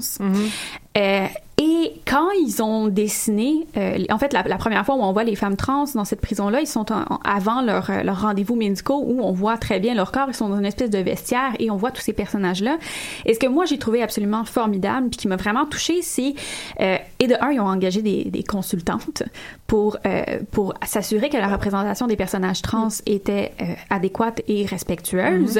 Euh, 0.97 1.27
et 1.57 1.93
quand 2.05 2.29
ils 2.31 2.61
ont 2.61 2.87
dessiné, 2.87 3.65
euh, 3.77 3.97
en 4.11 4.17
fait, 4.17 4.33
la, 4.33 4.43
la 4.43 4.57
première 4.57 4.85
fois 4.85 4.95
où 4.95 5.01
on 5.01 5.13
voit 5.13 5.23
les 5.23 5.35
femmes 5.35 5.55
trans 5.55 5.85
dans 5.95 6.03
cette 6.03 6.19
prison-là, 6.19 6.59
ils 6.59 6.67
sont 6.67 6.91
en- 6.91 7.03
en- 7.09 7.19
avant 7.23 7.61
leur, 7.61 7.89
euh, 7.89 8.03
leur 8.03 8.21
rendez-vous 8.21 8.55
médicaux 8.55 9.01
où 9.05 9.21
on 9.21 9.31
voit 9.31 9.57
très 9.57 9.79
bien 9.79 9.93
leur 9.95 10.11
corps, 10.11 10.25
ils 10.27 10.33
sont 10.33 10.49
dans 10.49 10.57
une 10.57 10.65
espèce 10.65 10.89
de 10.89 10.97
vestiaire 10.97 11.53
et 11.59 11.71
on 11.71 11.77
voit 11.77 11.91
tous 11.91 12.01
ces 12.01 12.11
personnages-là. 12.13 12.77
Et 13.25 13.33
ce 13.33 13.39
que 13.39 13.47
moi 13.47 13.63
j'ai 13.65 13.77
trouvé 13.77 14.03
absolument 14.03 14.43
formidable 14.43 15.07
puis 15.09 15.17
qui 15.17 15.27
m'a 15.29 15.37
vraiment 15.37 15.65
touchée, 15.65 16.01
c'est 16.01 16.35
euh, 16.81 16.97
et 17.19 17.27
de 17.27 17.35
un, 17.39 17.51
ils 17.51 17.59
ont 17.61 17.67
engagé 17.67 18.01
des, 18.01 18.25
des 18.25 18.43
consultantes 18.43 19.23
pour 19.65 19.97
euh, 20.05 20.23
pour 20.51 20.73
s'assurer 20.85 21.29
que 21.29 21.37
la 21.37 21.47
représentation 21.47 22.07
des 22.07 22.17
personnages 22.17 22.61
trans 22.61 22.89
était 23.05 23.53
euh, 23.61 23.65
adéquate 23.89 24.41
et 24.49 24.65
respectueuse. 24.65 25.59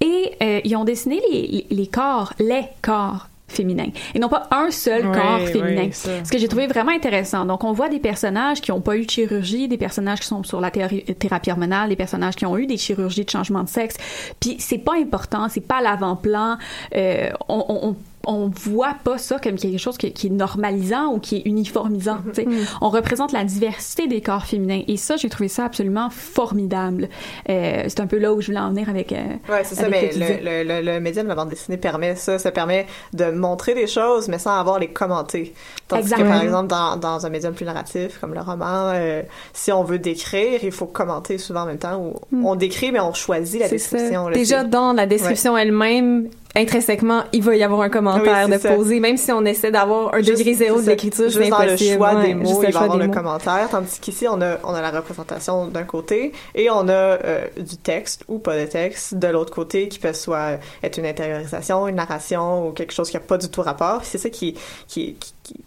Et 0.00 0.32
euh, 0.42 0.60
ils 0.64 0.76
ont 0.76 0.84
dessiné 0.84 1.20
les, 1.30 1.46
les, 1.48 1.66
les 1.70 1.86
corps, 1.88 2.32
les 2.38 2.62
corps 2.82 3.28
féminin 3.54 3.86
et 4.14 4.18
non 4.18 4.28
pas 4.28 4.48
un 4.50 4.70
seul 4.70 5.10
corps 5.10 5.40
féminin. 5.48 5.88
Ce 5.92 6.30
que 6.30 6.38
j'ai 6.38 6.48
trouvé 6.48 6.66
vraiment 6.66 6.92
intéressant. 6.92 7.44
Donc, 7.44 7.64
on 7.64 7.72
voit 7.72 7.88
des 7.88 7.98
personnages 8.00 8.60
qui 8.60 8.70
n'ont 8.70 8.80
pas 8.80 8.96
eu 8.96 9.04
de 9.06 9.10
chirurgie, 9.10 9.68
des 9.68 9.78
personnages 9.78 10.20
qui 10.20 10.26
sont 10.26 10.42
sur 10.44 10.60
la 10.60 10.70
théorie- 10.70 11.04
thérapie 11.18 11.50
hormonale, 11.50 11.88
des 11.88 11.96
personnages 11.96 12.34
qui 12.36 12.46
ont 12.46 12.56
eu 12.58 12.66
des 12.66 12.76
chirurgies 12.76 13.24
de 13.24 13.30
changement 13.30 13.62
de 13.62 13.68
sexe. 13.68 13.96
Puis, 14.40 14.56
c'est 14.58 14.78
pas 14.78 14.94
important, 14.94 15.48
c'est 15.48 15.66
pas 15.66 15.80
l'avant-plan. 15.80 16.56
Euh, 16.94 17.28
on, 17.48 17.64
on, 17.68 17.96
on 18.26 18.48
voit 18.48 18.94
pas 19.04 19.18
ça 19.18 19.38
comme 19.38 19.56
quelque 19.56 19.78
chose 19.78 19.96
qui, 19.98 20.12
qui 20.12 20.28
est 20.28 20.30
normalisant 20.30 21.12
ou 21.12 21.18
qui 21.18 21.36
est 21.36 21.42
uniformisant. 21.44 22.18
tu 22.34 22.42
sais. 22.42 22.48
On 22.80 22.88
représente 22.90 23.32
la 23.32 23.44
diversité 23.44 24.06
des 24.06 24.20
corps 24.20 24.44
féminins 24.46 24.82
et 24.88 24.96
ça, 24.96 25.16
j'ai 25.16 25.28
trouvé 25.28 25.48
ça 25.48 25.64
absolument 25.64 26.10
formidable. 26.10 27.08
Euh, 27.48 27.84
c'est 27.88 28.00
un 28.00 28.06
peu 28.06 28.18
là 28.18 28.32
où 28.32 28.40
je 28.40 28.46
voulais 28.48 28.58
en 28.60 28.70
venir 28.70 28.88
avec. 28.88 29.12
euh, 29.12 29.16
Ouais, 29.48 29.62
c'est 29.64 29.74
ça, 29.74 29.88
mais 29.88 30.10
le, 30.14 30.64
le, 30.64 30.80
le, 30.82 30.92
le 30.92 31.00
médium 31.00 31.24
de 31.24 31.28
la 31.30 31.34
bande 31.34 31.48
dessinée 31.50 31.76
permet 31.76 32.16
ça. 32.16 32.38
Ça 32.38 32.50
permet 32.50 32.86
de 33.12 33.30
montrer 33.30 33.74
des 33.74 33.86
choses, 33.86 34.28
mais 34.28 34.38
sans 34.38 34.58
avoir 34.58 34.78
les 34.78 34.88
commenter. 34.88 35.54
Tandis 35.88 36.10
que, 36.10 36.22
par 36.22 36.42
exemple, 36.42 36.68
dans, 36.68 36.96
dans 36.96 37.26
un 37.26 37.30
médium 37.30 37.54
plus 37.54 37.64
narratif, 37.64 38.18
comme 38.20 38.34
le 38.34 38.40
roman, 38.40 38.90
euh, 38.94 39.22
si 39.52 39.72
on 39.72 39.84
veut 39.84 39.98
décrire, 39.98 40.60
il 40.62 40.72
faut 40.72 40.86
commenter 40.86 41.38
souvent 41.38 41.62
en 41.62 41.66
même 41.66 41.78
temps. 41.78 41.98
Où 42.32 42.48
On 42.48 42.54
décrit, 42.56 42.92
mais 42.92 43.00
on 43.00 43.12
choisit 43.14 43.60
la 43.60 43.68
description. 43.68 44.30
Déjà, 44.30 44.64
dans 44.64 44.92
la 44.92 45.06
description 45.06 45.56
elle-même, 45.56 46.28
intrinsèquement, 46.56 47.24
il 47.32 47.42
va 47.42 47.56
y 47.56 47.62
avoir 47.62 47.80
un 47.80 47.88
commentaire 47.88 48.46
Oui, 48.46 48.52
de 48.54 48.58
ça. 48.60 48.74
poser, 48.74 49.00
même 49.00 49.16
si 49.16 49.32
on 49.32 49.44
essaie 49.44 49.70
d'avoir 49.70 50.14
un 50.14 50.18
Juste- 50.22 50.38
degré 50.38 50.54
zéro 50.54 50.78
c'est 50.78 50.84
ça. 50.84 50.90
d'écriture, 50.92 51.30
c'est 51.32 51.48
dans 51.48 51.58
le 51.58 51.64
impossible. 51.70 51.96
choix 51.96 52.14
Ouais, 52.14 52.26
des 52.26 52.34
mots, 52.34 52.62
il 52.62 52.72
va 52.72 52.80
avoir 52.80 52.96
le 52.96 53.06
mots. 53.08 53.12
commentaire, 53.12 53.68
tandis 53.70 53.98
qu'ici, 54.00 54.26
on 54.28 54.40
a, 54.40 54.58
on 54.62 54.72
a 54.74 54.80
la 54.80 54.90
représentation 54.90 55.66
d'un 55.66 55.82
côté 55.84 56.32
et 56.54 56.70
on 56.70 56.88
a 56.88 56.92
euh, 56.92 57.46
du 57.56 57.76
texte 57.76 58.24
ou 58.28 58.38
pas 58.38 58.56
de 58.58 58.66
texte 58.66 59.14
de 59.14 59.26
l'autre 59.28 59.52
côté 59.52 59.88
qui 59.88 59.98
peut 59.98 60.12
soit 60.12 60.58
être 60.82 60.98
une 60.98 61.06
intériorisation, 61.06 61.88
une 61.88 61.96
narration 61.96 62.68
ou 62.68 62.72
quelque 62.72 62.92
chose 62.92 63.10
qui 63.10 63.16
n'a 63.16 63.20
pas 63.20 63.38
du 63.38 63.48
tout 63.48 63.62
rapport. 63.62 64.04
C'est 64.04 64.18
ça 64.18 64.30
qui, 64.30 64.54
qui, 64.86 65.14
qui- 65.14 65.34
qui- 65.42 65.60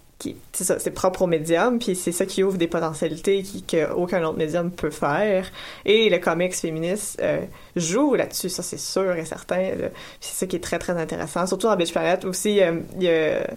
c'est 0.51 0.63
ça, 0.63 0.79
c'est 0.79 0.91
propre 0.91 1.21
au 1.21 1.27
médium, 1.27 1.77
puis 1.79 1.95
c'est 1.95 2.11
ça 2.11 2.25
qui 2.25 2.43
ouvre 2.43 2.57
des 2.57 2.67
potentialités 2.67 3.43
qu'aucun 3.67 4.23
autre 4.23 4.37
médium 4.37 4.71
peut 4.71 4.89
faire. 4.89 5.51
Et 5.85 6.09
le 6.09 6.17
comics 6.17 6.55
féministe 6.55 7.19
euh, 7.21 7.41
joue 7.75 8.15
là-dessus, 8.15 8.49
ça 8.49 8.63
c'est 8.63 8.79
sûr 8.79 9.15
et 9.15 9.25
certain. 9.25 9.71
c'est 10.19 10.35
ça 10.35 10.47
qui 10.47 10.55
est 10.55 10.63
très 10.63 10.79
très 10.79 10.93
intéressant, 10.93 11.45
surtout 11.45 11.67
dans 11.67 11.75
Bitch 11.75 11.91
Planet 11.91 12.25
aussi. 12.25 12.61
euh, 12.61 12.79
Il 12.97 13.03
y 13.03 13.09
a 13.09 13.47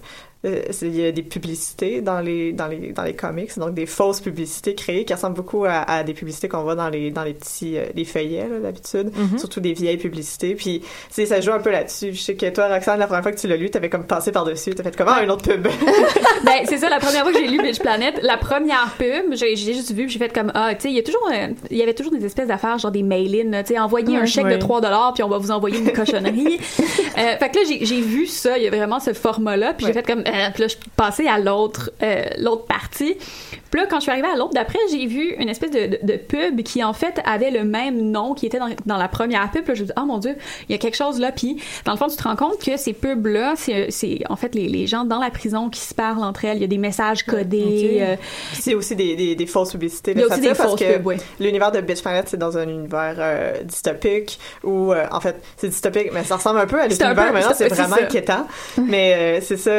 euh, 0.46 0.62
il 0.82 0.96
y 0.98 1.04
a 1.04 1.12
des 1.12 1.22
publicités 1.22 2.00
dans 2.00 2.20
les 2.20 2.52
dans 2.52 2.66
les 2.66 2.92
dans 2.92 3.02
les 3.02 3.14
comics 3.14 3.58
donc 3.58 3.74
des 3.74 3.84
fausses 3.86 4.20
publicités 4.20 4.74
créées 4.74 5.04
qui 5.04 5.12
ressemblent 5.12 5.36
beaucoup 5.36 5.64
à, 5.66 5.80
à 5.82 6.02
des 6.02 6.14
publicités 6.14 6.48
qu'on 6.48 6.62
voit 6.62 6.74
dans 6.74 6.88
les 6.88 7.10
dans 7.10 7.24
les 7.24 7.34
petits 7.34 7.76
euh, 7.76 7.84
les 7.94 8.04
feuillets 8.04 8.46
d'habitude. 8.62 9.10
Surtout 9.38 9.60
des 9.60 9.72
vieilles 9.74 9.98
publicités. 9.98 10.54
Puis 10.54 10.82
tu 11.14 11.26
ça 11.26 11.40
joue 11.40 11.52
un 11.52 11.60
peu 11.60 11.70
là-dessus. 11.70 12.12
Je 12.14 12.20
sais 12.20 12.34
que 12.36 12.48
toi 12.48 12.68
Roxane 12.68 12.98
la 12.98 13.06
première 13.06 13.22
fois 13.22 13.32
que 13.32 13.38
tu 13.38 13.48
l'as 13.48 13.56
lu 13.56 13.68
t'avais 13.70 13.90
comme 13.90 14.04
passé 14.06 14.32
par 14.32 14.44
dessus 14.44 14.74
t'as 14.74 14.82
fait 14.82 14.96
comment 14.96 15.18
une 15.22 15.30
autre 15.30 15.42
pub. 15.46 15.66
Ben, 16.44 16.64
c'est 16.64 16.78
ça, 16.78 16.88
la 16.88 16.98
première 16.98 17.22
fois 17.22 17.32
que 17.32 17.38
j'ai 17.38 17.46
lu 17.46 17.60
Bitch 17.62 17.78
Planet, 17.80 18.18
la 18.22 18.36
première 18.38 18.94
pub, 18.98 19.34
j'ai 19.34 19.54
juste 19.56 19.92
vu, 19.92 20.04
puis 20.06 20.12
j'ai 20.12 20.18
fait 20.18 20.32
comme, 20.32 20.50
ah, 20.54 20.74
tu 20.74 20.82
sais, 20.82 20.88
il 20.88 20.96
y 20.96 20.98
a 20.98 21.02
toujours, 21.02 21.28
euh, 21.32 21.48
il 21.70 21.76
y 21.76 21.82
avait 21.82 21.92
toujours 21.94 22.12
des 22.12 22.24
espèces 22.24 22.48
d'affaires, 22.48 22.78
genre 22.78 22.90
des 22.90 23.02
mail-in, 23.02 23.62
tu 23.62 23.74
sais, 23.74 23.78
envoyer 23.78 24.16
un 24.16 24.24
chèque 24.26 24.46
de 24.46 24.56
3 24.56 24.80
dollars, 24.80 25.12
puis 25.14 25.22
on 25.22 25.28
va 25.28 25.38
vous 25.38 25.50
envoyer 25.50 25.78
une 25.78 25.92
cochonnerie. 25.92 26.58
euh, 26.80 27.36
fait 27.38 27.50
que 27.50 27.56
là, 27.58 27.62
j'ai- 27.68 27.84
j'ai 27.84 28.00
vu 28.00 28.26
ça, 28.26 28.56
il 28.58 28.64
y 28.64 28.66
a 28.66 28.70
vraiment 28.70 29.00
ce 29.00 29.12
format-là, 29.12 29.74
puis 29.74 29.86
j'ai 29.86 29.92
fait 29.92 30.06
comme, 30.06 30.22
euh, 30.30 30.48
puis 30.52 30.62
là, 30.62 30.68
je 30.68 30.74
suis 30.74 30.78
passée 30.96 31.26
à 31.26 31.38
l'autre, 31.38 31.90
euh, 32.02 32.24
l'autre 32.38 32.66
partie. 32.66 33.16
Puis 33.70 33.80
là, 33.80 33.86
quand 33.88 33.96
je 33.96 34.02
suis 34.02 34.10
arrivée 34.10 34.28
à 34.28 34.36
l'autre 34.36 34.52
d'après, 34.54 34.78
j'ai 34.90 35.06
vu 35.06 35.34
une 35.38 35.48
espèce 35.48 35.70
de, 35.70 35.86
de, 35.86 35.98
de 36.02 36.16
pub 36.16 36.62
qui, 36.62 36.82
en 36.82 36.92
fait, 36.92 37.20
avait 37.24 37.50
le 37.50 37.62
même 37.64 38.00
nom 38.10 38.34
qui 38.34 38.46
était 38.46 38.58
dans, 38.58 38.68
dans 38.86 38.96
la 38.96 39.06
première 39.08 39.48
pub. 39.50 39.66
Là, 39.68 39.74
je 39.74 39.82
me 39.82 39.86
dis, 39.86 39.92
oh 39.96 40.04
mon 40.06 40.18
Dieu, 40.18 40.36
il 40.68 40.72
y 40.72 40.74
a 40.74 40.78
quelque 40.78 40.96
chose 40.96 41.20
là. 41.20 41.30
Puis, 41.32 41.62
dans 41.84 41.92
le 41.92 41.98
fond, 41.98 42.08
tu 42.08 42.16
te 42.16 42.22
rends 42.24 42.36
compte 42.36 42.58
que 42.64 42.76
ces 42.76 42.92
pubs-là, 42.92 43.54
c'est, 43.56 44.20
en 44.28 44.36
fait 44.36 44.54
les, 44.54 44.68
les 44.68 44.86
gens 44.86 45.04
dans 45.04 45.18
la 45.20 45.30
prison 45.30 45.68
qui 45.70 45.80
se 45.80 45.94
parlent 45.94 46.22
entre 46.24 46.44
elles. 46.44 46.56
Il 46.58 46.62
y 46.62 46.64
a 46.64 46.68
des 46.68 46.78
messages 46.78 47.22
codés. 47.24 47.98
euh, 48.02 48.16
Puis 48.52 48.62
c'est 48.62 48.74
aussi 48.74 48.96
des, 48.96 49.14
des, 49.14 49.34
des 49.36 49.46
fausses 49.46 49.70
publicités. 49.72 50.12
Il 50.14 50.20
y 50.20 50.22
a 50.24 50.26
aussi 50.26 50.40
des 50.40 50.48
parce 50.48 50.70
fausses 50.70 50.80
que 50.80 50.98
pubs. 50.98 51.20
L'univers 51.38 51.70
de 51.70 51.80
Bitch 51.80 52.02
Planet, 52.02 52.26
c'est 52.28 52.36
dans 52.38 52.58
un 52.58 52.68
univers 52.68 53.14
euh, 53.18 53.62
dystopique 53.62 54.38
où, 54.64 54.92
euh, 54.92 55.06
en 55.12 55.20
fait, 55.20 55.36
c'est 55.56 55.68
dystopique, 55.68 56.10
mais 56.12 56.24
ça 56.24 56.36
ressemble 56.36 56.58
un 56.58 56.66
peu 56.66 56.80
à 56.80 56.86
l'univers 56.88 57.32
maintenant, 57.32 57.52
c'est 57.54 57.68
vraiment 57.68 57.96
inquiétant. 57.96 58.46
mais 58.78 59.14
euh, 59.16 59.40
c'est 59.42 59.56
ça. 59.56 59.70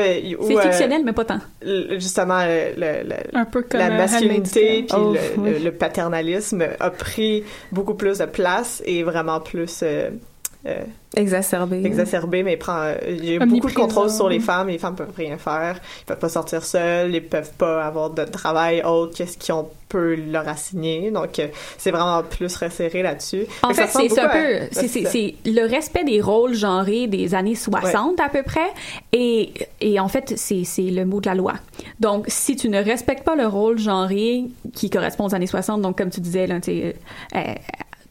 C'est 0.48 0.58
euh, 0.58 0.62
fictionnel, 0.62 1.02
mais 1.06 1.14
pas 1.14 1.26
tant. 1.26 1.40
le- 1.64 2.00
justement, 2.00 2.44
le, 2.46 2.74
le- 2.78 3.04
le- 3.10 3.38
Un 3.38 3.46
peu 3.46 3.62
comme 3.64 3.80
la 3.80 3.88
euh, 3.92 3.98
masculinité 3.98 4.78
puis 4.80 4.86
Tale. 4.88 5.00
Oh, 5.02 5.14
le, 5.14 5.20
oui. 5.44 5.52
le- 5.54 5.60
le 5.66 5.72
paternalisme 5.72 6.64
a 6.80 6.90
pris 6.90 7.44
beaucoup 7.72 7.94
plus 7.96 8.18
de 8.20 8.26
place 8.26 8.82
et 8.86 9.04
vraiment 9.04 9.40
plus 9.40 9.84
euh, 10.68 10.84
Exacerbé. 11.16 11.84
exacerbé, 11.86 12.42
mais 12.42 12.56
prend, 12.56 12.84
euh, 12.84 12.96
il 13.08 13.26
y 13.26 13.36
a 13.36 13.46
beaucoup 13.46 13.68
de 13.68 13.74
contrôle 13.74 14.10
sur 14.10 14.30
les 14.30 14.40
femmes. 14.40 14.70
Les 14.70 14.78
femmes 14.78 14.96
peuvent 14.96 15.14
rien 15.16 15.38
faire. 15.38 15.82
Ils 16.02 16.06
peuvent 16.06 16.20
pas 16.20 16.30
sortir 16.30 16.64
seules. 16.64 17.14
Ils 17.14 17.28
peuvent 17.28 17.52
pas 17.58 17.84
avoir 17.84 18.12
de 18.12 18.24
travail 18.24 18.82
autre 18.84 19.18
que 19.18 19.26
ce 19.26 19.38
qu'on 19.38 19.68
peut 19.90 20.16
leur 20.16 20.48
assigner. 20.48 21.12
Donc, 21.12 21.40
euh, 21.40 21.48
c'est 21.78 21.92
vraiment 21.92 22.24
plus 22.24 22.56
resserré 22.56 23.02
là-dessus. 23.02 23.46
En 23.64 23.74
Fait 23.74 23.88
c'est 23.88 24.08
c'est 24.08 24.20
un 24.20 24.30
peu, 24.30 25.52
le 25.52 25.68
respect 25.68 26.06
des 26.06 26.22
rôles 26.22 26.54
genrés 26.54 27.08
des 27.08 27.36
années 27.36 27.56
60 27.56 28.20
à 28.22 28.30
peu 28.30 28.44
près, 28.44 28.70
et, 29.12 29.52
et 29.82 30.00
en 30.00 30.08
fait, 30.08 30.34
c'est 30.38 30.64
c'est 30.64 30.84
le 30.84 31.06
mot 31.06 31.20
de 31.20 31.26
la 31.26 31.36
loi. 31.36 31.56
Donc, 32.00 32.26
si 32.28 32.56
tu 32.56 32.70
ne 32.70 32.82
respectes 32.82 33.26
pas 33.26 33.36
le 33.36 33.48
rôle 33.48 33.80
genré 33.80 34.46
qui 34.74 34.90
correspond 34.90 35.26
aux 35.26 35.36
années 35.36 35.48
60, 35.48 35.82
donc 35.82 35.98
comme 35.98 36.10
tu 36.10 36.22
disais, 36.22 36.48
là, 36.48 36.60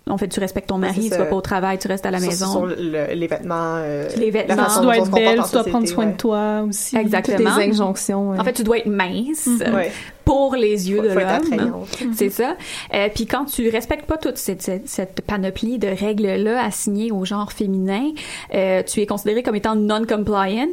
en 0.08 0.18
fait, 0.18 0.28
tu 0.28 0.40
respectes 0.40 0.68
ton 0.68 0.78
mari, 0.78 1.08
tu 1.10 1.16
vas 1.18 1.26
pas 1.26 1.36
au 1.36 1.40
travail, 1.40 1.78
tu 1.78 1.86
restes 1.88 2.06
à 2.06 2.10
la 2.10 2.18
maison. 2.20 2.50
Sur 2.50 2.66
le- 2.66 3.14
les 3.14 3.26
vêtements. 3.26 3.76
euh, 3.76 4.08
Les 4.16 4.30
la 4.30 4.40
vêtements. 4.42 4.64
façon 4.64 4.80
Tu 4.80 4.86
dois 4.86 4.96
dont 4.96 5.02
on 5.02 5.04
être 5.06 5.12
belle, 5.14 5.40
tu 5.46 5.52
dois 5.52 5.64
prendre 5.64 5.86
soin 5.88 6.06
ouais. 6.06 6.12
de 6.12 6.16
toi 6.16 6.62
aussi. 6.68 6.96
Exactement. 6.96 7.36
Toutes 7.36 7.58
les 7.58 7.70
injonctions. 7.70 8.30
ouais. 8.30 8.40
En 8.40 8.44
fait, 8.44 8.52
tu 8.54 8.64
dois 8.64 8.78
être 8.78 8.86
mince 8.86 9.48
Ouais. 9.72 9.92
pour 10.24 10.56
les 10.56 10.90
yeux 10.90 10.96
Faut- 10.96 11.02
de 11.02 11.08
l'homme. 11.08 11.18
attrayante. 11.28 11.98
C'est 12.14 12.30
ça. 12.30 12.56
Euh, 12.94 13.08
puis 13.14 13.26
quand 13.26 13.44
tu 13.44 13.68
respectes 13.68 14.06
pas 14.06 14.16
toute 14.16 14.36
cette, 14.38 14.62
cette, 14.62 14.88
cette 14.88 15.20
panoplie 15.22 15.78
de 15.78 15.88
règles-là 15.88 16.64
assignées 16.64 17.12
au 17.12 17.24
genre 17.24 17.52
féminin, 17.52 18.10
euh, 18.54 18.82
tu 18.82 19.00
es 19.00 19.06
considéré 19.06 19.42
comme 19.42 19.54
étant 19.56 19.76
non-compliant 19.76 20.66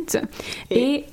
et. 0.71 1.03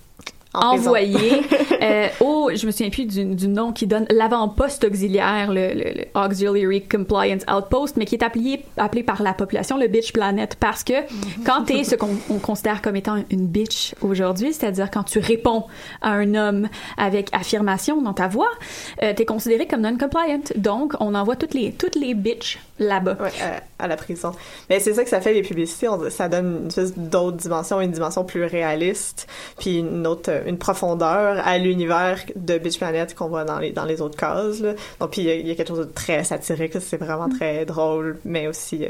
Envoyé 0.55 1.17
euh, 1.83 2.07
au, 2.21 2.51
je 2.55 2.67
me 2.67 2.71
souviens 2.71 2.91
plus 2.91 3.07
du, 3.07 3.25
du 3.25 3.49
nom 3.49 3.73
qui 3.73 3.87
donne 3.87 4.07
l'avant-poste 4.11 4.85
auxiliaire, 4.85 5.51
le, 5.53 5.73
le- 5.75 5.93
le 5.95 6.05
Auxiliary 6.15 6.83
Compliance 6.83 7.43
Outpost, 7.53 7.97
mais 7.97 8.05
qui 8.05 8.15
est 8.15 8.23
appelé, 8.23 8.65
appelé 8.77 9.03
par 9.03 9.23
la 9.23 9.33
population 9.35 9.77
le 9.79 9.87
bitch 9.89 10.13
planet 10.13 10.57
parce 10.59 10.85
que 10.85 10.93
quand 11.45 11.65
t'es 11.65 11.85
ce 11.85 11.95
qu'on 11.97 12.17
on 12.31 12.39
considère 12.39 12.83
comme 12.83 12.97
étant 12.97 13.17
une 13.31 13.47
bitch 13.47 13.95
aujourd'hui, 14.01 14.53
c'est-à-dire 14.53 14.91
quand 14.91 15.03
tu 15.05 15.19
réponds 15.19 15.65
à 16.03 16.11
un 16.13 16.35
homme 16.35 16.69
avec 16.97 17.29
affirmation 17.33 18.01
dans 18.03 18.15
ta 18.15 18.29
voix, 18.29 18.51
euh, 19.03 19.13
t'es 19.15 19.25
considéré 19.25 19.67
comme 19.67 19.81
non-compliant. 19.81 20.41
Donc, 20.57 20.95
on 21.01 21.15
envoie 21.15 21.37
toutes 21.37 21.55
les, 21.55 21.73
toutes 21.73 21.97
les 21.97 22.15
bitches 22.15 22.59
là-bas. 22.79 23.17
Ouais, 23.21 23.31
à, 23.79 23.85
à 23.85 23.89
la 23.89 23.97
prison. 23.97 24.33
Mais 24.71 24.81
c'est 24.81 24.95
ça 24.95 25.05
que 25.05 25.11
ça 25.11 25.21
fait 25.21 25.33
les 25.35 25.43
publicités, 25.43 25.89
on- 25.89 26.11
ça 26.11 26.29
donne 26.29 26.59
une 26.63 26.67
espèce 26.69 26.97
d'autre 26.97 27.37
dimension, 27.37 27.81
une 27.81 27.91
dimension 27.93 28.25
plus 28.25 28.45
réaliste, 28.45 29.27
puis 29.59 29.79
une 29.79 30.07
autre, 30.07 30.31
une 30.47 30.59
profondeur 30.59 31.41
à 31.45 31.59
l'univers 31.59 32.19
de 32.37 32.59
Beach 32.59 32.79
Planet 32.79 33.15
qu'on 33.15 33.29
voit 33.29 33.45
dans 33.45 33.59
les 33.59 33.71
dans 33.73 33.85
les 33.85 34.01
autres 34.01 34.17
cases. 34.17 34.61
Là. 34.61 34.73
Donc 35.01 35.11
puis 35.13 35.23
il 35.23 35.27
y, 35.27 35.31
a- 35.31 35.35
il 35.37 35.47
y 35.47 35.51
a 35.51 35.55
quelque 35.55 35.69
chose 35.69 35.79
de 35.87 35.93
très 35.93 36.25
satirique, 36.25 36.73
c'est 36.81 36.97
vraiment 36.97 37.29
très 37.29 37.65
drôle, 37.65 38.19
mais 38.25 38.47
aussi 38.49 38.85
euh, 38.85 38.89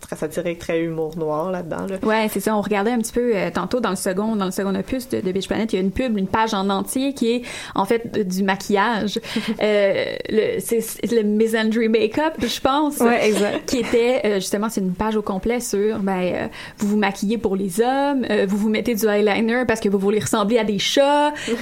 très 0.00 0.16
satirique, 0.16 0.58
très 0.58 0.80
humour 0.80 1.16
noir 1.16 1.50
là-dedans. 1.50 1.86
Là. 1.88 1.96
Ouais, 2.02 2.28
c'est 2.30 2.40
ça. 2.40 2.56
On 2.56 2.60
regardait 2.60 2.90
un 2.92 2.98
petit 2.98 3.12
peu 3.12 3.32
euh, 3.34 3.50
tantôt 3.52 3.80
dans 3.80 3.90
le 3.90 3.96
second, 3.96 4.36
dans 4.36 4.44
le 4.46 4.50
second 4.50 4.74
opus 4.74 5.08
de, 5.08 5.20
de 5.20 5.32
Beach 5.32 5.48
Planet, 5.48 5.72
il 5.72 5.76
y 5.76 5.78
a 5.78 5.82
une 5.82 5.90
pub, 5.92 6.16
une 6.18 6.28
page 6.28 6.54
en 6.54 6.68
entier 6.70 7.12
qui 7.14 7.32
est 7.32 7.42
en 7.74 7.84
fait 7.84 8.26
du 8.26 8.42
maquillage. 8.42 9.20
euh, 9.62 10.14
le, 10.28 10.60
c'est 10.60 10.80
le 11.12 11.22
misandry 11.22 11.88
makeup, 11.88 12.34
je 12.40 12.60
pense. 12.60 12.98
Ouais, 13.00 13.28
exact. 13.28 13.66
Qui 13.68 13.78
était 13.78 14.20
euh, 14.24 14.34
justement, 14.36 14.68
c'est 14.68 14.80
une 14.80 14.94
page 14.94 15.16
au 15.16 15.22
complet 15.22 15.60
sur, 15.60 15.98
ben, 15.98 16.20
euh, 16.20 16.46
vous 16.78 16.88
vous 16.88 16.96
maquillez 16.96 17.38
pour 17.38 17.56
les 17.56 17.80
hommes, 17.80 18.24
euh, 18.30 18.46
vous 18.48 18.56
vous 18.56 18.68
mettez 18.68 18.94
du 18.94 19.06
eyeliner 19.06 19.64
parce 19.66 19.80
que 19.80 19.88
vous 19.88 19.98
voulez 19.98 20.20
ressembler 20.20 20.58
à 20.58 20.64
des 20.64 20.78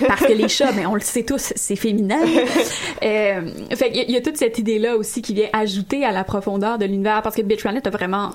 parce 0.07 0.23
que 0.23 0.33
les 0.33 0.49
chats, 0.49 0.73
ben, 0.73 0.87
on 0.87 0.95
le 0.95 1.01
sait 1.01 1.25
tous, 1.25 1.53
c'est 1.55 1.77
féminin. 1.77 2.21
euh, 3.03 3.51
fait 3.75 3.91
y 3.91 4.05
il 4.09 4.11
y, 4.11 4.17
a 4.17 4.21
toute 4.21 4.37
cette 4.37 4.59
idée-là 4.59 4.97
aussi 4.97 5.23
qui 5.23 5.35
vient 5.35 5.49
ajouter 5.53 6.05
à 6.05 6.13
la 6.13 6.25
profondeur 6.25 6.79
de 6.79 6.85
l'univers, 6.85 7.23
parce 7.23 7.37
que 7.37 7.43
Bitch 7.43 7.63
Planet 7.63 7.87
a 7.87 7.91
vraiment 7.91 8.33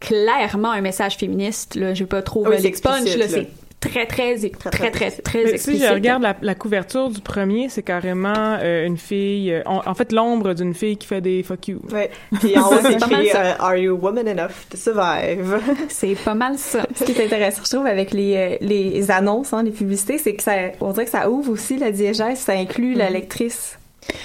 clairement 0.00 0.72
un 0.72 0.80
message 0.80 1.16
féministe. 1.16 1.76
Là, 1.76 1.94
je 1.94 2.02
vais 2.02 2.08
pas 2.08 2.22
trop 2.22 2.46
Oui, 2.46 2.56
euh, 2.56 2.60
l'expunch, 2.60 3.16
là. 3.16 3.28
c'est 3.28 3.48
très, 3.82 4.06
très, 4.06 4.36
très, 4.36 4.70
très, 4.70 4.90
très, 4.90 5.10
très 5.10 5.44
Mais 5.44 5.58
si 5.58 5.78
je 5.78 5.92
regarde 5.92 6.22
la, 6.22 6.34
la 6.40 6.54
couverture 6.54 7.10
du 7.10 7.20
premier, 7.20 7.68
c'est 7.68 7.82
carrément 7.82 8.32
euh, 8.62 8.86
une 8.86 8.96
fille, 8.96 9.52
euh, 9.52 9.62
en, 9.66 9.82
en 9.84 9.94
fait 9.94 10.12
l'ombre 10.12 10.54
d'une 10.54 10.72
fille 10.74 10.96
qui 10.96 11.06
fait 11.06 11.20
des 11.20 11.42
fuck 11.42 11.68
you. 11.68 11.80
Ouais. 11.92 12.10
Puis 12.40 12.56
en 12.56 12.68
haut 12.68 12.74
c'est 12.82 12.92
C'est 12.98 13.06
écrit 13.10 13.30
euh, 13.34 13.52
Are 13.58 13.76
you 13.76 13.98
woman 14.00 14.26
enough 14.28 14.52
to 14.70 14.76
survive? 14.76 15.58
C'est 15.88 16.14
pas 16.24 16.34
mal 16.34 16.56
ça. 16.58 16.86
Ce 16.94 17.04
qui 17.04 17.12
est 17.12 17.24
intéressant, 17.26 17.62
je 17.64 17.70
trouve, 17.76 17.86
avec 17.86 18.12
les, 18.12 18.34
euh, 18.36 18.56
les 18.60 19.10
annonces, 19.10 19.52
hein, 19.52 19.62
les 19.62 19.70
publicités, 19.72 20.18
c'est 20.18 20.34
que 20.34 20.42
ça, 20.42 20.52
on 20.80 20.92
dirait 20.92 21.04
que 21.06 21.10
ça 21.10 21.28
ouvre 21.28 21.50
aussi 21.52 21.76
la 21.76 21.90
diégèse, 21.90 22.38
ça 22.38 22.52
inclut 22.54 22.94
la 22.94 23.10
lectrice. 23.10 23.78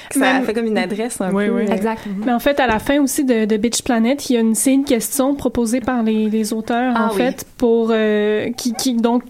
Que 0.09 0.15
Ça 0.15 0.19
Même- 0.33 0.43
fait 0.43 0.53
comme 0.53 0.65
une 0.65 0.77
adresse 0.77 1.21
un 1.21 1.31
Oui, 1.31 1.47
peu. 1.47 1.53
oui. 1.53 1.65
Exact. 1.71 2.01
Mais 2.25 2.31
en 2.33 2.39
fait, 2.39 2.59
à 2.59 2.65
la 2.65 2.79
fin 2.79 2.99
aussi 2.99 3.23
de, 3.25 3.45
de 3.45 3.57
Bitch 3.57 3.83
Planet, 3.83 4.27
il 4.29 4.33
y 4.33 4.37
a 4.37 4.39
une 4.39 4.55
série 4.55 4.79
de 4.79 4.87
questions 4.87 5.35
proposées 5.35 5.81
par 5.81 6.01
les, 6.01 6.29
les 6.29 6.51
auteurs, 6.53 6.93
Ah 6.95 7.05
en 7.07 7.09
oui. 7.11 7.17
fait, 7.17 7.45
pour 7.57 7.89
euh, 7.91 8.49
qui, 8.57 8.73
qui 8.73 8.93
donc 8.95 9.23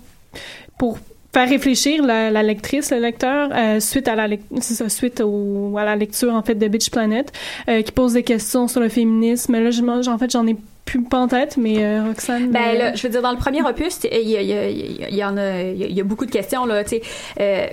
pour 0.78 0.98
faire 1.34 1.50
réfléchir 1.50 2.04
la, 2.04 2.32
la 2.32 2.42
lectrice, 2.42 2.92
le 2.92 3.00
lecteur, 3.00 3.50
euh, 3.54 3.80
suite 3.80 4.08
à 4.08 4.16
la 4.16 4.28
ça, 4.62 4.90
suite 4.90 5.22
au, 5.22 5.76
à 5.78 5.84
la 5.86 5.96
lecture 5.96 6.34
en 6.34 6.42
fait 6.42 6.56
de 6.56 6.68
Bitch 6.68 6.90
Planet, 6.90 7.32
euh, 7.70 7.82
qui 7.82 7.92
pose 7.92 8.14
des 8.14 8.24
questions 8.24 8.68
sur 8.68 8.80
le 8.82 8.90
féminisme. 8.90 9.54
Là, 9.60 9.70
je, 9.72 9.82
en 10.10 10.18
fait, 10.18 10.32
j'en 10.32 10.48
ai 10.48 10.56
plus 10.86 11.04
pas 11.04 11.20
en 11.20 11.28
tête, 11.28 11.58
mais 11.58 11.84
euh, 11.84 12.06
Roxane. 12.08 12.50
Ben 12.50 12.60
euh, 12.76 12.78
là, 12.78 12.96
je 12.96 13.04
veux 13.04 13.10
dire, 13.10 13.22
dans 13.22 13.32
le 13.32 13.38
premier 13.38 13.62
opus, 13.62 14.00
il 14.10 14.30
y, 14.30 14.38
a- 14.38 14.42
il 14.42 14.48
y, 14.48 14.54
a- 14.54 14.70
il 15.10 15.16
y 15.16 15.24
en 15.24 15.36
a, 15.38 15.62
il 15.64 15.78
y 15.78 15.84
a- 15.84 15.88
il 15.88 15.96
y 15.98 16.02
a 16.02 16.04
beaucoup 16.06 16.26
de 16.26 16.32
questions 16.32 16.66
là. 16.66 16.84
Tu 16.86 16.92
sais, 16.92 17.02
euh, 17.42 17.68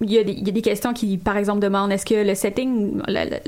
il 0.00 0.12
y, 0.12 0.18
a 0.18 0.22
des, 0.24 0.32
il 0.32 0.46
y 0.46 0.50
a 0.50 0.52
des 0.52 0.62
questions 0.62 0.92
qui, 0.92 1.18
par 1.18 1.36
exemple, 1.36 1.60
demandent 1.60 1.90
est-ce 1.90 2.06
que 2.06 2.14
le 2.14 2.34
setting 2.34 3.00
la, 3.08 3.24
la- 3.24 3.38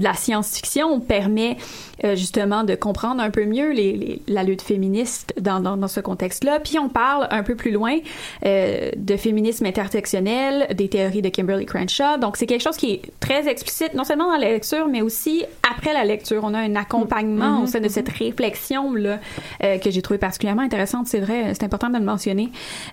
la 0.00 0.14
science-fiction 0.14 1.00
permet 1.00 1.56
euh, 2.04 2.14
justement 2.14 2.62
de 2.64 2.74
comprendre 2.76 3.20
un 3.22 3.30
peu 3.30 3.44
mieux 3.44 3.70
les, 3.72 3.92
les- 3.92 4.22
la 4.28 4.44
lutte 4.44 4.62
féministe 4.62 5.32
dans, 5.40 5.58
dans, 5.60 5.76
dans 5.76 5.88
ce 5.88 6.00
contexte-là? 6.00 6.60
Puis 6.60 6.78
on 6.78 6.88
parle 6.88 7.26
un 7.30 7.42
peu 7.42 7.54
plus 7.56 7.70
loin 7.72 7.96
euh, 8.44 8.90
de 8.96 9.16
féminisme 9.16 9.66
intersectionnel, 9.66 10.74
des 10.76 10.88
théories 10.88 11.22
de 11.22 11.28
Kimberly 11.28 11.66
Crenshaw. 11.66 12.18
Donc 12.20 12.36
c'est 12.36 12.46
quelque 12.46 12.62
chose 12.62 12.76
qui 12.76 12.92
est 12.92 13.02
très 13.20 13.48
explicite, 13.48 13.94
non 13.94 14.04
seulement 14.04 14.26
dans 14.26 14.38
la 14.38 14.50
lecture, 14.50 14.86
mais 14.88 15.02
aussi 15.02 15.44
après 15.74 15.92
la 15.92 16.04
lecture. 16.04 16.42
On 16.44 16.54
a 16.54 16.58
un 16.58 16.76
accompagnement 16.76 17.62
au 17.62 17.66
sein 17.66 17.80
de 17.80 17.88
cette 17.88 18.08
réflexion-là 18.08 19.18
euh, 19.64 19.78
que 19.78 19.90
j'ai 19.90 20.02
trouvé 20.02 20.18
particulièrement 20.18 20.62
intéressante. 20.62 21.06
C'est 21.06 21.20
vrai, 21.20 21.52
c'est 21.54 21.64
important 21.64 21.88
de 21.90 21.98
le 21.98 22.04
mentionner. 22.04 22.50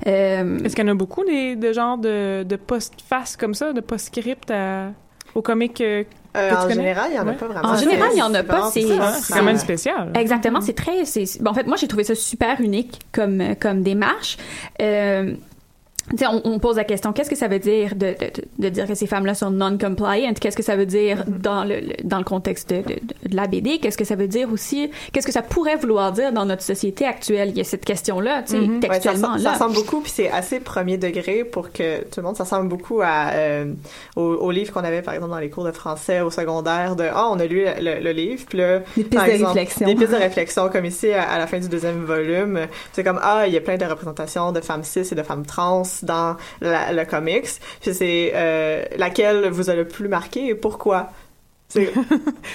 Euh, 0.07 0.59
Est-ce 0.63 0.75
qu'il 0.75 0.85
y 0.85 0.87
en 0.89 0.91
a 0.91 0.95
beaucoup 0.95 1.23
des, 1.25 1.55
de 1.55 1.73
genre 1.73 1.97
de, 1.97 2.43
de 2.43 2.55
post-face 3.07 3.37
comme 3.37 3.53
ça, 3.53 3.73
de 3.73 3.81
post-script 3.81 4.51
à- 4.51 4.91
au 5.35 5.41
comique 5.41 5.81
euh, 5.81 6.03
Euh, 6.35 6.51
en 6.55 6.69
général, 6.69 7.05
il 7.09 7.13
n'y 7.13 7.19
en 7.19 7.23
a 7.23 7.31
Ouais. 7.31 7.33
pas 7.35 7.47
vraiment. 7.47 7.69
En 7.69 7.77
général, 7.77 8.09
il 8.13 8.19
y 8.19 8.21
en 8.21 8.33
a 8.33 8.43
pas, 8.43 8.69
c'est- 8.71 8.85
quand 9.33 9.43
même 9.43 9.57
spécial. 9.57 10.11
Exactement, 10.15 10.61
c'est 10.61 10.73
très. 10.73 11.03
c'est- 11.05 11.41
bon, 11.41 11.49
en 11.51 11.53
fait, 11.55 11.65
moi, 11.65 11.77
j'ai 11.77 11.87
trouvé 11.87 12.03
ça 12.03 12.13
super 12.15 12.61
unique 12.61 12.99
comme, 13.11 13.55
comme 13.59 13.81
démarche. 13.81 14.37
Euh, 14.81 15.33
on, 16.29 16.41
on 16.45 16.59
pose 16.59 16.77
la 16.77 16.83
question 16.83 17.11
qu'est-ce 17.13 17.29
que 17.29 17.35
ça 17.35 17.47
veut 17.47 17.59
dire 17.59 17.95
de, 17.95 18.15
de, 18.19 18.31
de 18.59 18.69
dire 18.69 18.87
que 18.87 18.95
ces 18.95 19.07
femmes-là 19.07 19.33
sont 19.33 19.51
non-compliant? 19.51 20.33
Qu'est-ce 20.39 20.55
que 20.57 20.63
ça 20.63 20.75
veut 20.75 20.85
dire 20.85 21.23
dans 21.27 21.63
le, 21.63 21.79
le- 21.79 21.95
dans 22.03 22.17
le 22.17 22.23
contexte 22.23 22.69
de, 22.69 22.77
de, 22.77 22.95
de 23.29 23.35
la 23.35 23.47
BD 23.47 23.79
Qu'est-ce 23.79 23.97
que 23.97 24.05
ça 24.05 24.15
veut 24.15 24.27
dire 24.27 24.51
aussi? 24.51 24.89
Qu'est-ce 25.11 25.27
que 25.27 25.33
ça 25.33 25.41
pourrait 25.41 25.75
vouloir 25.75 26.11
dire 26.13 26.31
dans 26.31 26.45
notre 26.45 26.63
société 26.63 27.05
actuelle? 27.05 27.49
Il 27.49 27.57
y 27.57 27.61
a 27.61 27.63
cette 27.63 27.83
question-là, 27.85 28.43
tu 28.43 28.53
sais, 28.53 28.65
ça, 28.65 28.71
textuellement 28.87 29.37
ça 29.37 29.43
là. 29.43 29.53
ressemble 29.53 29.75
beaucoup, 29.75 29.99
puis 30.01 30.11
c'est 30.13 30.29
assez 30.31 30.59
premier 30.59 30.97
degré 30.97 31.43
pour 31.43 31.71
que 31.71 31.99
tout 32.03 32.17
le 32.19 32.23
monde, 32.23 32.35
ça 32.37 32.43
ressemble 32.43 32.69
beaucoup 32.69 33.01
à, 33.01 33.31
euh, 33.33 33.73
au, 34.15 34.21
au 34.21 34.51
livre 34.51 34.71
qu'on 34.73 34.83
avait, 34.83 35.01
par 35.01 35.13
exemple, 35.13 35.31
dans 35.31 35.39
les 35.39 35.49
cours 35.49 35.65
de 35.65 35.71
français 35.71 36.21
au 36.21 36.29
secondaire, 36.31 36.95
de 36.95 37.03
«Ah, 37.13 37.27
on 37.31 37.39
a 37.39 37.45
lu 37.45 37.65
le, 37.79 37.99
le 38.01 38.11
livre», 38.11 38.43
puis 38.47 38.57
là, 38.59 38.79
Des 38.95 39.03
pistes 39.03 39.13
de 39.13 39.45
réflexion. 39.45 39.87
Des 39.87 39.95
pistes 39.95 40.11
de 40.11 40.17
réflexion, 40.17 40.69
comme 40.69 40.85
ici, 40.85 41.11
à, 41.11 41.23
à 41.29 41.37
la 41.37 41.47
fin 41.47 41.59
du 41.59 41.67
deuxième 41.67 42.05
volume. 42.05 42.61
C'est 42.93 43.03
comme 43.03 43.19
«Ah, 43.23 43.45
il 43.47 43.53
y 43.53 43.57
a 43.57 43.61
plein 43.61 43.77
de 43.77 43.85
représentations 43.85 44.51
de 44.51 44.61
femmes 44.61 44.83
cis 44.83 44.99
et 45.11 45.15
de 45.15 45.23
femmes 45.23 45.45
trans 45.45 45.83
dans 46.03 46.37
la- 46.61 46.91
le 46.93 47.05
comics.» 47.05 47.47
Puis 47.81 47.93
c'est 47.93 48.31
euh, 48.35 48.83
laquelle 48.97 49.49
vous 49.49 49.69
a 49.69 49.75
le 49.75 49.87
plus 49.87 50.07
marqué 50.07 50.47
et 50.47 50.55
pourquoi? 50.55 51.11
C'est 51.69 51.91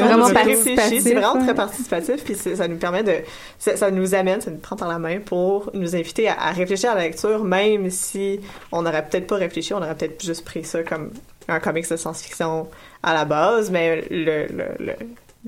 vraiment 0.00 0.30
participatif, 0.32 1.02
c'est 1.04 1.14
vraiment 1.14 1.34
ouais. 1.34 1.44
très 1.44 1.54
participatif 1.54 2.24
puis 2.24 2.34
ça 2.34 2.66
nous 2.66 2.76
permet 2.76 3.04
de 3.04 3.12
ça, 3.58 3.76
ça 3.76 3.90
nous 3.92 4.16
amène 4.16 4.40
ça 4.40 4.50
nous 4.50 4.58
prend 4.58 4.74
par 4.74 4.88
la 4.88 4.98
main 4.98 5.20
pour 5.20 5.70
nous 5.74 5.94
inviter 5.94 6.28
à, 6.28 6.34
à 6.40 6.50
réfléchir 6.50 6.90
à 6.90 6.96
la 6.96 7.02
lecture 7.02 7.44
même 7.44 7.88
si 7.90 8.40
on 8.72 8.82
n'aurait 8.82 9.06
peut-être 9.06 9.28
pas 9.28 9.36
réfléchi 9.36 9.74
on 9.74 9.76
aurait 9.76 9.94
peut-être 9.94 10.20
juste 10.24 10.44
pris 10.44 10.64
ça 10.64 10.82
comme 10.82 11.12
un 11.46 11.60
comics 11.60 11.88
de 11.88 11.96
science-fiction 11.96 12.66
à 13.04 13.14
la 13.14 13.24
base 13.24 13.70
mais 13.70 14.04
le, 14.10 14.46
le, 14.48 14.64
le- 14.84 14.96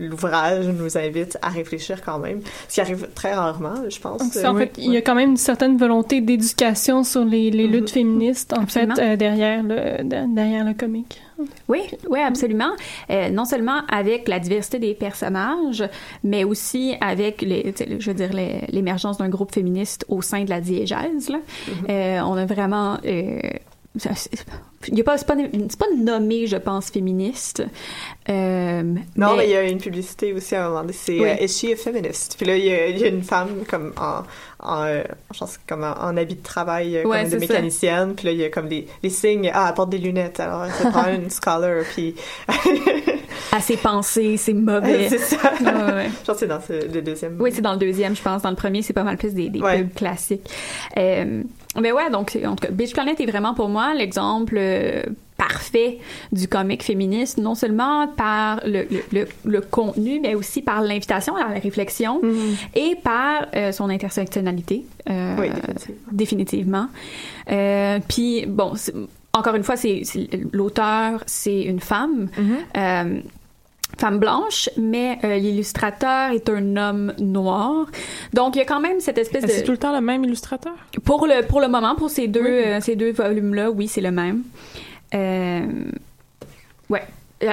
l'ouvrage 0.01 0.66
nous 0.66 0.98
invite 0.98 1.38
à 1.42 1.48
réfléchir 1.51 2.03
quand 2.03 2.18
même 2.18 2.40
ce 2.68 2.74
qui 2.74 2.80
arrive 2.80 3.09
très 3.14 3.34
rarement 3.34 3.74
je 3.88 4.01
pense 4.01 4.22
en 4.44 4.57
fait, 4.57 4.72
il 4.78 4.92
y 4.92 4.96
a 4.96 5.03
quand 5.03 5.14
même 5.14 5.30
une 5.30 5.36
certaine 5.36 5.76
volonté 5.76 6.20
d'éducation 6.20 7.05
sur 7.05 7.24
les, 7.24 7.51
les 7.51 7.66
luttes 7.66 7.90
féministes, 7.90 8.53
en 8.53 8.62
Absolument. 8.62 8.94
fait, 8.96 9.12
euh, 9.12 9.16
derrière 9.16 9.62
le 9.62 10.03
de- 10.03 10.34
derrière 10.34 10.64
le 10.64 10.74
comique. 10.74 11.20
Oui, 11.68 11.80
oui, 12.09 12.20
absolument. 12.20 12.72
Euh, 13.11 13.30
non 13.30 13.44
seulement 13.44 13.80
avec 13.90 14.28
la 14.28 14.38
diversité 14.38 14.78
des 14.78 14.94
personnages, 14.94 15.84
mais 16.22 16.44
aussi 16.44 16.94
avec, 17.01 17.40
les, 17.42 17.72
je 17.98 18.11
veux 18.11 18.14
dire, 18.14 18.30
l'émergence 18.68 19.16
d'un 19.18 19.28
groupe 19.30 19.53
féministe 19.55 20.05
au 20.09 20.20
sein 20.22 20.44
de 20.44 20.51
la 20.51 20.61
diégèse. 20.61 21.28
Là. 21.30 21.38
Euh, 21.88 22.20
on 22.26 22.36
a 22.36 22.44
vraiment... 22.46 22.98
c'est- 23.99 24.30
il 24.88 24.97
y 24.97 25.01
a 25.03 25.05
pas, 25.05 25.18
c'est 25.18 25.26
pas, 25.26 25.34
pas 25.36 25.86
nommé, 25.97 26.47
je 26.47 26.57
pense, 26.57 26.91
féministe. 26.91 27.62
Euh, 28.30 28.82
Non, 29.16 29.36
mais 29.36 29.47
il 29.47 29.51
y 29.51 29.57
a 29.57 29.62
une 29.62 29.78
publicité 29.78 30.32
aussi 30.32 30.55
à 30.55 30.64
un 30.64 30.68
moment 30.68 30.80
donné. 30.82 30.93
C'est 30.95 31.18
Oui. 31.20 31.28
euh, 31.28 31.45
Is 31.45 31.49
she 31.49 31.72
a 31.72 31.76
feminist? 31.76 32.36
Puis 32.38 32.47
là, 32.47 32.57
il 32.57 32.64
y 32.64 32.72
a, 32.72 32.86
il 32.88 32.99
y 32.99 33.05
a 33.05 33.09
une 33.09 33.22
femme 33.22 33.64
comme 33.68 33.93
en, 34.01 34.22
en, 34.61 34.84
euh, 34.84 35.03
je 35.34 35.38
pense 35.38 35.59
comme 35.66 35.84
en, 35.84 35.93
en 36.01 36.16
habit 36.16 36.36
de 36.36 36.43
travail, 36.43 36.97
euh, 36.97 37.05
Ouais, 37.05 37.22
comme 37.22 37.32
de 37.32 37.47
ça. 37.47 37.53
mécanicienne. 37.53 38.14
Puis 38.14 38.26
là, 38.26 38.32
il 38.32 38.38
y 38.38 38.45
a 38.45 38.49
comme 38.49 38.68
des, 38.68 38.86
des 39.03 39.11
signes. 39.11 39.51
Ah, 39.53 39.66
elle 39.68 39.74
porte 39.74 39.91
des 39.91 39.99
lunettes. 39.99 40.41
Alors, 40.41 40.64
c'est 40.78 40.91
pas 40.93 41.12
une 41.12 41.28
scholar. 41.28 41.84
Puis 41.93 42.14
assez 43.53 43.76
pensé, 43.76 44.36
c'est 44.38 44.55
mauvais. 44.55 45.09
c'est 45.11 45.18
ça. 45.18 45.36
Ouais, 45.61 45.93
ouais. 45.93 46.09
Je 46.09 46.24
pense 46.26 46.36
que 46.36 46.41
c'est 46.41 46.47
dans 46.47 46.61
ce- 46.61 46.93
le 46.93 47.03
deuxième. 47.03 47.36
Oui, 47.41 47.51
c'est 47.53 47.61
dans 47.62 47.72
le 47.72 47.78
deuxième, 47.78 48.16
je 48.16 48.22
pense. 48.22 48.43
Dans 48.43 48.51
le 48.51 48.57
premier, 48.57 48.80
c'est 48.82 48.93
pas 48.95 49.03
mal 49.05 49.16
plus 49.18 49.34
des, 49.34 49.51
des 49.51 49.61
classiques. 49.95 50.49
Mais 51.78 51.92
ouais, 51.92 52.10
donc, 52.10 52.36
en 52.44 52.56
tout 52.56 52.66
cas, 52.66 52.72
Beach 52.72 52.92
Planet 52.92 53.20
est 53.20 53.26
vraiment 53.26 53.54
pour 53.54 53.68
moi 53.68 53.94
l'exemple 53.94 54.56
euh, 54.58 55.02
parfait 55.36 55.98
du 56.32 56.48
comic 56.48 56.82
féministe, 56.82 57.38
non 57.38 57.54
seulement 57.54 58.08
par 58.08 58.60
le, 58.66 58.86
le, 58.90 59.02
le, 59.12 59.28
le 59.44 59.60
contenu, 59.60 60.18
mais 60.20 60.34
aussi 60.34 60.62
par 60.62 60.82
l'invitation 60.82 61.36
à 61.36 61.48
la 61.54 61.60
réflexion 61.60 62.20
et 62.74 62.96
par 63.02 63.46
euh, 63.54 63.70
son 63.72 63.88
intersectionnalité. 63.88 64.84
euh, 65.08 65.36
Oui, 65.38 65.48
définitivement. 66.10 66.88
définitivement. 67.46 68.00
Puis, 68.08 68.46
bon, 68.46 68.72
encore 69.32 69.54
une 69.54 69.62
fois, 69.64 69.76
c'est 69.76 70.02
l'auteur, 70.52 71.22
c'est 71.26 71.62
une 71.62 71.80
femme. 71.80 72.28
Euh, 72.76 73.20
femme 74.01 74.18
blanche, 74.18 74.68
mais 74.76 75.18
euh, 75.24 75.36
l'illustrateur 75.36 76.30
est 76.32 76.48
un 76.48 76.76
homme 76.76 77.12
noir. 77.18 77.86
Donc 78.34 78.57
il 78.57 78.59
y 78.59 78.62
a 78.62 78.64
quand 78.64 78.80
même 78.80 78.98
cette 79.01 79.18
espèce 79.18 79.44
C'est 79.46 79.61
de 79.61 79.66
tout 79.66 79.72
le 79.72 79.78
temps 79.78 79.94
le 79.94 80.01
même 80.01 80.24
illustrateur? 80.24 80.72
pour 81.05 81.26
le 81.26 81.46
pour 81.46 81.61
le 81.61 81.68
moment 81.68 81.94
pour 81.94 82.11
ces 82.11 82.26
deux 82.26 82.40
Oui. 82.42 82.48
euh, 82.66 82.80
ces 82.80 82.96
deux 82.96 83.12
volumes 83.12 83.55
là, 83.55 83.70
oui, 83.70 83.86
c'est 83.88 84.01
le 84.01 84.11
même. 84.11 84.42
Euh, 85.14 85.61
ouais. 86.88 87.03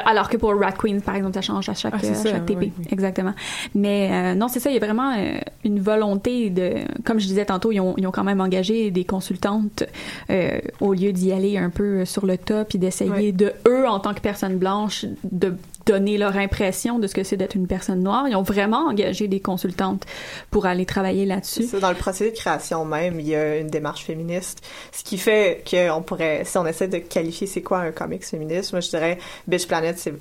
Alors 0.06 0.28
que 0.30 0.36
pour 0.36 0.54
Rat 0.60 0.74
Queen, 0.74 1.02
par 1.02 1.16
exemple, 1.16 1.36
ça 1.36 1.42
change 1.42 1.70
à 1.70 1.74
chaque, 1.74 1.94
Ah, 1.96 2.00
c'est 2.02 2.14
ça, 2.14 2.30
chaque 2.32 2.46
TP. 2.46 2.58
oui, 2.60 2.74
oui. 2.78 2.86
Exactement. 2.92 3.32
Mais 3.74 4.10
euh, 4.12 4.36
non, 4.36 4.50
c'est 4.50 4.60
ça, 4.60 4.70
il 4.70 4.74
y 4.74 4.78
a 4.78 4.86
vraiment 4.86 5.14
euh, 5.18 5.38
une 5.64 5.80
volonté 5.80 6.50
de... 6.50 6.74
Comme 7.06 7.22
je 7.22 7.26
disais 7.26 7.46
tantôt, 7.46 7.72
ils 7.72 7.80
ont, 7.80 7.94
ils 7.98 8.06
ont 8.06 8.12
quand 8.12 8.26
même 8.26 8.42
engagé 8.42 8.92
des 8.92 9.06
consultantes 9.06 9.84
euh, 10.30 10.60
au 10.82 10.94
lieu 10.94 11.14
d'y 11.14 11.32
aller 11.32 11.58
un 11.58 11.70
peu 11.70 12.04
sur 12.04 12.26
le 12.26 12.38
top 12.38 12.68
puis 12.68 12.80
d'essayer 12.80 13.32
de, 13.32 13.54
eux, 13.66 13.88
en 13.88 14.02
tant 14.02 14.14
que 14.14 14.20
personnes 14.20 14.58
blanches, 14.58 15.06
de 15.24 15.54
donner 15.88 16.18
leur 16.18 16.36
impression 16.38 17.00
de 17.00 17.08
ce 17.08 17.16
que 17.16 17.24
c'est 17.24 17.38
d'être 17.38 17.56
une 17.56 17.66
personne 17.68 18.04
noire. 18.04 18.28
Ils 18.28 18.36
ont 18.36 18.44
vraiment 18.44 18.88
engagé 18.88 19.28
des 19.28 19.40
consultantes 19.40 20.04
pour 20.52 20.66
aller 20.66 20.86
travailler 20.86 21.26
là-dessus. 21.26 21.66
Dans 21.80 21.90
le 21.90 21.96
procédé 21.96 22.32
de 22.32 22.36
création 22.36 22.86
même, 22.86 23.20
il 23.20 23.28
y 23.30 23.36
a 23.36 23.58
une 23.58 23.68
démarche 23.70 24.04
féministe, 24.04 24.62
ce 24.92 25.04
qui 25.04 25.18
fait 25.18 25.64
qu'on 25.70 26.02
pourrait, 26.02 26.44
si 26.46 26.58
on 26.58 26.66
essaie 26.68 26.88
de 26.88 26.98
qualifier 26.98 27.48
c'est 27.48 27.62
quoi 27.62 27.80
un 27.80 27.92
comics 27.92 28.24
féministe, 28.26 28.72
moi 28.74 28.82
je 28.82 28.90
dirais 28.90 29.18
Bitch 29.48 29.66
Planet, 29.68 29.98
c'est- 29.98 30.14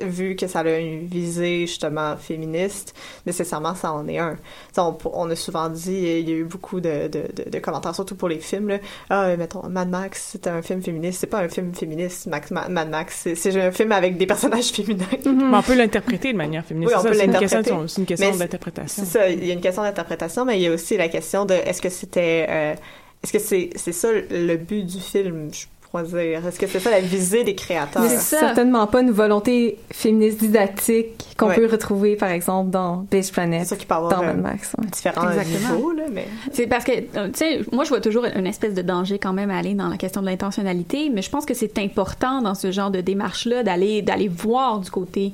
vu 0.00 0.36
que 0.36 0.46
ça 0.46 0.60
a 0.60 0.78
une 0.78 1.06
visée 1.06 1.66
justement 1.66 2.16
féministe, 2.16 2.94
nécessairement 3.26 3.74
ça 3.74 3.92
en 3.92 4.06
est 4.08 4.18
un. 4.18 4.36
On, 4.76 4.96
on 5.12 5.30
a 5.30 5.36
souvent 5.36 5.68
dit, 5.68 5.92
il 6.20 6.28
y 6.28 6.32
a 6.32 6.36
eu 6.36 6.44
beaucoup 6.44 6.80
de, 6.80 7.08
de, 7.08 7.24
de, 7.44 7.50
de 7.50 7.58
commentaires, 7.58 7.94
surtout 7.94 8.14
pour 8.16 8.28
les 8.28 8.38
films, 8.38 8.68
là. 8.68 8.78
ah, 9.10 9.36
mettons, 9.36 9.68
Mad 9.68 9.88
Max, 9.88 10.28
c'est 10.32 10.46
un 10.46 10.62
film 10.62 10.82
féministe, 10.82 11.20
c'est 11.20 11.26
pas 11.26 11.40
un 11.40 11.48
film 11.48 11.74
féministe, 11.74 12.26
Max, 12.26 12.50
Ma- 12.50 12.68
Mad 12.68 12.88
Max, 12.90 13.26
c'est- 13.34 13.56
un 13.60 13.72
film 13.72 13.92
avec 13.92 14.16
des 14.16 14.26
personnages 14.26 14.70
féminins. 14.70 15.06
Mais 15.24 15.56
on 15.56 15.62
peut 15.62 15.74
l'interpréter 15.76 16.32
de 16.32 16.38
manière 16.38 16.64
féministe. 16.64 16.92
Oui, 16.92 16.98
on 16.98 17.02
ça, 17.02 17.10
peut 17.10 17.16
l'interpréter. 17.16 17.70
c'est 17.88 18.00
une 18.00 18.06
question 18.06 18.36
d'interprétation. 18.36 19.04
C'est 19.04 19.10
ça, 19.18 19.28
il 19.28 19.44
y 19.46 19.50
a 19.50 19.54
une 19.54 19.60
question 19.60 19.82
d'interprétation, 19.82 20.44
mais 20.44 20.58
il 20.58 20.62
y 20.62 20.66
a 20.66 20.72
aussi 20.72 20.96
la 20.96 21.08
question 21.08 21.44
de 21.44 21.54
est-ce 21.54 21.80
que 21.82 21.88
c'était 21.88 22.46
euh, 22.48 22.74
est-ce 23.22 23.32
que 23.32 23.38
c'est 23.38 23.70
c'est 23.76 23.92
ça 23.92 24.08
le 24.12 24.56
but 24.56 24.84
du 24.84 25.00
film, 25.00 25.48
je 25.52 25.66
dire. 25.94 26.46
Est-ce 26.46 26.58
que 26.58 26.66
c'est 26.66 26.80
ça 26.80 26.90
la 26.90 27.00
visée 27.00 27.44
des 27.44 27.54
créateurs? 27.54 28.02
C'est 28.08 28.18
certainement 28.18 28.86
pas 28.86 29.00
une 29.00 29.10
volonté 29.10 29.78
féministe 29.92 30.38
didactique 30.40 31.24
qu'on 31.38 31.48
Ouais. 31.48 31.54
peut 31.56 31.66
retrouver, 31.66 32.16
par 32.16 32.30
exemple, 32.30 32.70
dans 32.70 33.06
Beige 33.10 33.24
C'est 33.26 33.32
Planet, 33.32 33.66
sûr 33.66 33.76
peut 33.76 33.94
avoir 33.94 34.10
dans 34.10 34.22
Mad 34.22 34.40
Max. 34.40 34.74
ouais. 34.78 34.86
différents 34.86 35.28
Exactement. 35.30 35.74
niveaux 35.76 35.92
là, 35.92 36.02
mais 36.12 36.26
C'est 36.52 36.66
parce 36.66 36.84
que, 36.84 36.92
euh, 36.92 37.28
tu 37.28 37.34
sais, 37.38 37.60
moi, 37.72 37.84
je 37.84 37.90
vois 37.90 38.00
toujours 38.00 38.24
une 38.24 38.46
espèce 38.46 38.74
de 38.74 38.82
danger 38.82 39.18
quand 39.18 39.32
même 39.32 39.50
à 39.50 39.58
aller 39.58 39.74
dans 39.74 39.88
la 39.88 39.96
question 39.96 40.20
de 40.22 40.26
l'intentionnalité, 40.26 41.10
mais 41.12 41.22
je 41.22 41.30
pense 41.30 41.44
que 41.46 41.54
c'est 41.54 41.78
important 41.78 42.42
dans 42.42 42.54
ce 42.54 42.70
genre 42.70 42.90
de 42.90 43.00
démarche-là 43.00 43.62
d'aller 43.62 44.02
d'aller 44.02 44.28
voir 44.28 44.80
du 44.80 44.90
côté 44.90 45.32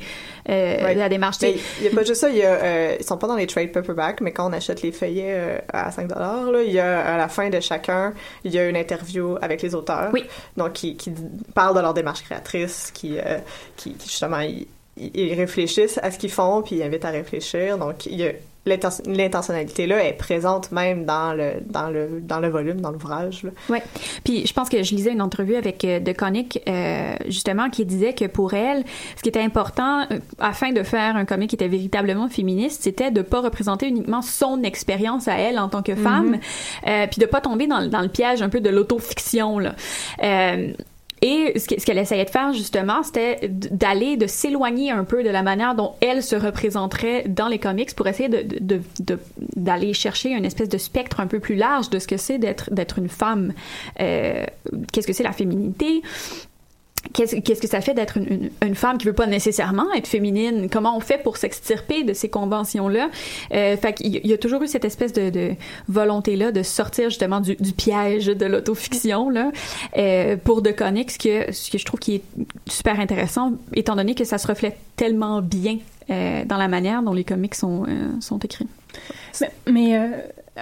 euh, 0.48 0.84
Ouais. 0.84 0.94
de 0.94 0.98
la 0.98 1.08
démarche. 1.08 1.36
il 1.42 1.84
y 1.84 1.86
a 1.86 1.90
pas 1.94 2.02
juste 2.04 2.20
ça, 2.20 2.30
y 2.30 2.42
a 2.42 2.50
euh, 2.62 2.96
ils 2.98 3.04
sont 3.04 3.16
pas 3.16 3.26
dans 3.28 3.36
les 3.36 3.46
trade 3.46 3.70
paperback, 3.72 4.20
mais 4.20 4.32
quand 4.32 4.48
on 4.48 4.52
achète 4.52 4.82
les 4.82 4.90
feuillets 4.92 5.30
euh, 5.30 5.58
à 5.72 5.90
5 5.92 6.08
dollars 6.08 6.50
là, 6.50 6.62
il 6.62 6.72
y 6.72 6.78
a 6.80 7.00
à 7.00 7.16
la 7.16 7.28
fin 7.28 7.48
de 7.48 7.60
chacun, 7.60 8.12
il 8.44 8.52
y 8.52 8.58
a 8.58 8.68
une 8.68 8.76
interview 8.76 9.36
avec 9.40 9.62
les 9.62 9.74
auteurs. 9.74 10.10
Oui. 10.12 10.24
Donc 10.56 10.74
qui 10.74 10.96
qui 10.96 11.12
parlent 11.54 11.76
de 11.76 11.80
leur 11.80 11.94
démarche 11.94 12.22
créatrice, 12.22 12.90
qui 12.92 13.18
euh, 13.18 13.38
qui, 13.76 13.94
qui, 13.94 14.08
justement 14.08 14.40
ils, 14.40 15.34
réfléchissent 15.34 15.98
à 16.02 16.10
ce 16.10 16.18
qu'ils 16.18 16.30
font 16.30 16.62
puis 16.62 16.76
ils 16.76 16.82
invitent 16.82 17.04
à 17.04 17.10
réfléchir. 17.10 17.78
Donc 17.78 18.06
il 18.06 18.34
l'intentionnalité 18.64 19.88
là 19.88 20.04
est 20.04 20.12
présente 20.12 20.70
même 20.70 21.04
dans 21.04 21.34
le 21.34 21.54
dans 21.66 21.90
le 21.90 22.20
dans 22.20 22.38
le 22.38 22.48
volume 22.48 22.80
dans 22.80 22.92
l'ouvrage 22.92 23.44
oui 23.68 23.78
puis 24.22 24.46
je 24.46 24.52
pense 24.52 24.68
que 24.68 24.84
je 24.84 24.94
lisais 24.94 25.10
une 25.10 25.20
entrevue 25.20 25.56
avec 25.56 25.84
euh, 25.84 25.98
De 25.98 26.12
Koenig 26.12 26.62
euh, 26.68 27.14
justement 27.26 27.70
qui 27.70 27.84
disait 27.84 28.12
que 28.12 28.26
pour 28.26 28.54
elle 28.54 28.84
ce 29.16 29.22
qui 29.22 29.28
était 29.28 29.42
important 29.42 30.02
euh, 30.12 30.18
afin 30.38 30.70
de 30.70 30.84
faire 30.84 31.16
un 31.16 31.24
comic 31.24 31.50
qui 31.50 31.56
était 31.56 31.66
véritablement 31.66 32.28
féministe 32.28 32.84
c'était 32.84 33.10
de 33.10 33.22
pas 33.22 33.40
représenter 33.40 33.88
uniquement 33.88 34.22
son 34.22 34.62
expérience 34.62 35.26
à 35.26 35.38
elle 35.38 35.58
en 35.58 35.68
tant 35.68 35.82
que 35.82 35.96
femme 35.96 36.38
mm-hmm. 36.86 37.08
puis 37.08 37.20
de 37.20 37.26
pas 37.26 37.40
tomber 37.40 37.66
dans, 37.66 37.84
dans 37.88 38.00
le 38.00 38.08
piège 38.08 38.42
un 38.42 38.48
peu 38.48 38.60
de 38.60 38.70
l'autofiction 38.70 39.58
là 39.58 39.74
et 41.22 41.56
ce 41.56 41.66
qu'elle 41.66 41.98
essayait 41.98 42.24
de 42.24 42.30
faire 42.30 42.52
justement, 42.52 43.04
c'était 43.04 43.48
d'aller, 43.48 44.16
de 44.16 44.26
s'éloigner 44.26 44.90
un 44.90 45.04
peu 45.04 45.22
de 45.22 45.30
la 45.30 45.44
manière 45.44 45.76
dont 45.76 45.94
elle 46.00 46.20
se 46.20 46.34
représenterait 46.34 47.24
dans 47.28 47.46
les 47.46 47.60
comics 47.60 47.94
pour 47.94 48.08
essayer 48.08 48.28
de, 48.28 48.80
d'aller 49.56 49.88
de, 49.88 49.92
chercher 49.92 50.30
une 50.30 50.44
espèce 50.44 50.68
de 50.68 50.78
spectre 50.78 51.20
un 51.20 51.28
peu 51.28 51.38
plus 51.38 51.54
large 51.54 51.90
de 51.90 52.00
ce 52.00 52.08
que 52.08 52.16
c'est 52.16 52.38
d'être 52.38 52.98
une 52.98 53.08
femme. 53.08 53.52
Euh, 54.00 54.44
qu'est-ce 54.92 55.06
que 55.06 55.12
c'est 55.12 55.22
la 55.22 55.32
féminité? 55.32 56.02
Qu'est-ce, 57.12 57.60
que 57.60 57.68
ça 57.68 57.80
fait 57.80 57.94
d'être 57.94 58.16
une, 58.18 58.74
femme 58.74 58.98
qui 58.98 59.06
veut 59.06 59.12
pas 59.12 59.26
nécessairement 59.26 59.92
être 59.94 60.06
féminine? 60.06 60.68
Comment 60.70 60.96
on 60.96 61.00
fait 61.00 61.18
pour 61.18 61.36
s'extirper 61.36 62.04
de 62.04 62.12
ces 62.12 62.28
conventions-là? 62.28 63.10
Euh, 63.52 63.76
Fait 63.76 63.92
qu'il 63.92 64.26
y 64.26 64.32
a 64.32 64.38
toujours 64.38 64.62
eu 64.62 64.68
cette 64.68 64.84
espèce 64.84 65.12
de, 65.12 65.54
volonté-là 65.88 66.52
de 66.52 66.62
sortir 66.62 67.10
justement 67.10 67.40
du, 67.40 67.56
piège 67.76 68.26
de 68.26 68.46
l'autofiction 68.46 69.30
là, 69.30 69.50
euh, 69.96 70.36
pour 70.36 70.62
De 70.62 70.70
ce 70.70 71.18
que, 71.18 71.52
ce 71.52 71.70
que 71.70 71.78
je 71.78 71.84
trouve 71.84 72.00
qui 72.00 72.16
est 72.16 72.22
super 72.68 72.98
intéressant, 72.98 73.52
étant 73.74 73.96
donné 73.96 74.14
que 74.14 74.24
ça 74.24 74.38
se 74.38 74.46
reflète 74.46 74.76
tellement 74.96 75.42
bien 75.42 75.78
euh, 76.10 76.44
dans 76.44 76.56
la 76.56 76.68
manière 76.68 77.02
dont 77.02 77.12
les 77.12 77.24
comics 77.24 77.54
sont, 77.54 77.84
euh, 77.88 78.38
écrits. 78.42 78.66
Mais, 79.70 79.98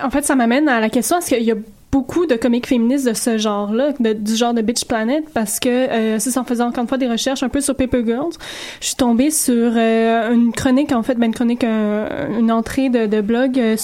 en 0.01 0.11
fait, 0.11 0.25
ça 0.25 0.35
m'amène 0.35 0.69
à 0.69 0.81
la 0.81 0.89
question 0.89 1.19
est-ce 1.19 1.35
qu'il 1.35 1.45
y 1.45 1.53
a 1.53 1.57
beaucoup 1.93 2.27
de 2.27 2.37
comics 2.37 2.67
féministes 2.67 3.09
de 3.09 3.15
ce 3.15 3.37
genre-là, 3.39 3.93
du 3.99 4.37
genre 4.37 4.55
de 4.55 4.63
Bitch 4.63 4.85
Planet, 4.85 5.25
parce 5.35 5.59
que 5.59 5.69
euh, 5.69 6.19
c'est 6.19 6.37
en 6.39 6.45
faisant 6.45 6.69
encore 6.69 6.83
une 6.83 6.89
fois 6.89 6.99
des 6.99 7.09
recherches 7.09 7.43
un 7.43 7.49
peu 7.49 7.61
sur 7.61 7.75
Paper 7.75 8.05
Girls, 8.05 8.33
je 8.81 8.87
suis 8.87 8.95
tombée 8.95 9.31
sur 9.31 9.73
euh, 9.77 10.33
une 10.33 10.53
chronique 10.53 10.93
en 10.93 11.03
fait, 11.03 11.17
ben 11.17 11.27
une 11.27 11.35
chronique, 11.35 11.65
une 11.65 12.53
entrée 12.53 12.91
de, 12.91 13.21
blog 13.21 13.59
euh, 13.59 13.77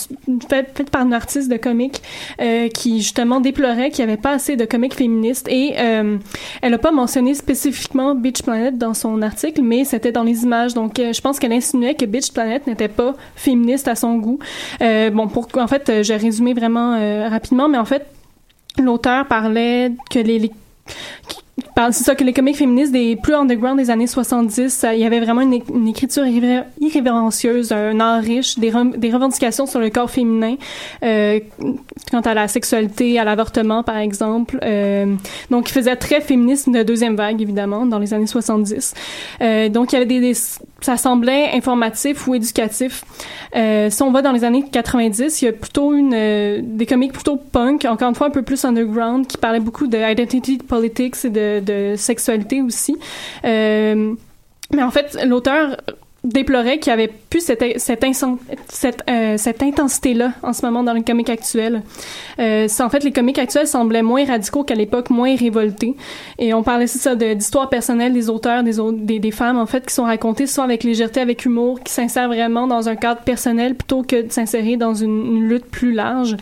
faite, 0.49 0.91
par 0.91 1.03
une 1.03 1.13
artiste 1.13 1.51
de 1.51 1.57
comics 1.57 2.01
euh, 2.41 2.69
qui 2.69 2.99
justement 2.99 3.41
déplorait 3.41 3.91
qu'il 3.91 4.05
n'y 4.05 4.13
avait 4.13 4.21
pas 4.21 4.33
assez 4.33 4.57
de 4.57 4.65
comics 4.65 4.95
féministes 4.95 5.49
et 5.49 5.75
euh, 5.79 6.19
elle 6.63 6.75
a 6.75 6.79
pas 6.79 6.93
mentionné 6.93 7.35
spécifiquement 7.35 8.15
Bitch 8.15 8.43
Planet 8.43 8.79
dans 8.79 8.95
son 8.95 9.23
article, 9.23 9.63
mais 9.63 9.85
c'était 9.85 10.13
dans 10.13 10.23
les 10.23 10.45
images. 10.45 10.75
Donc 10.75 10.95
je 10.99 11.21
pense 11.21 11.39
qu'elle 11.39 11.53
insinuait 11.53 11.95
que 11.95 12.05
Bitch 12.05 12.33
Planet 12.33 12.67
n'était 12.67 12.89
pas 12.89 13.15
féministe 13.35 13.89
à 13.89 13.95
son 13.95 14.17
goût. 14.17 14.39
bon, 14.81 15.29
pour 15.29 15.49
en 15.57 15.67
fait, 15.67 16.03
j'ai 16.03 16.17
résumé 16.17 16.55
vraiment 16.55 16.99
rapidement, 17.29 17.69
mais 17.69 17.79
en 17.79 17.85
fait 17.85 17.96
l'auteur 18.79 19.27
parlait 19.27 19.93
que 20.11 20.19
les, 20.19 20.51
c'est 21.91 22.05
ça 22.05 22.15
que 22.15 22.25
les 22.25 22.33
comics 22.33 22.57
féministes 22.57 22.93
des 22.93 23.17
plus 23.17 23.35
underground 23.35 23.79
des 23.79 23.91
années 23.91 24.07
70, 24.07 24.87
il 24.93 24.99
y 24.99 25.05
avait 25.05 25.21
vraiment 25.21 25.41
une, 25.41 25.89
écriture 25.89 26.25
irrévérencieuse, 26.27 27.73
un 27.73 27.99
art 28.01 28.23
riche, 28.23 28.59
des, 28.59 28.73
des 28.97 29.13
revendications 29.13 29.67
sur 29.67 29.81
le 29.81 29.91
corps 29.91 30.11
féminin, 30.11 30.57
euh, 31.03 31.41
quant 32.11 32.21
à 32.21 32.35
la 32.35 32.49
sexualité, 32.49 33.19
à 33.19 33.25
l'avortement 33.25 33.83
par 33.83 33.97
exemple. 33.97 34.59
Euh, 34.63 35.15
donc, 35.51 35.71
il 35.71 35.73
faisait 35.73 35.97
très 35.97 36.21
féministe 36.21 36.69
de 36.69 36.83
deuxième 36.83 37.17
vague 37.17 37.41
évidemment 37.41 37.87
dans 37.87 37.99
les 37.99 38.13
années 38.13 38.27
70. 38.27 38.95
Euh, 39.41 39.69
donc, 39.69 39.93
il 39.93 39.97
y 39.97 39.99
avait 39.99 40.07
des, 40.07 40.35
ça 40.81 40.97
semblait 40.97 41.51
informatif 41.55 42.27
ou 42.29 42.35
éducatif. 42.35 43.05
Euh, 43.55 43.89
si 43.91 44.03
on 44.03 44.13
va 44.13 44.23
dans 44.23 44.33
les 44.33 44.45
années 44.45 44.65
90, 44.71 45.41
il 45.41 45.45
y 45.47 45.49
a 45.49 45.53
plutôt 45.53 45.95
une 45.95 46.13
euh, 46.15 46.61
des 46.63 46.87
comics 46.87 47.13
plutôt 47.13 47.37
punk, 47.37 47.87
encore 47.87 48.09
une 48.09 48.15
fois 48.15 48.27
un 48.27 48.31
peu 48.31 48.43
plus 48.43 48.65
underground, 48.65 49.27
qui 49.27 49.39
parlaient 49.39 49.61
beaucoup 49.61 49.87
de 49.87 49.99
identity 49.99 50.59
politics 50.59 51.17
et 51.25 51.31
de 51.31 51.41
de 51.61 51.95
sexualité 51.97 52.63
aussi. 52.63 52.97
Euh, 53.45 54.15
mais 54.73 54.83
en 54.83 54.91
fait, 54.91 55.19
l'auteur 55.25 55.77
déplorait 56.27 56.79
qu'il 56.79 56.93
n'y 56.93 57.03
avait 57.03 57.13
plus 57.31 57.41
cette, 57.41 57.63
euh, 57.63 59.35
cette 59.37 59.63
intensité-là 59.63 60.33
en 60.43 60.53
ce 60.53 60.67
moment 60.67 60.83
dans 60.83 60.93
les 60.93 61.03
comics 61.03 61.31
actuels. 61.31 61.83
Euh, 62.41 62.69
en 62.81 62.89
fait, 62.91 63.05
les 63.05 63.13
comics 63.13 63.39
actuels 63.39 63.69
semblaient 63.69 64.03
moins 64.03 64.25
radicaux 64.25 64.65
qu'à 64.65 64.75
l'époque, 64.75 65.11
moins 65.11 65.37
révoltés. 65.37 65.95
Et 66.39 66.53
on 66.53 66.63
parlait, 66.63 66.89
c'est 66.89 66.99
ça, 66.99 67.15
d'histoires 67.15 67.69
personnelles 67.69 68.13
des 68.13 68.29
auteurs, 68.29 68.65
des, 68.65 69.19
des, 69.21 69.31
femmes, 69.31 69.57
en 69.57 69.67
fait, 69.67 69.87
qui 69.87 69.95
sont 69.95 70.05
racontées 70.05 70.47
soit 70.47 70.65
avec 70.65 70.83
légèreté, 70.83 71.21
avec 71.21 71.45
humour, 71.45 71.81
qui 71.81 71.93
s'insèrent 71.93 72.29
vraiment 72.29 72.67
dans 72.67 72.89
un 72.89 72.97
cadre 72.97 73.21
personnel 73.21 73.77
plutôt 73.77 74.03
que 74.03 74.23
de 74.23 74.33
s'insérer 74.33 74.77
dans 74.77 74.95
une, 74.95 75.47
lutte 75.47 75.67
plus 75.67 75.93
large. 75.93 76.37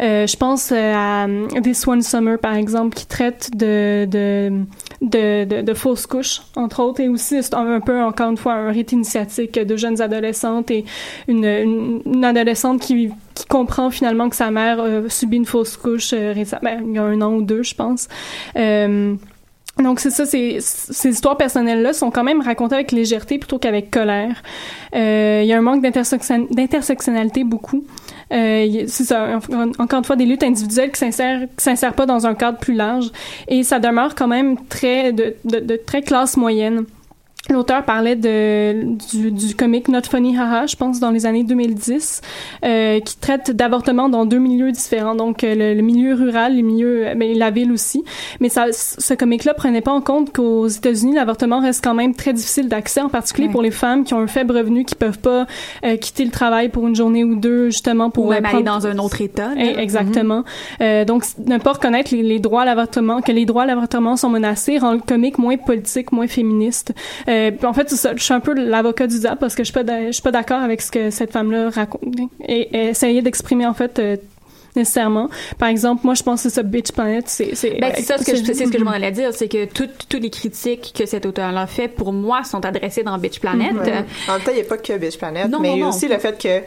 Euh, 0.00 0.26
je 0.26 0.36
pense 0.36 0.70
à 0.70 1.26
This 1.62 1.86
One 1.88 2.02
Summer, 2.02 2.38
par 2.38 2.54
exemple, 2.54 2.94
qui 2.94 3.06
traite 3.06 3.50
de, 3.56 4.50
de, 5.04 5.44
de, 5.44 5.62
de 5.62 5.74
fausses 5.74 6.06
couches, 6.06 6.42
entre 6.56 6.82
autres, 6.82 7.00
et 7.00 7.08
aussi, 7.08 7.40
un, 7.52 7.74
un 7.74 7.80
peu, 7.80 8.00
encore 8.00 8.30
une 8.30 8.36
fois, 8.36 8.54
un 8.54 8.70
rite 8.70 8.92
initiatique 8.92 9.58
de 9.58 9.76
jeunes 9.76 10.00
adolescentes 10.00 10.70
et 10.70 10.84
une, 11.28 11.44
une, 11.44 12.24
adolescente 12.24 12.80
qui, 12.80 13.10
qui, 13.34 13.46
comprend 13.46 13.90
finalement 13.90 14.28
que 14.28 14.36
sa 14.36 14.50
mère 14.50 14.80
a 14.80 15.08
subi 15.08 15.36
une 15.36 15.46
fausse 15.46 15.76
couche 15.76 16.12
euh, 16.12 16.32
récemment, 16.32 16.62
ben, 16.62 16.84
il 16.86 16.94
y 16.94 16.98
a 16.98 17.02
un 17.02 17.20
an 17.20 17.34
ou 17.34 17.42
deux, 17.42 17.62
je 17.62 17.74
pense. 17.74 18.08
Euh, 18.56 19.14
donc 19.82 19.98
c'est 19.98 20.10
ça, 20.10 20.24
ces, 20.24 20.58
ces 20.60 21.08
histoires 21.08 21.36
personnelles-là 21.36 21.92
sont 21.92 22.10
quand 22.10 22.22
même 22.22 22.40
racontées 22.40 22.76
avec 22.76 22.92
légèreté 22.92 23.38
plutôt 23.38 23.58
qu'avec 23.58 23.90
colère. 23.90 24.42
Euh, 24.94 25.40
il 25.42 25.48
y 25.48 25.52
a 25.52 25.58
un 25.58 25.62
manque 25.62 25.82
d'intersectionnalité 25.82 27.42
beaucoup. 27.42 27.84
Euh, 28.32 28.84
c'est 28.86 29.04
ça, 29.04 29.40
encore 29.78 29.98
une 29.98 30.04
fois, 30.04 30.16
des 30.16 30.26
luttes 30.26 30.44
individuelles 30.44 30.92
qui 30.92 31.00
s'insèrent, 31.00 31.40
qui 31.56 31.64
s'insèrent 31.64 31.94
pas 31.94 32.06
dans 32.06 32.26
un 32.26 32.34
cadre 32.34 32.58
plus 32.58 32.74
large. 32.74 33.10
Et 33.48 33.64
ça 33.64 33.80
demeure 33.80 34.14
quand 34.14 34.28
même 34.28 34.56
très 34.68 35.12
de, 35.12 35.34
de, 35.44 35.58
de 35.58 35.76
très 35.76 36.02
classe 36.02 36.36
moyenne. 36.36 36.84
L'auteur 37.50 37.84
parlait 37.84 38.16
de 38.16 38.96
du, 39.12 39.30
du 39.30 39.54
comique 39.54 39.88
Not 39.88 40.02
Funny 40.08 40.36
Haha, 40.36 40.64
je 40.66 40.76
pense, 40.76 40.98
dans 40.98 41.10
les 41.10 41.26
années 41.26 41.44
2010, 41.44 42.22
euh, 42.64 43.00
qui 43.00 43.18
traite 43.18 43.50
d'avortement 43.50 44.08
dans 44.08 44.24
deux 44.24 44.38
milieux 44.38 44.72
différents, 44.72 45.14
donc 45.14 45.44
euh, 45.44 45.74
le, 45.74 45.82
milieu 45.82 46.14
rural, 46.14 46.56
le 46.56 46.62
milieu, 46.62 47.02
mais 47.16 47.26
euh, 47.26 47.32
ben, 47.32 47.38
la 47.38 47.50
ville 47.50 47.70
aussi. 47.70 48.02
Mais 48.40 48.48
ça, 48.48 48.66
ce 48.72 49.12
comique-là 49.12 49.52
prenait 49.52 49.82
pas 49.82 49.92
en 49.92 50.00
compte 50.00 50.32
qu'aux 50.32 50.68
États-Unis, 50.68 51.14
l'avortement 51.14 51.60
reste 51.60 51.84
quand 51.84 51.92
même 51.92 52.14
très 52.14 52.32
difficile 52.32 52.68
d'accès, 52.70 53.02
en 53.02 53.10
particulier 53.10 53.50
pour 53.50 53.60
les 53.60 53.70
femmes 53.70 54.04
qui 54.04 54.14
ont 54.14 54.20
un 54.20 54.26
faible 54.26 54.56
revenu, 54.56 54.86
qui 54.86 54.94
peuvent 54.94 55.18
pas 55.18 55.46
euh, 55.84 55.96
quitter 55.98 56.24
le 56.24 56.30
travail 56.30 56.70
pour 56.70 56.86
une 56.86 56.96
journée 56.96 57.24
ou 57.24 57.36
deux, 57.36 57.66
justement 57.66 58.08
pour 58.08 58.24
ou 58.24 58.30
même 58.30 58.46
aller 58.46 58.62
dans 58.62 58.86
un 58.86 58.96
autre 58.98 59.20
État. 59.20 59.50
Eh, 59.58 59.78
exactement. 59.78 60.44
Mm-hmm. 60.80 61.04
donc, 61.04 61.24
ne 61.46 61.58
pas 61.58 61.72
reconnaître 61.72 62.14
les, 62.14 62.22
les 62.22 62.38
droits 62.38 62.62
à 62.62 62.64
l'avortement, 62.64 63.20
que 63.20 63.32
les 63.32 63.44
droits 63.44 63.64
à 63.64 63.66
l'avortement 63.66 64.16
sont 64.16 64.30
menacés, 64.30 64.78
rend 64.78 64.92
le 64.92 65.00
comique 65.00 65.36
moins 65.36 65.58
politique, 65.58 66.10
moins 66.10 66.26
féministe. 66.26 66.94
Euh, 67.34 67.50
en 67.64 67.72
fait, 67.72 67.92
je 68.16 68.22
suis 68.22 68.34
un 68.34 68.40
peu 68.40 68.54
l'avocat 68.54 69.06
du 69.06 69.18
diable 69.18 69.38
parce 69.40 69.54
que 69.54 69.64
je 69.64 69.72
suis 69.72 69.84
pas, 69.84 70.06
je 70.06 70.12
suis 70.12 70.22
pas 70.22 70.30
d'accord 70.30 70.60
avec 70.60 70.80
ce 70.80 70.90
que 70.90 71.10
cette 71.10 71.32
femme-là 71.32 71.70
raconte 71.70 72.02
et, 72.46 72.76
et 72.76 72.88
essayer 72.90 73.22
d'exprimer 73.22 73.66
en 73.66 73.74
fait 73.74 73.98
euh, 73.98 74.16
nécessairement. 74.76 75.28
Par 75.58 75.68
exemple, 75.68 76.02
moi, 76.04 76.14
je 76.14 76.22
pense 76.22 76.42
que 76.42 76.48
ce 76.48 76.60
Bitch 76.60 76.92
Planet, 76.92 77.28
c'est... 77.28 77.54
C'est 77.54 77.78
ben, 77.80 77.94
ça 77.96 78.18
ce 78.18 78.24
que, 78.24 78.36
je, 78.36 78.44
c'est 78.44 78.66
ce 78.66 78.70
que 78.70 78.78
je 78.78 78.84
m'en 78.84 78.90
allais 78.90 79.12
dire, 79.12 79.32
c'est 79.32 79.48
que 79.48 79.64
toutes 79.66 80.08
toutes 80.08 80.22
les 80.22 80.30
critiques 80.30 80.92
que 80.96 81.06
cet 81.06 81.26
auteur-là 81.26 81.66
fait, 81.66 81.88
pour 81.88 82.12
moi, 82.12 82.44
sont 82.44 82.64
adressées 82.64 83.02
dans 83.02 83.16
Bitch 83.18 83.40
Planet. 83.40 83.72
En 83.72 83.74
même 83.74 84.04
temps, 84.44 84.50
il 84.52 84.54
n'y 84.54 84.60
a 84.60 84.64
pas 84.64 84.78
que 84.78 84.96
Bitch 84.96 85.18
Planet, 85.18 85.48
mais 85.60 85.72
il 85.74 85.78
y 85.80 85.82
a 85.82 85.88
aussi 85.88 86.08
le 86.08 86.18
fait 86.18 86.40
que 86.40 86.62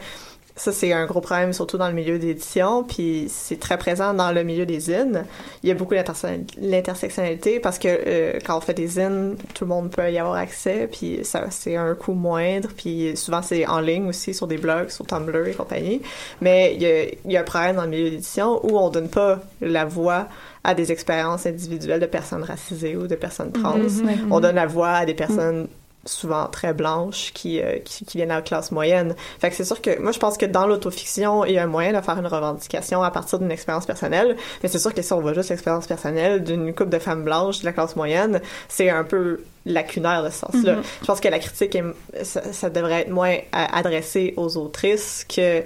ça, 0.58 0.72
c'est 0.72 0.92
un 0.92 1.06
gros 1.06 1.20
problème, 1.20 1.52
surtout 1.52 1.78
dans 1.78 1.86
le 1.86 1.94
milieu 1.94 2.18
d'édition, 2.18 2.82
puis 2.82 3.26
c'est 3.28 3.60
très 3.60 3.78
présent 3.78 4.12
dans 4.12 4.32
le 4.32 4.42
milieu 4.42 4.66
des 4.66 4.80
zines. 4.80 5.24
Il 5.62 5.68
y 5.68 5.72
a 5.72 5.74
beaucoup 5.74 5.94
l'intersectionnalité 5.94 7.60
parce 7.60 7.78
que 7.78 7.88
euh, 7.88 8.38
quand 8.44 8.58
on 8.58 8.60
fait 8.60 8.74
des 8.74 8.88
zines, 8.88 9.36
tout 9.54 9.64
le 9.64 9.68
monde 9.68 9.90
peut 9.90 10.10
y 10.10 10.18
avoir 10.18 10.34
accès, 10.34 10.88
puis 10.90 11.20
ça, 11.22 11.44
c'est 11.50 11.76
un 11.76 11.94
coût 11.94 12.12
moindre, 12.12 12.70
puis 12.76 13.16
souvent 13.16 13.40
c'est 13.40 13.66
en 13.66 13.80
ligne 13.80 14.08
aussi, 14.08 14.34
sur 14.34 14.48
des 14.48 14.58
blogs, 14.58 14.90
sur 14.90 15.06
Tumblr 15.06 15.46
et 15.46 15.54
compagnie. 15.54 16.02
Mais 16.40 16.74
il 16.74 16.82
y 16.82 16.86
a, 16.86 17.04
il 17.04 17.32
y 17.32 17.36
a 17.36 17.40
un 17.40 17.44
problème 17.44 17.76
dans 17.76 17.84
le 17.84 17.90
milieu 17.90 18.10
d'édition 18.10 18.60
où 18.66 18.76
on 18.76 18.90
donne 18.90 19.08
pas 19.08 19.38
la 19.60 19.84
voix 19.84 20.26
à 20.64 20.74
des 20.74 20.90
expériences 20.90 21.46
individuelles 21.46 22.00
de 22.00 22.06
personnes 22.06 22.42
racisées 22.42 22.96
ou 22.96 23.06
de 23.06 23.14
personnes 23.14 23.52
trans. 23.52 23.78
Mm-hmm. 23.78 24.26
On 24.30 24.40
donne 24.40 24.56
la 24.56 24.66
voix 24.66 24.90
à 24.90 25.06
des 25.06 25.14
personnes 25.14 25.68
souvent 26.08 26.46
très 26.46 26.72
blanches 26.72 27.32
qui, 27.34 27.60
euh, 27.60 27.78
qui, 27.84 28.04
qui, 28.04 28.18
viennent 28.18 28.30
à 28.30 28.36
la 28.36 28.42
classe 28.42 28.72
moyenne. 28.72 29.14
Fait 29.40 29.50
que 29.50 29.56
c'est 29.56 29.64
sûr 29.64 29.80
que 29.80 30.00
moi 30.00 30.12
je 30.12 30.18
pense 30.18 30.36
que 30.36 30.46
dans 30.46 30.66
l'autofiction, 30.66 31.44
il 31.44 31.52
y 31.52 31.58
a 31.58 31.62
un 31.62 31.66
moyen 31.66 31.92
de 31.92 32.04
faire 32.04 32.18
une 32.18 32.26
revendication 32.26 33.02
à 33.02 33.10
partir 33.10 33.38
d'une 33.38 33.50
expérience 33.50 33.86
personnelle, 33.86 34.36
mais 34.62 34.68
c'est 34.68 34.78
sûr 34.78 34.94
que 34.94 35.02
si 35.02 35.12
on 35.12 35.20
voit 35.20 35.34
juste 35.34 35.50
l'expérience 35.50 35.86
personnelle 35.86 36.42
d'une 36.42 36.74
couple 36.74 36.90
de 36.90 36.98
femmes 36.98 37.24
blanches 37.24 37.60
de 37.60 37.66
la 37.66 37.72
classe 37.72 37.96
moyenne, 37.96 38.40
c'est 38.68 38.90
un 38.90 39.04
peu 39.04 39.40
lacunaire 39.66 40.22
de 40.24 40.30
ce 40.30 40.38
sens-là. 40.38 40.76
Mm-hmm. 40.76 41.00
Je 41.02 41.06
pense 41.06 41.20
que 41.20 41.28
la 41.28 41.38
critique, 41.38 41.78
ça, 42.22 42.52
ça, 42.52 42.70
devrait 42.70 43.02
être 43.02 43.10
moins 43.10 43.36
adressé 43.52 44.32
aux 44.36 44.56
autrices 44.56 45.26
que 45.28 45.62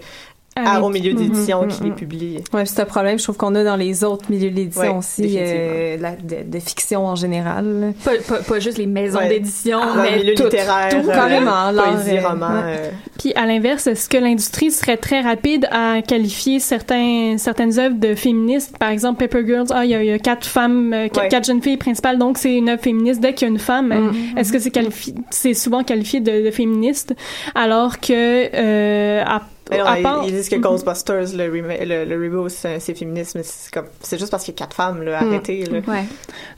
à- 0.57 0.76
Ah, 0.76 0.82
au 0.82 0.90
milieu 0.90 1.12
Mhm, 1.12 1.18
d'édition 1.18 1.62
mhm, 1.62 1.68
qui 1.68 1.82
les 1.84 1.90
mhm. 1.90 1.96
publie. 1.96 2.38
Ouais, 2.53 2.66
c'est 2.66 2.80
un 2.80 2.84
problème, 2.84 3.18
je 3.18 3.24
trouve 3.24 3.36
qu'on 3.36 3.55
a 3.55 3.64
dans 3.64 3.76
les 3.76 4.05
autres 4.05 4.30
milieux 4.30 4.50
d'édition 4.50 4.82
Ouais, 4.82 4.88
aussi, 4.98 5.36
euh, 5.38 5.96
la- 5.98 6.16
de, 6.16 6.44
de 6.50 6.59
fiction 6.59 7.07
en 7.07 7.14
général. 7.16 7.94
Pas, 8.05 8.12
pas, 8.28 8.38
pas 8.42 8.61
juste 8.61 8.78
les 8.78 8.86
maisons 8.86 9.18
Ouais. 9.18 9.28
d'édition, 9.28 9.78
le 9.96 10.03
mais 10.03 10.16
milieu 10.18 10.34
tout. 10.34 10.44
littéraire, 10.44 10.90
tout, 10.90 11.09
euh, 11.09 11.14
carrément, 11.14 11.70
l'art, 11.70 11.94
poésie, 11.94 12.18
euh, 12.18 12.28
roman. 12.28 12.48
ouais. 12.48 12.62
euh, 12.66 12.90
Puis 13.18 13.32
à 13.34 13.46
l'inverse, 13.46 13.86
est-ce 13.86 14.09
que 14.09 14.18
l'industrie 14.18 14.70
serait 14.70 14.96
très 14.96 15.20
rapide 15.20 15.66
à 15.70 16.03
qualifier 16.07 16.61
certains, 16.61 17.36
certaines 17.38 17.78
œuvres 17.78 17.96
de 17.98 18.14
féministes? 18.14 18.76
Par 18.78 18.90
exemple, 18.90 19.26
Paper 19.26 19.46
Girls, 19.46 19.66
ah, 19.70 19.84
il 19.84 19.90
y, 19.90 20.07
y 20.07 20.11
a 20.12 20.18
quatre 20.18 20.46
femmes, 20.46 20.92
euh, 20.92 21.05
quatre, 21.09 21.22
Ouais. 21.22 21.28
quatre 21.28 21.46
jeunes 21.46 21.62
filles 21.62 21.76
principales, 21.78 22.18
donc 22.18 22.36
c'est 22.38 22.55
une 22.55 22.68
œuvre 22.68 22.82
féministe. 22.82 23.20
Dès 23.20 23.32
qu'il 23.34 23.46
y 23.48 23.50
a 23.50 23.53
une 23.53 23.59
femme, 23.59 23.88
Mm. 23.88 24.38
est-ce 24.38 24.53
que 24.53 24.59
c'est 24.59 24.70
qualifié, 24.70 25.14
c'est 25.30 25.55
souvent 25.55 25.82
qualifié 25.84 26.20
de, 26.20 26.44
de 26.44 26.50
féministe? 26.50 27.14
Alors 27.55 28.00
que, 28.00 28.12
euh, 28.55 29.22
à, 29.24 29.42
Mais 29.71 29.79
non, 29.79 29.85
à 29.85 29.99
ils- 29.99 30.03
part- 30.03 30.25
ils, 30.27 30.33
disent 30.33 30.49
que 30.49 30.57
Mhm. 30.57 30.63
Ghostbusters, 30.63 31.37
le, 31.37 31.49
le, 31.49 32.05
le 32.05 32.25
reboot, 32.25 32.51
c'est 32.51 32.81
féministe, 32.95 33.35
mais 33.37 33.43
c'est 33.45 34.19
juste 34.19 34.31
parce 34.31 34.45
qu'il 34.45 34.53
y 34.53 34.57
a 34.57 34.59
quatre 34.59 34.75
femmes, 34.75 35.03
là, 35.03 35.23
Mm. 35.23 35.29
arrêtez. 35.29 35.65
Là. 35.67 35.79
Ouais. 35.87 36.05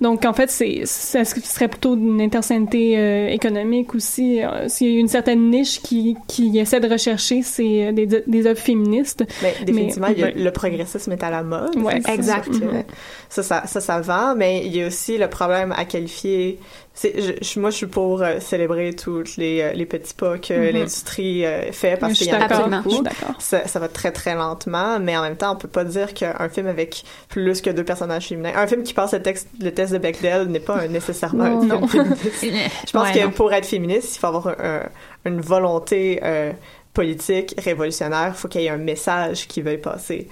Donc, 0.01 0.25
en 0.25 0.33
fait, 0.33 0.51
c'est, 0.51 0.83
c'est- 0.87 1.21
est-ce 1.21 1.35
que 1.35 1.41
ce 1.41 1.47
serait 1.53 1.69
plutôt 1.69 1.95
une 1.95 2.21
intersectionnalité 2.21 2.99
euh, 2.99 3.29
économique 3.29 3.95
aussi? 3.95 4.43
euh, 4.43 4.69
S'il 4.69 4.93
y 4.95 4.97
a 4.97 5.01
une 5.01 5.09
certaine 5.09 5.51
niche 5.51 5.81
qui, 5.83 6.17
qui 6.29 6.59
essaie 6.59 6.81
de 6.81 6.89
rechercher, 6.89 7.43
c'est 7.43 7.89
euh, 7.89 7.93
des, 7.93 8.07
des 8.27 8.47
œuvres 8.47 8.59
féministes. 8.61 9.25
Mais 9.43 9.55
définitivement, 9.65 10.09
il 10.09 10.19
y 10.19 10.23
a- 10.23 10.27
ouais. 10.27 10.35
le 10.35 10.51
progressisme 10.51 11.13
est 11.13 11.23
à 11.23 11.31
la 11.31 11.43
mode. 11.43 11.77
Ouais, 11.77 12.01
exact. 12.09 12.49
Mhm. 12.49 12.85
Ça, 13.29 13.43
ça, 13.43 13.67
ça, 13.67 13.81
ça 13.81 14.01
vend, 14.01 14.35
mais 14.35 14.65
il 14.65 14.75
y 14.77 14.83
a 14.83 14.87
aussi 14.87 15.19
le 15.19 15.29
problème 15.29 15.73
à 15.77 15.85
qualifier. 15.85 16.59
Je, 17.03 17.59
moi, 17.59 17.71
je 17.71 17.77
suis 17.77 17.87
pour 17.87 18.23
euh, 18.23 18.39
célébrer 18.39 18.95
tous 18.95 19.37
les, 19.37 19.61
euh, 19.63 19.73
les 19.73 19.85
petits 19.85 20.15
pas 20.15 20.39
que 20.39 20.55
Mhm. 20.55 20.77
l'industrie 20.79 21.45
euh, 21.45 21.73
fait 21.73 21.97
parce 21.99 22.13
qu'il 22.15 22.29
y 22.29 22.33
en 22.35 22.41
a 22.41 22.81
beaucoup. 22.83 23.03
Ça, 23.41 23.67
ça 23.67 23.79
va 23.81 23.89
très 23.89 24.13
très 24.13 24.35
lentement, 24.37 25.01
mais 25.01 25.17
en 25.17 25.23
même 25.23 25.37
temps, 25.37 25.53
on 25.55 25.57
peut 25.57 25.67
pas 25.67 25.85
dire 25.85 26.15
qu'un 26.15 26.49
film 26.49 26.69
avec 26.69 27.03
plus 27.29 27.61
que 27.61 27.71
deux 27.71 27.83
personnages 27.85 28.29
féminins, 28.29 28.53
un 28.55 28.67
film 28.69 28.85
qui 28.85 28.95
passe 28.95 29.13
le, 29.13 29.23
texte, 29.23 29.49
le 29.61 29.71
test 29.73 29.93
de 29.93 29.99
Bechdel 29.99 30.47
n'est 30.47 30.61
pas 30.61 30.87
nécessairement 30.87 31.45
un 31.45 31.61
film 31.61 31.81
non. 31.81 31.87
féministe. 31.89 32.21
Je 32.87 32.93
pense 32.93 33.09
Ouais, 33.09 33.15
que 33.21 33.25
non. 33.25 33.31
pour 33.33 33.53
être 33.53 33.67
féministe, 33.67 34.15
il 34.15 34.19
faut 34.21 34.29
avoir 34.29 34.47
un- 34.49 34.57
un- 34.65 34.89
une 35.31 35.41
volonté 35.41 36.21
euh, 36.23 36.53
politique 36.93 37.55
révolutionnaire. 37.59 38.29
Il 38.29 38.35
faut 38.39 38.47
qu'il 38.47 38.61
y 38.61 38.67
ait 38.67 38.71
un 38.71 38.77
message 38.77 39.49
qui 39.49 39.63
veuille 39.63 39.79
passer. 39.79 40.29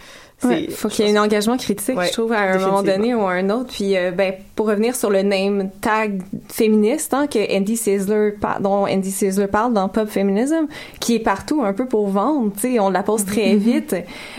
Ouais, 0.48 0.68
faut 0.70 0.88
qu'il 0.88 1.06
y 1.06 1.08
ait 1.08 1.16
un 1.16 1.22
engagement 1.22 1.56
critique, 1.56 1.96
Ouais, 1.96 2.06
je 2.08 2.12
trouve, 2.12 2.32
à 2.32 2.40
un 2.40 2.58
moment 2.58 2.82
donné 2.82 3.14
ou 3.14 3.22
à 3.26 3.32
un 3.32 3.50
autre. 3.50 3.70
Puis, 3.72 3.96
euh, 3.96 4.10
ben, 4.10 4.34
pour 4.56 4.66
revenir 4.66 4.94
sur 4.96 5.10
le 5.10 5.22
name 5.22 5.70
tag 5.80 6.22
féministe, 6.48 7.14
hein, 7.14 7.26
que 7.26 7.56
Andy 7.56 7.76
Sizzler, 7.76 8.32
par- 8.40 8.60
dont 8.60 8.86
Andy 8.86 9.10
Sizzler 9.10 9.46
parle 9.46 9.72
dans 9.72 9.88
Pop 9.88 10.08
Feminism, 10.08 10.66
qui 11.00 11.14
est 11.16 11.20
partout 11.20 11.62
un 11.64 11.72
peu 11.72 11.86
pour 11.86 12.08
vendre, 12.08 12.52
tu 12.54 12.72
sais, 12.72 12.80
on 12.80 12.90
la 12.90 13.02
pose 13.02 13.24
très 13.24 13.54
vite, 13.56 13.94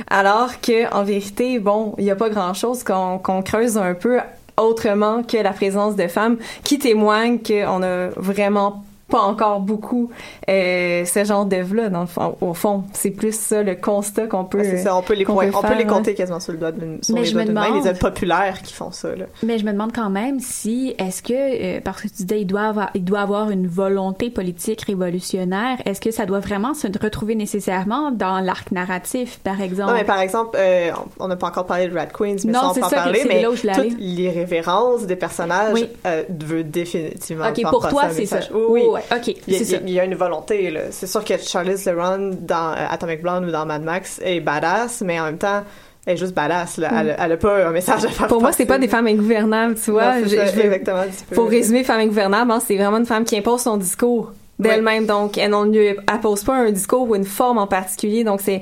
alors 0.10 0.60
que 0.62 0.94
en 0.94 1.04
vérité, 1.04 1.60
bon, 1.60 1.96
il 1.98 2.06
y 2.06 2.12
a 2.12 2.16
pas 2.16 2.30
grand-chose 2.30 2.84
qu'on 2.84 3.18
qu'on 3.18 3.42
creuse 3.42 3.78
un 3.78 3.94
peu 3.94 4.20
autrement 4.58 5.24
que 5.24 5.38
la 5.38 5.52
présence 5.52 5.96
de 5.96 6.08
femmes 6.08 6.38
qui 6.64 6.78
témoignent 6.78 7.40
qu'on 7.40 7.82
a 7.84 8.10
vraiment 8.18 8.84
pas 9.14 9.22
encore 9.22 9.60
beaucoup 9.60 10.10
euh, 10.50 11.06
ce 11.06 11.24
genre 11.24 11.46
d'œuvre-là, 11.46 11.90
dans 11.90 12.02
le 12.02 12.08
fond, 12.08 12.36
au 12.42 12.54
fond. 12.54 12.84
C'est 12.94 13.12
plus 13.12 13.36
ça, 13.38 13.62
le 13.62 13.76
constat 13.76 14.26
qu'on 14.28 14.44
peut... 14.46 14.58
Ouais, 14.58 14.64
c'est 14.64 14.78
ça, 14.78 14.96
on 14.98 15.02
peut 15.04 15.14
les, 15.14 15.24
peut 15.26 15.32
on 15.32 15.62
peut 15.62 15.76
les 15.78 15.86
compter 15.86 16.16
quasiment 16.16 16.40
sur 16.40 16.54
le 16.54 16.58
doigt 16.58 16.72
d'une 16.72 17.00
les 17.10 17.26
je 17.26 17.34
doigts 17.34 17.46
me 17.46 17.52
main, 17.52 17.66
demande- 17.68 17.84
les 17.84 17.90
œuvres 17.90 18.00
populaires 18.00 18.62
qui 18.64 18.74
font 18.74 18.92
ça. 18.92 19.16
Là. 19.16 19.26
Mais 19.44 19.60
je 19.60 19.66
me 19.66 19.72
demande 19.72 19.94
quand 19.94 20.10
même 20.10 20.40
si, 20.40 20.96
est-ce 20.98 21.22
que, 21.22 21.34
euh, 21.78 21.80
parce 21.84 22.02
que 22.02 22.08
tu 22.08 22.24
disais, 22.24 22.42
il 22.42 22.46
doit 22.48 22.62
avoir, 22.64 22.90
il 22.96 23.04
doit 23.04 23.20
avoir 23.22 23.50
une 23.52 23.68
volonté 23.68 24.30
politique 24.32 24.82
révolutionnaire, 24.82 25.78
est-ce 25.86 26.02
que 26.02 26.12
ça 26.12 26.26
doit 26.26 26.40
vraiment 26.40 26.74
se 26.74 26.88
retrouver 27.02 27.36
nécessairement 27.36 28.12
dans 28.12 28.40
l'arc 28.40 28.72
narratif, 28.72 29.40
par 29.44 29.62
exemple? 29.62 29.92
Non, 29.92 29.98
mais 29.98 30.04
par 30.06 30.20
exemple, 30.22 30.58
euh, 30.60 30.92
on 31.20 31.26
on 31.26 31.28
n'a 31.30 31.36
pas 31.38 31.48
encore 31.48 31.66
parlé 31.66 31.88
de 31.88 31.96
Rat 31.98 32.08
Queens, 32.08 32.36
mais 32.46 32.52
Non, 32.52 32.60
ça, 32.60 32.68
on 32.70 32.74
c'est 32.74 32.80
peut 32.82 32.86
en 32.86 32.90
ça 32.90 32.96
que- 32.98 33.02
parler. 33.04 33.20
c'est 33.22 33.28
Mais 33.30 33.42
là 33.42 33.50
où 33.52 33.56
je 33.56 33.62
voulais 33.62 33.74
toutes 33.76 33.98
les 34.00 34.30
références 34.30 35.06
des 35.06 35.16
personnages 35.16 35.74
Oui. 35.74 35.88
euh, 36.06 36.24
veut 36.30 36.64
définitivement 36.64 37.46
ok, 37.50 37.62
pour 37.70 37.88
toi, 37.88 38.06
un 38.06 38.10
c'est 38.10 38.26
ça. 38.26 38.40
oui. 38.54 38.84
Ok, 39.12 39.28
Il 39.48 39.54
y, 39.54 39.56
a, 39.56 39.60
c'est 39.60 39.66
ça. 39.66 39.78
il 39.86 39.90
y 39.92 40.00
a 40.00 40.06
une 40.06 40.16
volonté. 40.16 40.74
C'est 40.92 41.08
sûr 41.08 41.24
que 41.24 41.38
Charlize 41.38 41.84
Theron 41.84 42.32
dans 42.40 42.72
euh, 42.72 42.86
Atomic 42.90 43.22
Blonde 43.22 43.46
ou 43.46 43.52
dans 43.52 43.66
Mad 43.66 43.84
Max 43.84 44.20
est 44.24 44.40
badass, 44.40 45.02
mais 45.02 45.20
en 45.20 45.26
même 45.26 45.38
temps, 45.38 45.64
elle 46.06 46.14
est 46.16 46.18
juste 46.18 46.34
badass, 46.34 46.78
là. 46.78 46.90
Elle, 47.00 47.16
elle 47.18 47.32
a 47.32 47.38
pas 47.38 47.66
un 47.68 47.72
message 47.72 48.04
à 48.06 48.10
faire 48.10 48.28
Pour 48.28 48.42
moi, 48.42 48.52
c'est 48.52 48.66
pas 48.66 48.78
des 48.78 48.88
femmes 48.88 49.08
ingouvernables, 49.08 49.76
tu 49.84 49.92
vois. 49.92 50.16
Non, 50.20 50.24
c'est 50.26 50.30
Je- 50.32 50.36
ça, 50.36 50.46
je 50.48 50.52
veux- 50.56 50.66
exactement. 50.66 51.04
Pour 51.34 51.50
résumer 51.50 51.84
Femme 51.84 52.00
ingouvernable, 52.02 52.52
hein, 52.52 52.60
c'est 52.66 52.76
vraiment 52.76 52.98
une 52.98 53.06
femme 53.06 53.24
qui 53.24 53.38
impose 53.38 53.62
son 53.62 53.78
discours 53.78 54.32
d'elle-même. 54.60 55.06
Donc, 55.06 55.38
elle 55.38 55.52
non 55.52 55.72
elle 55.74 56.20
pose 56.22 56.44
pas 56.44 56.56
un 56.56 56.72
discours 56.72 57.10
ou 57.10 57.16
une 57.16 57.26
forme 57.26 57.58
en 57.58 57.68
particulier. 57.68 58.24
Donc, 58.24 58.42
c'est 58.42 58.62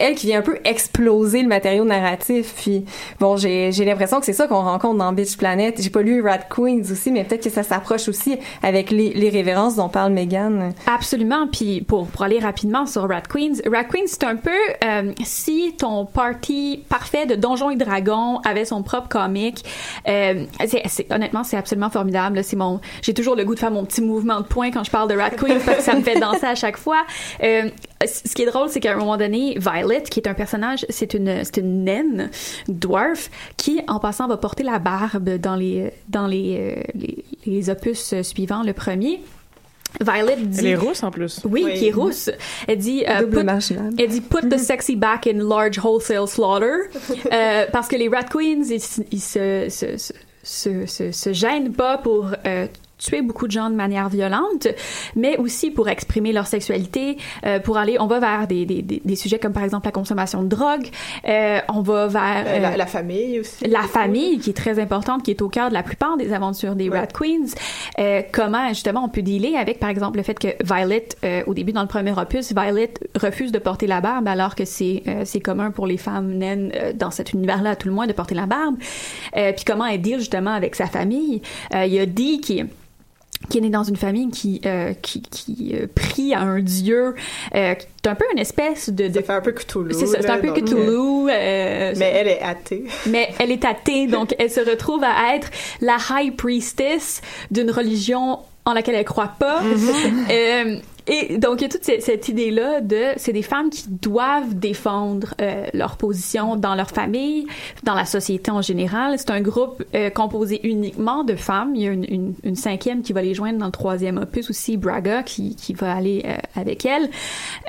elle 0.00 0.14
qui 0.14 0.26
vient 0.26 0.40
un 0.40 0.42
peu 0.42 0.58
exploser 0.64 1.42
le 1.42 1.48
matériau 1.48 1.84
narratif. 1.84 2.54
Puis, 2.56 2.84
bon, 3.20 3.36
j'ai 3.36 3.70
l'impression 3.70 4.20
que 4.20 4.26
c'est 4.26 4.32
ça 4.32 4.46
qu'on 4.46 4.62
rencontre 4.62 4.98
dans 4.98 5.12
Bitch 5.12 5.36
Planet. 5.36 5.80
J'ai 5.80 5.90
pas 5.90 6.02
lu 6.02 6.22
Rat 6.22 6.38
Queens 6.50 6.82
aussi, 6.90 7.10
mais 7.12 7.24
peut-être 7.24 7.44
que 7.44 7.50
ça 7.50 7.62
s'approche 7.62 8.08
aussi 8.08 8.38
avec 8.62 8.90
les, 8.90 9.12
les 9.12 9.28
révérences 9.30 9.76
dont 9.76 9.88
parle 9.88 10.12
Megan. 10.12 10.72
Absolument. 10.86 11.46
Puis 11.50 11.82
pour, 11.82 12.06
pour 12.06 12.22
aller 12.22 12.38
rapidement 12.38 12.86
sur 12.86 13.08
Rat 13.08 13.22
Queens, 13.22 13.54
Rat 13.70 13.84
Queens, 13.84 14.06
c'est 14.06 14.24
un 14.24 14.36
peu 14.36 14.50
euh, 14.84 15.12
si 15.24 15.74
ton 15.78 16.04
party 16.04 16.84
parfait 16.88 17.26
de 17.26 17.34
Donjons 17.34 17.70
et 17.70 17.76
Dragons 17.76 18.40
avait 18.44 18.64
son 18.64 18.82
propre 18.82 19.08
comic. 19.08 19.64
Euh, 20.08 20.44
honnêtement, 21.10 21.44
c'est 21.44 21.56
absolument 21.56 21.90
formidable. 21.90 22.36
là. 22.36 22.42
C'est 22.42 22.56
mon, 22.56 22.80
j'ai 23.02 23.14
toujours 23.14 23.36
le 23.36 23.44
goût 23.44 23.54
de 23.54 23.60
faire 23.60 23.70
mon 23.70 23.84
petit 23.84 24.00
mouvement 24.00 24.40
de 24.40 24.46
poing 24.46 24.70
quand 24.70 24.84
je 24.84 24.90
parle 24.90 25.08
de 25.08 25.16
Rat 25.16 25.27
Parce 25.36 25.78
que 25.78 25.82
ça 25.82 25.94
me 25.94 26.02
fait 26.02 26.18
danser 26.18 26.46
à 26.46 26.54
chaque 26.54 26.76
fois. 26.76 27.04
Euh, 27.42 27.68
ce 28.04 28.34
qui 28.34 28.42
est 28.42 28.46
drôle, 28.46 28.68
c'est 28.68 28.80
qu'à 28.80 28.92
un 28.92 28.96
moment 28.96 29.16
donné, 29.16 29.56
Violet, 29.58 30.02
qui 30.02 30.20
est 30.20 30.28
un 30.28 30.34
personnage, 30.34 30.86
c'est 30.88 31.14
une, 31.14 31.44
c'est 31.44 31.58
une 31.58 31.84
naine, 31.84 32.30
dwarf, 32.68 33.30
qui, 33.56 33.80
en 33.88 33.98
passant, 33.98 34.28
va 34.28 34.36
porter 34.36 34.62
la 34.62 34.78
barbe 34.78 35.36
dans 35.38 35.56
les, 35.56 35.92
dans 36.08 36.26
les, 36.26 36.56
euh, 36.76 36.82
les, 36.94 37.24
les 37.46 37.70
opus 37.70 38.14
suivants, 38.22 38.62
le 38.62 38.72
premier. 38.72 39.20
Violet 40.02 40.36
dit... 40.36 40.58
Elle 40.60 40.66
est 40.66 40.76
rousse 40.76 41.02
en 41.02 41.10
plus. 41.10 41.40
Oui, 41.44 41.62
Oui. 41.64 41.74
qui 41.78 41.88
est 41.88 41.92
rousse. 41.92 42.30
Elle 42.66 42.76
dit, 42.78 43.04
euh, 43.08 43.20
Double 43.22 43.38
put, 43.38 43.44
marginal. 43.44 43.92
elle 43.98 44.08
dit 44.08 44.20
put 44.20 44.46
the 44.48 44.58
sexy 44.58 44.96
back 44.96 45.26
in 45.26 45.38
large 45.42 45.78
wholesale 45.82 46.28
slaughter 46.28 46.90
Euh, 47.32 47.64
parce 47.72 47.88
que 47.88 47.96
les 47.96 48.08
rat 48.08 48.24
queens 48.24 48.62
ils, 48.68 48.82
ils 49.10 49.20
se, 49.20 49.66
se, 49.70 49.96
se, 49.96 50.12
se, 50.42 50.86
se, 50.86 51.10
se 51.10 51.32
gênent 51.32 51.72
pas 51.72 51.96
pour 51.98 52.30
euh, 52.46 52.66
tuer 52.98 53.22
beaucoup 53.22 53.46
de 53.46 53.52
gens 53.52 53.70
de 53.70 53.74
manière 53.76 54.08
violente, 54.08 54.68
mais 55.16 55.36
aussi 55.38 55.70
pour 55.70 55.88
exprimer 55.88 56.32
leur 56.32 56.46
sexualité, 56.46 57.16
euh, 57.46 57.58
pour 57.60 57.76
aller, 57.78 57.96
on 58.00 58.06
va 58.06 58.18
vers 58.20 58.46
des, 58.46 58.66
des, 58.66 58.82
des, 58.82 59.00
des 59.04 59.16
sujets 59.16 59.38
comme 59.38 59.52
par 59.52 59.64
exemple 59.64 59.86
la 59.86 59.92
consommation 59.92 60.42
de 60.42 60.48
drogue, 60.48 60.88
euh, 61.28 61.60
on 61.72 61.80
va 61.82 62.06
vers 62.08 62.44
Euh, 62.46 62.58
la, 62.60 62.72
euh, 62.72 62.76
la 62.76 62.86
famille 62.86 63.40
aussi. 63.40 63.64
la 63.66 63.82
famille 63.82 64.38
qui 64.38 64.50
est 64.50 64.54
très 64.56 64.78
importante, 64.78 65.22
qui 65.22 65.30
est 65.30 65.42
au 65.42 65.48
cœur 65.48 65.68
de 65.68 65.74
la 65.74 65.82
plupart 65.82 66.16
des 66.16 66.32
aventures 66.32 66.74
des 66.74 66.88
Ouais. 66.88 66.98
Rat 67.00 67.06
Queens. 67.08 67.54
Euh, 67.98 68.22
comment 68.32 68.68
justement 68.68 69.04
on 69.04 69.08
peut 69.08 69.22
dealer 69.22 69.56
avec 69.56 69.78
par 69.78 69.90
exemple 69.90 70.16
le 70.16 70.22
fait 70.22 70.38
que 70.38 70.48
Violet, 70.64 71.06
euh, 71.24 71.42
au 71.46 71.54
début 71.54 71.72
dans 71.72 71.82
le 71.82 71.88
premier 71.88 72.12
opus, 72.18 72.52
Violet 72.52 72.92
refuse 73.14 73.52
de 73.52 73.58
porter 73.58 73.86
la 73.86 74.00
barbe 74.00 74.26
alors 74.26 74.54
que 74.54 74.64
c'est 74.64 75.02
euh, 75.06 75.22
c'est 75.24 75.40
commun 75.40 75.70
pour 75.70 75.86
les 75.86 75.98
femmes 75.98 76.32
naines 76.32 76.72
euh, 76.74 76.92
dans 76.94 77.10
cet 77.10 77.32
univers-là 77.32 77.70
à 77.70 77.76
tout 77.76 77.88
le 77.88 77.94
moins 77.94 78.06
de 78.06 78.12
porter 78.12 78.34
la 78.34 78.46
barbe. 78.46 78.76
Euh, 79.36 79.52
puis 79.52 79.64
comment 79.64 79.86
elle 79.86 80.00
deal 80.00 80.18
justement 80.18 80.52
avec 80.52 80.74
sa 80.74 80.86
famille. 80.86 81.42
Euh, 81.74 81.84
Il 81.86 81.92
y 81.92 81.98
a 82.00 82.06
Dee 82.06 82.40
qui 82.40 82.62
qui 83.48 83.58
est 83.58 83.60
né 83.60 83.70
dans 83.70 83.84
une 83.84 83.96
famille 83.96 84.28
qui 84.30 84.60
euh, 84.66 84.92
qui, 85.00 85.22
qui 85.22 85.70
euh, 85.74 85.86
prie 85.94 86.34
à 86.34 86.40
un 86.40 86.60
dieu 86.60 87.14
euh, 87.54 87.74
qui 87.74 87.86
est 88.04 88.08
un 88.08 88.14
peu 88.14 88.24
une 88.32 88.38
espèce 88.40 88.90
de, 88.90 89.08
de 89.08 89.12
Ça 89.14 89.22
fait 89.22 89.32
un 89.32 89.40
peu 89.40 89.52
Cthulhu. 89.52 89.94
c'est 89.94 90.06
ça, 90.06 90.18
c'est 90.20 90.28
un 90.30 90.38
peu 90.38 90.48
donc, 90.48 90.58
euh, 90.58 90.62
Cthulhu. 90.62 91.30
euh, 91.30 91.92
Mais 91.96 92.12
elle 92.14 92.28
est 92.28 92.42
athée. 92.42 92.84
mais 93.06 93.28
elle 93.38 93.50
est 93.52 93.64
athée, 93.64 94.06
donc 94.08 94.34
elle 94.38 94.50
se 94.50 94.60
retrouve 94.60 95.02
à 95.04 95.34
être 95.36 95.48
la 95.80 95.96
high 96.10 96.34
priestess 96.34 97.20
d'une 97.50 97.70
religion 97.70 98.40
en 98.64 98.72
laquelle 98.74 98.96
elle 98.96 99.04
croit 99.04 99.32
pas. 99.38 99.62
Euh, 100.30 100.76
et 101.08 101.38
donc 101.38 101.60
il 101.60 101.62
y 101.62 101.64
a 101.64 101.68
toute 101.68 101.84
cette, 101.84 102.28
idée-là 102.28 102.80
de 102.80 103.12
c'est 103.16 103.32
des 103.32 103.42
femmes 103.42 103.70
qui 103.70 103.84
doivent 103.88 104.54
défendre 104.54 105.34
euh, 105.40 105.66
leur 105.72 105.96
position 105.96 106.56
dans 106.56 106.74
leur 106.74 106.90
famille, 106.90 107.46
dans 107.82 107.94
la 107.94 108.04
société 108.04 108.50
en 108.50 108.62
général. 108.62 109.18
C'est 109.18 109.30
un 109.30 109.40
groupe 109.40 109.82
euh, 109.94 110.10
composé 110.10 110.60
uniquement 110.66 111.24
de 111.24 111.34
femmes. 111.34 111.74
Il 111.74 111.82
y 111.82 111.88
a 111.88 111.92
une, 111.92 112.04
une, 112.08 112.34
une 112.42 112.56
cinquième 112.56 113.02
qui 113.02 113.12
va 113.12 113.22
les 113.22 113.34
joindre 113.34 113.58
dans 113.58 113.66
le 113.66 113.72
troisième 113.72 114.18
opus 114.18 114.50
aussi, 114.50 114.76
Braga, 114.76 115.22
qui, 115.22 115.56
qui 115.56 115.72
va 115.74 115.94
aller 115.94 116.22
euh, 116.26 116.36
avec 116.54 116.84
elle. 116.84 117.10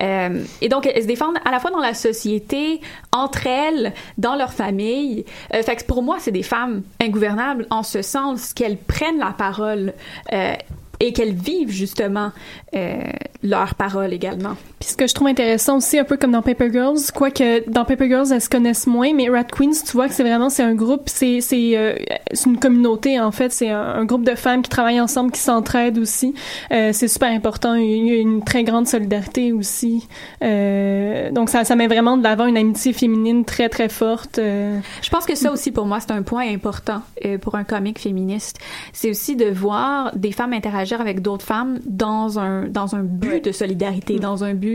Euh, 0.02 0.44
et 0.62 0.70
donc 0.70 0.86
elles 0.86 1.04
se 1.04 1.08
défendent 1.08 1.38
à 1.46 1.52
la 1.52 1.60
fois 1.60 1.72
dans 1.72 1.80
la 1.80 1.94
société, 1.94 2.82
entre 3.12 3.48
elles, 3.48 3.94
dans 4.18 4.36
leur 4.36 4.54
famille. 4.54 5.26
Euh, 5.54 5.62
fait 5.64 5.78
que 5.78 5.86
pour 5.86 6.04
moi, 6.04 6.18
c'est 6.20 6.32
des 6.32 6.44
femmes 6.44 6.84
ingouvernables 7.02 7.68
en 7.70 7.84
ce 7.84 8.02
sens 8.02 8.54
qu'elles 8.54 8.78
prennent 8.78 9.20
la 9.20 9.32
parole 9.32 9.94
euh, 10.34 10.54
et 11.00 11.14
qu'elles 11.14 11.34
vivent 11.34 11.72
justement 11.72 12.32
euh, 12.76 13.00
leur 13.44 13.76
parole 13.76 14.14
également. 14.14 14.56
Puis 14.80 14.90
ce 14.90 14.96
que 14.98 15.08
je 15.08 15.14
trouve 15.14 15.28
intéressant 15.28 15.78
aussi, 15.78 16.00
un 16.00 16.06
peu 16.06 16.16
comme 16.16 16.32
dans 16.32 16.42
Paper 16.42 16.72
Girls, 16.72 17.00
quoique 17.14 17.70
dans 17.70 17.84
Paper 17.84 18.08
Girls, 18.08 18.28
elles 18.32 18.42
se 18.42 18.50
connaissent 18.50 18.88
moins, 18.88 19.14
mais 19.14 19.30
Rat 19.30 19.44
Queens, 19.44 19.84
tu 19.86 19.92
vois 19.94 20.08
que 20.08 20.14
c'est 20.14 20.24
vraiment, 20.24 20.50
c'est 20.50 20.64
un 20.64 20.74
groupe, 20.74 21.04
c'est 21.08 21.42
c'est 21.42 21.78
euh, 21.78 21.96
c'est 22.34 22.50
une 22.50 22.60
communauté, 22.60 23.20
en 23.20 23.32
fait. 23.32 23.52
C'est 23.52 23.70
un, 23.70 23.82
un 23.82 24.06
groupe 24.06 24.24
de 24.24 24.36
femmes 24.36 24.62
qui 24.62 24.70
travaillent 24.70 25.02
ensemble, 25.02 25.32
qui 25.32 25.42
s'entraident 25.42 25.98
aussi. 25.98 26.34
Euh, 26.72 26.92
c'est 26.94 27.10
super 27.10 27.30
important. 27.30 27.74
Il 27.76 28.08
y 28.08 28.12
a 28.12 28.16
une 28.16 28.44
très 28.44 28.64
grande 28.64 28.88
solidarité 28.88 29.52
aussi. 29.52 30.08
Euh, 30.44 31.30
donc 31.32 31.50
ça, 31.50 31.66
ça 31.66 31.76
met 31.76 31.88
vraiment 31.88 32.16
de 32.16 32.24
l'avant 32.24 32.46
une 32.46 32.58
amitié 32.58 32.94
féminine 32.94 33.44
très, 33.44 33.68
très 33.68 33.90
forte. 33.90 34.40
euh. 34.40 34.80
Je 35.02 35.10
pense 35.10 35.26
que 35.26 35.36
ça 35.36 35.52
aussi, 35.52 35.72
pour 35.72 35.86
moi, 35.88 36.00
c'est 36.00 36.12
un 36.12 36.22
point 36.22 36.48
important 36.48 37.02
euh, 37.26 37.38
pour 37.38 37.56
un 37.56 37.64
comique 37.66 38.00
féministe. 38.00 38.60
C'est 38.94 39.10
aussi 39.10 39.36
de 39.36 39.50
voir 39.50 40.16
des 40.16 40.32
femmes 40.32 40.54
interagir 40.54 41.02
avec 41.02 41.22
d'autres 41.22 41.46
femmes 41.46 41.80
dans 41.86 42.40
un, 42.40 42.64
dans 42.68 42.96
un 42.96 43.04
but 43.04 43.44
de 43.44 43.52
solidarité, 43.52 44.20
dans 44.20 44.44
un 44.46 44.54
but 44.54 44.69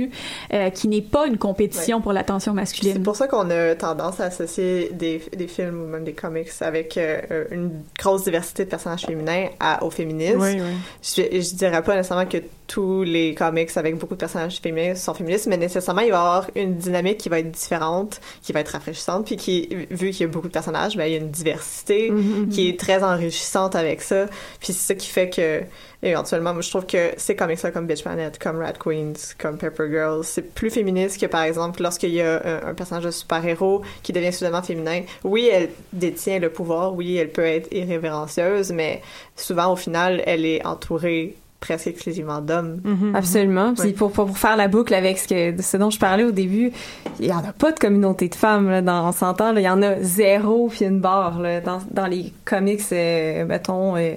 euh, 0.52 0.70
qui 0.70 0.88
n'est 0.88 1.02
pas 1.02 1.26
une 1.26 1.38
compétition 1.38 2.00
pour 2.00 2.12
l'attention 2.12 2.52
C'est 2.52 2.56
masculine. 2.56 3.02
pour 3.02 3.16
ça 3.16 3.26
qu'on 3.28 3.48
a 3.50 3.74
tendance 3.74 4.20
à 4.20 4.24
associer 4.24 4.90
des, 4.92 5.22
des 5.36 5.46
films 5.48 5.82
ou 5.82 5.86
même 5.86 6.04
des 6.04 6.12
comics 6.12 6.48
avec 6.60 6.96
euh, 6.96 7.44
une 7.50 7.70
grosse 7.98 8.24
diversité 8.24 8.64
de 8.64 8.70
personnages 8.70 9.06
féminins 9.06 9.48
à, 9.60 9.84
au 9.84 9.90
féminisme. 9.90 10.40
Oui, 10.40 10.54
oui. 10.60 10.76
Je, 11.02 11.40
je 11.40 11.54
dirais 11.54 11.82
pas 11.82 11.96
nécessairement 11.96 12.26
que 12.26 12.38
tous 12.66 13.02
les 13.02 13.34
comics 13.34 13.70
avec 13.76 13.98
beaucoup 13.98 14.14
de 14.14 14.20
personnages 14.20 14.58
féminins 14.60 14.94
sont 14.94 15.12
féministes, 15.14 15.46
mais 15.48 15.58
nécessairement 15.58 16.00
il 16.00 16.10
va 16.10 16.16
y 16.16 16.20
avoir 16.20 16.50
une 16.54 16.76
dynamique 16.76 17.18
qui 17.18 17.28
va 17.28 17.38
être 17.40 17.50
différente, 17.50 18.20
qui 18.42 18.52
va 18.52 18.60
être 18.60 18.70
rafraîchissante, 18.70 19.26
puis 19.26 19.36
qui, 19.36 19.68
vu 19.90 20.10
qu'il 20.10 20.20
y 20.22 20.24
a 20.24 20.28
beaucoup 20.28 20.48
de 20.48 20.52
personnages, 20.52 20.96
ben 20.96 21.04
il 21.06 21.12
y 21.12 21.14
a 21.16 21.18
une 21.18 21.30
diversité 21.30 21.94
Mm-hmm. 21.94 22.48
qui 22.48 22.68
est 22.68 22.78
très 22.78 23.02
enrichissante 23.02 23.74
avec 23.76 24.02
ça. 24.02 24.26
Puis 24.60 24.72
c'est 24.72 24.86
ça 24.88 24.94
qui 24.94 25.08
fait 25.08 25.30
que 25.30 25.62
éventuellement, 26.04 26.52
moi 26.52 26.62
je 26.62 26.70
trouve 26.70 26.86
que 26.86 27.10
ces 27.16 27.34
comics-là 27.34 27.70
comme 27.70 27.86
Bitch 27.86 28.02
Planet, 28.02 28.38
comme 28.38 28.58
Rat 28.58 28.74
Queens, 28.74 29.14
comme 29.38 29.56
Pepper 29.58 29.88
Girls, 29.90 30.24
c'est 30.24 30.54
plus 30.54 30.70
féministe 30.70 31.20
que 31.20 31.26
par 31.26 31.42
exemple 31.42 31.82
lorsqu'il 31.82 32.10
y 32.10 32.20
a 32.20 32.40
un, 32.44 32.68
un 32.68 32.74
personnage 32.74 33.04
de 33.04 33.10
super-héros 33.10 33.82
qui 34.02 34.12
devient 34.12 34.32
soudainement 34.32 34.62
féminin. 34.62 35.02
Oui, 35.24 35.48
elle 35.52 35.70
détient 35.92 36.38
le 36.38 36.50
pouvoir, 36.50 36.94
oui, 36.94 37.16
elle 37.16 37.30
peut 37.30 37.42
être 37.44 37.72
irrévérencieuse, 37.74 38.70
mais 38.72 39.02
souvent 39.36 39.72
au 39.72 39.76
final, 39.76 40.22
elle 40.26 40.44
est 40.44 40.64
entourée 40.66 41.36
presque 41.60 41.86
exclusivement 41.86 42.42
d'hommes. 42.42 42.80
Mhm. 42.84 43.16
Absolument. 43.16 43.72
Puis 43.72 43.84
Ouais. 43.88 43.92
pour, 43.94 44.12
pour, 44.12 44.26
pour 44.26 44.36
faire 44.36 44.56
la 44.58 44.68
boucle 44.68 44.92
avec 44.92 45.16
ce, 45.16 45.26
que, 45.26 45.50
de 45.52 45.62
ce 45.62 45.78
dont 45.78 45.88
je 45.88 45.98
parlais 45.98 46.24
au 46.24 46.30
début, 46.30 46.72
il 47.20 47.26
y 47.26 47.32
en 47.32 47.38
a 47.38 47.54
pas 47.58 47.72
de 47.72 47.78
communauté 47.78 48.28
de 48.28 48.34
femmes. 48.34 48.68
Là, 48.68 48.82
dans, 48.82 49.08
on 49.08 49.12
s'entend, 49.12 49.56
il 49.56 49.62
y 49.62 49.68
en 49.70 49.80
a 49.80 49.98
zéro 50.02 50.68
puis 50.68 50.84
une 50.84 51.00
barre. 51.00 51.40
Là, 51.40 51.62
dans, 51.62 51.80
dans 51.90 52.06
les 52.06 52.34
comics, 52.44 52.82
euh, 52.92 53.46
mettons, 53.46 53.96
euh, 53.96 54.12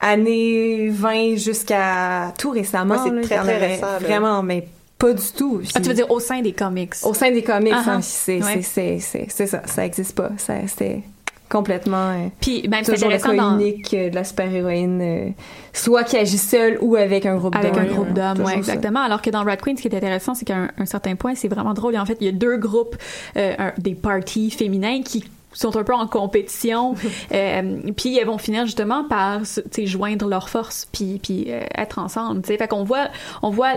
années 0.00 0.88
20 0.90 1.36
jusqu'à 1.36 2.32
tout 2.38 2.50
récemment. 2.50 2.94
Ouais, 2.94 3.10
c'est 3.22 3.28
très, 3.28 3.38
très 3.42 3.58
récent. 3.58 3.86
Vraiment, 4.00 4.42
mais 4.42 4.66
pas 4.98 5.12
du 5.12 5.22
tout. 5.36 5.60
Ah, 5.74 5.80
tu 5.80 5.88
veux 5.88 5.94
dire 5.94 6.10
au 6.10 6.20
sein 6.20 6.40
des 6.40 6.52
comics? 6.52 6.94
Au 7.02 7.14
sein 7.14 7.30
des 7.30 7.42
comics, 7.42 7.72
Ah, 7.76 7.82
ah. 7.86 7.90
hein, 7.96 8.00
c'est 8.02 8.42
Ouais. 8.42 8.62
c'est- 8.62 9.46
ça. 9.46 9.62
Ça 9.66 9.84
existe 9.86 10.14
pas. 10.16 10.30
C'était 10.38 11.02
complètement... 11.48 12.08
euh, 12.10 12.26
Puis 12.40 12.66
même 12.68 12.82
c'est 12.82 12.94
toujours 12.94 13.08
le 13.10 13.14
intéressant 13.16 13.36
cas 13.36 13.50
dans... 13.50 13.58
unique 13.60 13.94
euh, 13.94 14.10
de 14.10 14.14
la 14.16 14.24
super-héroïne, 14.24 15.00
euh, 15.00 15.28
soit 15.72 16.02
qui 16.04 16.16
agit 16.16 16.38
seule 16.38 16.76
ou 16.80 16.96
avec 16.96 17.24
un 17.24 17.36
groupe 17.36 17.54
Avec 17.54 17.72
d'hommes. 17.74 17.82
un 17.82 17.86
groupe 17.86 18.12
d'hommes, 18.12 18.44
ça. 18.46 18.54
exactement. 18.54 19.00
Alors 19.00 19.22
que 19.22 19.30
dans 19.30 19.44
Rat 19.44 19.56
Queen, 19.58 19.76
ce 19.76 19.82
qui 19.82 19.88
est 19.88 19.94
intéressant, 19.94 20.34
c'est 20.34 20.44
qu'à 20.44 20.56
un, 20.56 20.68
un 20.78 20.86
certain 20.86 21.14
point, 21.14 21.34
c'est 21.36 21.48
vraiment 21.48 21.72
drôle. 21.74 21.94
Et 21.94 21.98
en 21.98 22.06
fait, 22.06 22.16
il 22.20 22.26
y 22.26 22.30
a 22.30 22.32
deux 22.32 22.56
groupes, 22.56 22.96
euh, 23.36 23.54
un- 23.58 23.72
des 23.78 23.94
parties 23.94 24.50
féminins 24.50 25.02
qui 25.04 25.24
sont 25.56 25.76
un 25.76 25.84
peu 25.84 25.94
en 25.94 26.06
compétition, 26.06 26.94
euh, 27.32 27.80
puis 27.96 28.18
elles 28.18 28.26
vont 28.26 28.38
finir 28.38 28.66
justement 28.66 29.04
par 29.04 29.42
joindre 29.76 30.28
leurs 30.28 30.48
forces, 30.48 30.86
puis, 30.92 31.20
puis 31.22 31.46
euh, 31.48 31.60
être 31.76 31.98
ensemble. 31.98 32.42
tu 32.42 32.48
sais. 32.48 32.58
Fait 32.58 32.68
qu'on 32.68 32.84
voit, 32.84 33.08
on 33.42 33.50
voit 33.50 33.74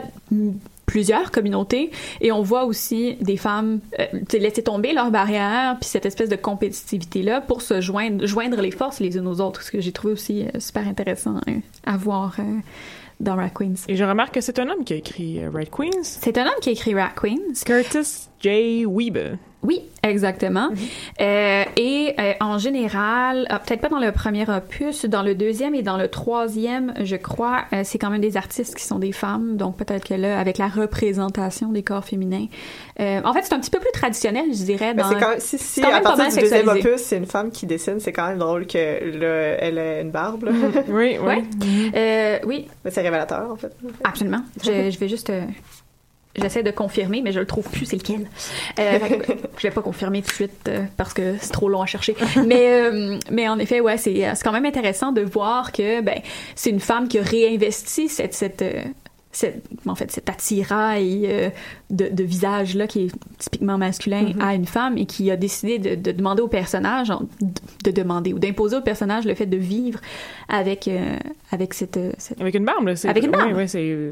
plusieurs 0.85 1.29
communautés 1.29 1.91
et 2.19 2.31
on 2.31 2.41
voit 2.41 2.65
aussi 2.65 3.15
des 3.21 3.37
femmes 3.37 3.79
euh, 3.99 4.05
laisser 4.33 4.63
tomber 4.63 4.91
leurs 4.91 5.11
barrières 5.11 5.77
puis 5.79 5.87
cette 5.87 6.07
espèce 6.07 6.29
de 6.29 6.35
compétitivité 6.35 7.21
là 7.21 7.41
pour 7.41 7.61
se 7.61 7.79
joindre 7.79 8.25
joindre 8.25 8.59
les 8.59 8.71
forces 8.71 8.99
les 8.99 9.15
unes 9.15 9.27
aux 9.27 9.39
autres 9.39 9.61
ce 9.61 9.69
que 9.69 9.81
j'ai 9.81 9.91
trouvé 9.91 10.13
aussi 10.13 10.45
euh, 10.45 10.59
super 10.59 10.87
intéressant 10.87 11.35
hein, 11.45 11.59
à 11.85 11.95
voir 11.95 12.37
dans 13.19 13.35
Rat 13.35 13.49
Queens. 13.49 13.75
Et 13.87 13.97
je 13.97 14.03
remarque 14.03 14.33
que 14.33 14.41
c'est 14.41 14.57
un 14.59 14.69
homme 14.69 14.83
qui 14.83 14.93
a 14.93 14.95
écrit 14.95 15.45
Red 15.45 15.69
Queens. 15.69 16.03
C'est 16.03 16.37
un 16.37 16.45
homme 16.45 16.59
qui 16.61 16.69
a 16.69 16.71
écrit 16.71 16.95
Rat 16.95 17.11
Queens. 17.21 17.53
Curtis 17.65 18.29
J. 18.41 18.85
Weber. 18.87 19.37
Oui, 19.61 19.81
exactement. 20.03 20.69
Euh, 21.19 21.63
et 21.75 22.15
euh, 22.17 22.33
en 22.39 22.57
général, 22.57 23.45
ah, 23.49 23.59
peut-être 23.59 23.81
pas 23.81 23.89
dans 23.89 23.99
le 23.99 24.13
premier 24.13 24.49
opus, 24.49 25.03
dans 25.03 25.21
le 25.21 25.35
deuxième 25.35 25.75
et 25.75 25.81
dans 25.81 25.97
le 25.97 26.07
troisième, 26.07 26.93
je 27.01 27.17
crois, 27.17 27.65
euh, 27.73 27.81
c'est 27.83 27.97
quand 27.97 28.09
même 28.09 28.21
des 28.21 28.37
artistes 28.37 28.75
qui 28.75 28.85
sont 28.85 28.99
des 28.99 29.11
femmes, 29.11 29.57
donc 29.57 29.75
peut-être 29.75 30.07
que 30.07 30.13
là, 30.13 30.39
avec 30.39 30.57
la 30.59 30.69
représentation 30.69 31.73
des 31.73 31.83
corps 31.83 32.05
féminins, 32.05 32.45
euh, 33.01 33.19
en 33.25 33.33
fait, 33.33 33.41
c'est 33.43 33.53
un 33.53 33.59
petit 33.59 33.69
peu 33.69 33.79
plus 33.79 33.91
traditionnel, 33.91 34.45
je 34.49 34.63
dirais. 34.63 34.93
Dans... 34.93 35.09
c'est 35.09 35.19
quand 35.19 35.29
même, 35.29 35.39
si, 35.39 35.57
si 35.57 35.81
quand 35.81 35.89
à 35.89 35.93
même 35.93 36.03
pas 36.03 36.15
partir 36.15 36.29
du 36.29 36.39
deuxième 36.39 36.59
sexualisé. 36.59 36.89
opus, 36.89 37.01
c'est 37.01 37.17
une 37.17 37.25
femme 37.25 37.51
qui 37.51 37.65
dessine, 37.65 37.99
c'est 37.99 38.13
quand 38.13 38.27
même 38.27 38.37
drôle 38.39 38.65
que 38.65 38.77
là, 38.77 39.57
elle 39.59 39.77
ait 39.77 40.01
une 40.01 40.11
barbe. 40.11 40.43
là. 40.43 40.51
Oui, 40.87 41.17
oui. 41.19 41.25
Ouais. 41.25 41.43
Euh, 41.95 42.39
oui, 42.45 42.67
Mais 42.85 42.91
c'est 42.91 43.01
révélateur, 43.01 43.51
en 43.51 43.57
fait. 43.57 43.75
Absolument. 44.05 44.41
Je, 44.63 44.89
je 44.89 44.97
vais 44.97 45.09
juste. 45.09 45.31
Euh, 46.39 46.43
J'essaie 46.43 46.63
de 46.63 46.71
confirmer, 46.71 47.21
mais 47.21 47.31
je 47.31 47.39
le 47.39 47.45
trouve 47.45 47.69
plus, 47.69 47.85
c'est 47.85 47.97
lequel. 47.97 48.27
Euh, 48.79 48.99
que 48.99 49.33
je 49.57 49.63
vais 49.67 49.73
pas 49.73 49.81
confirmer 49.81 50.21
tout 50.21 50.29
de 50.29 50.33
suite 50.33 50.67
euh, 50.67 50.83
parce 50.97 51.13
que 51.13 51.35
c'est 51.39 51.51
trop 51.51 51.69
long 51.69 51.81
à 51.81 51.85
chercher. 51.85 52.15
Mais, 52.45 52.81
euh, 52.81 53.17
mais 53.31 53.47
en 53.47 53.59
effet, 53.59 53.79
ouais, 53.81 53.97
c'est 53.97 54.15
c'est 54.35 54.43
quand 54.43 54.51
même 54.51 54.65
intéressant 54.65 55.11
de 55.11 55.21
voir 55.21 55.71
que 55.71 56.01
ben, 56.01 56.19
c'est 56.55 56.69
une 56.69 56.79
femme 56.79 57.07
qui 57.07 57.19
a 57.19 57.23
réinvesti 57.23 58.09
cette, 58.09 58.33
cette, 58.33 58.61
euh, 58.61 58.83
cette- 59.31 59.63
en 59.85 59.93
fait, 59.95 60.11
cet 60.11 60.29
attirail 60.29 61.25
euh, 61.27 61.49
de, 61.91 62.07
de 62.07 62.23
visage-là 62.23 62.87
qui 62.87 63.05
est 63.05 63.11
typiquement 63.37 63.77
masculin 63.77 64.31
à 64.41 64.55
une 64.55 64.65
femme 64.65 64.97
et 64.97 65.05
qui 65.05 65.29
a 65.29 65.35
décidé 65.37 65.77
de, 65.77 65.93
de 65.95 66.11
demander 66.11 66.41
au 66.41 66.47
personnage, 66.47 67.11
de 67.83 67.91
demander 67.91 68.33
ou 68.33 68.39
d'imposer 68.39 68.77
au 68.77 68.81
personnage 68.81 69.25
le 69.25 69.35
fait 69.35 69.45
de 69.45 69.57
vivre 69.57 69.99
avec, 70.47 70.87
euh, 70.87 71.15
avec 71.51 71.73
cette, 71.75 71.97
euh, 71.97 72.11
cette 72.17 72.41
Avec 72.41 72.55
une 72.55 72.65
barbe, 72.65 72.87
là. 72.87 72.93
Avec 73.07 73.23
une 73.23 73.31
barbe. 73.31 73.51
Oui, 73.55 73.63
oui, 73.71 74.11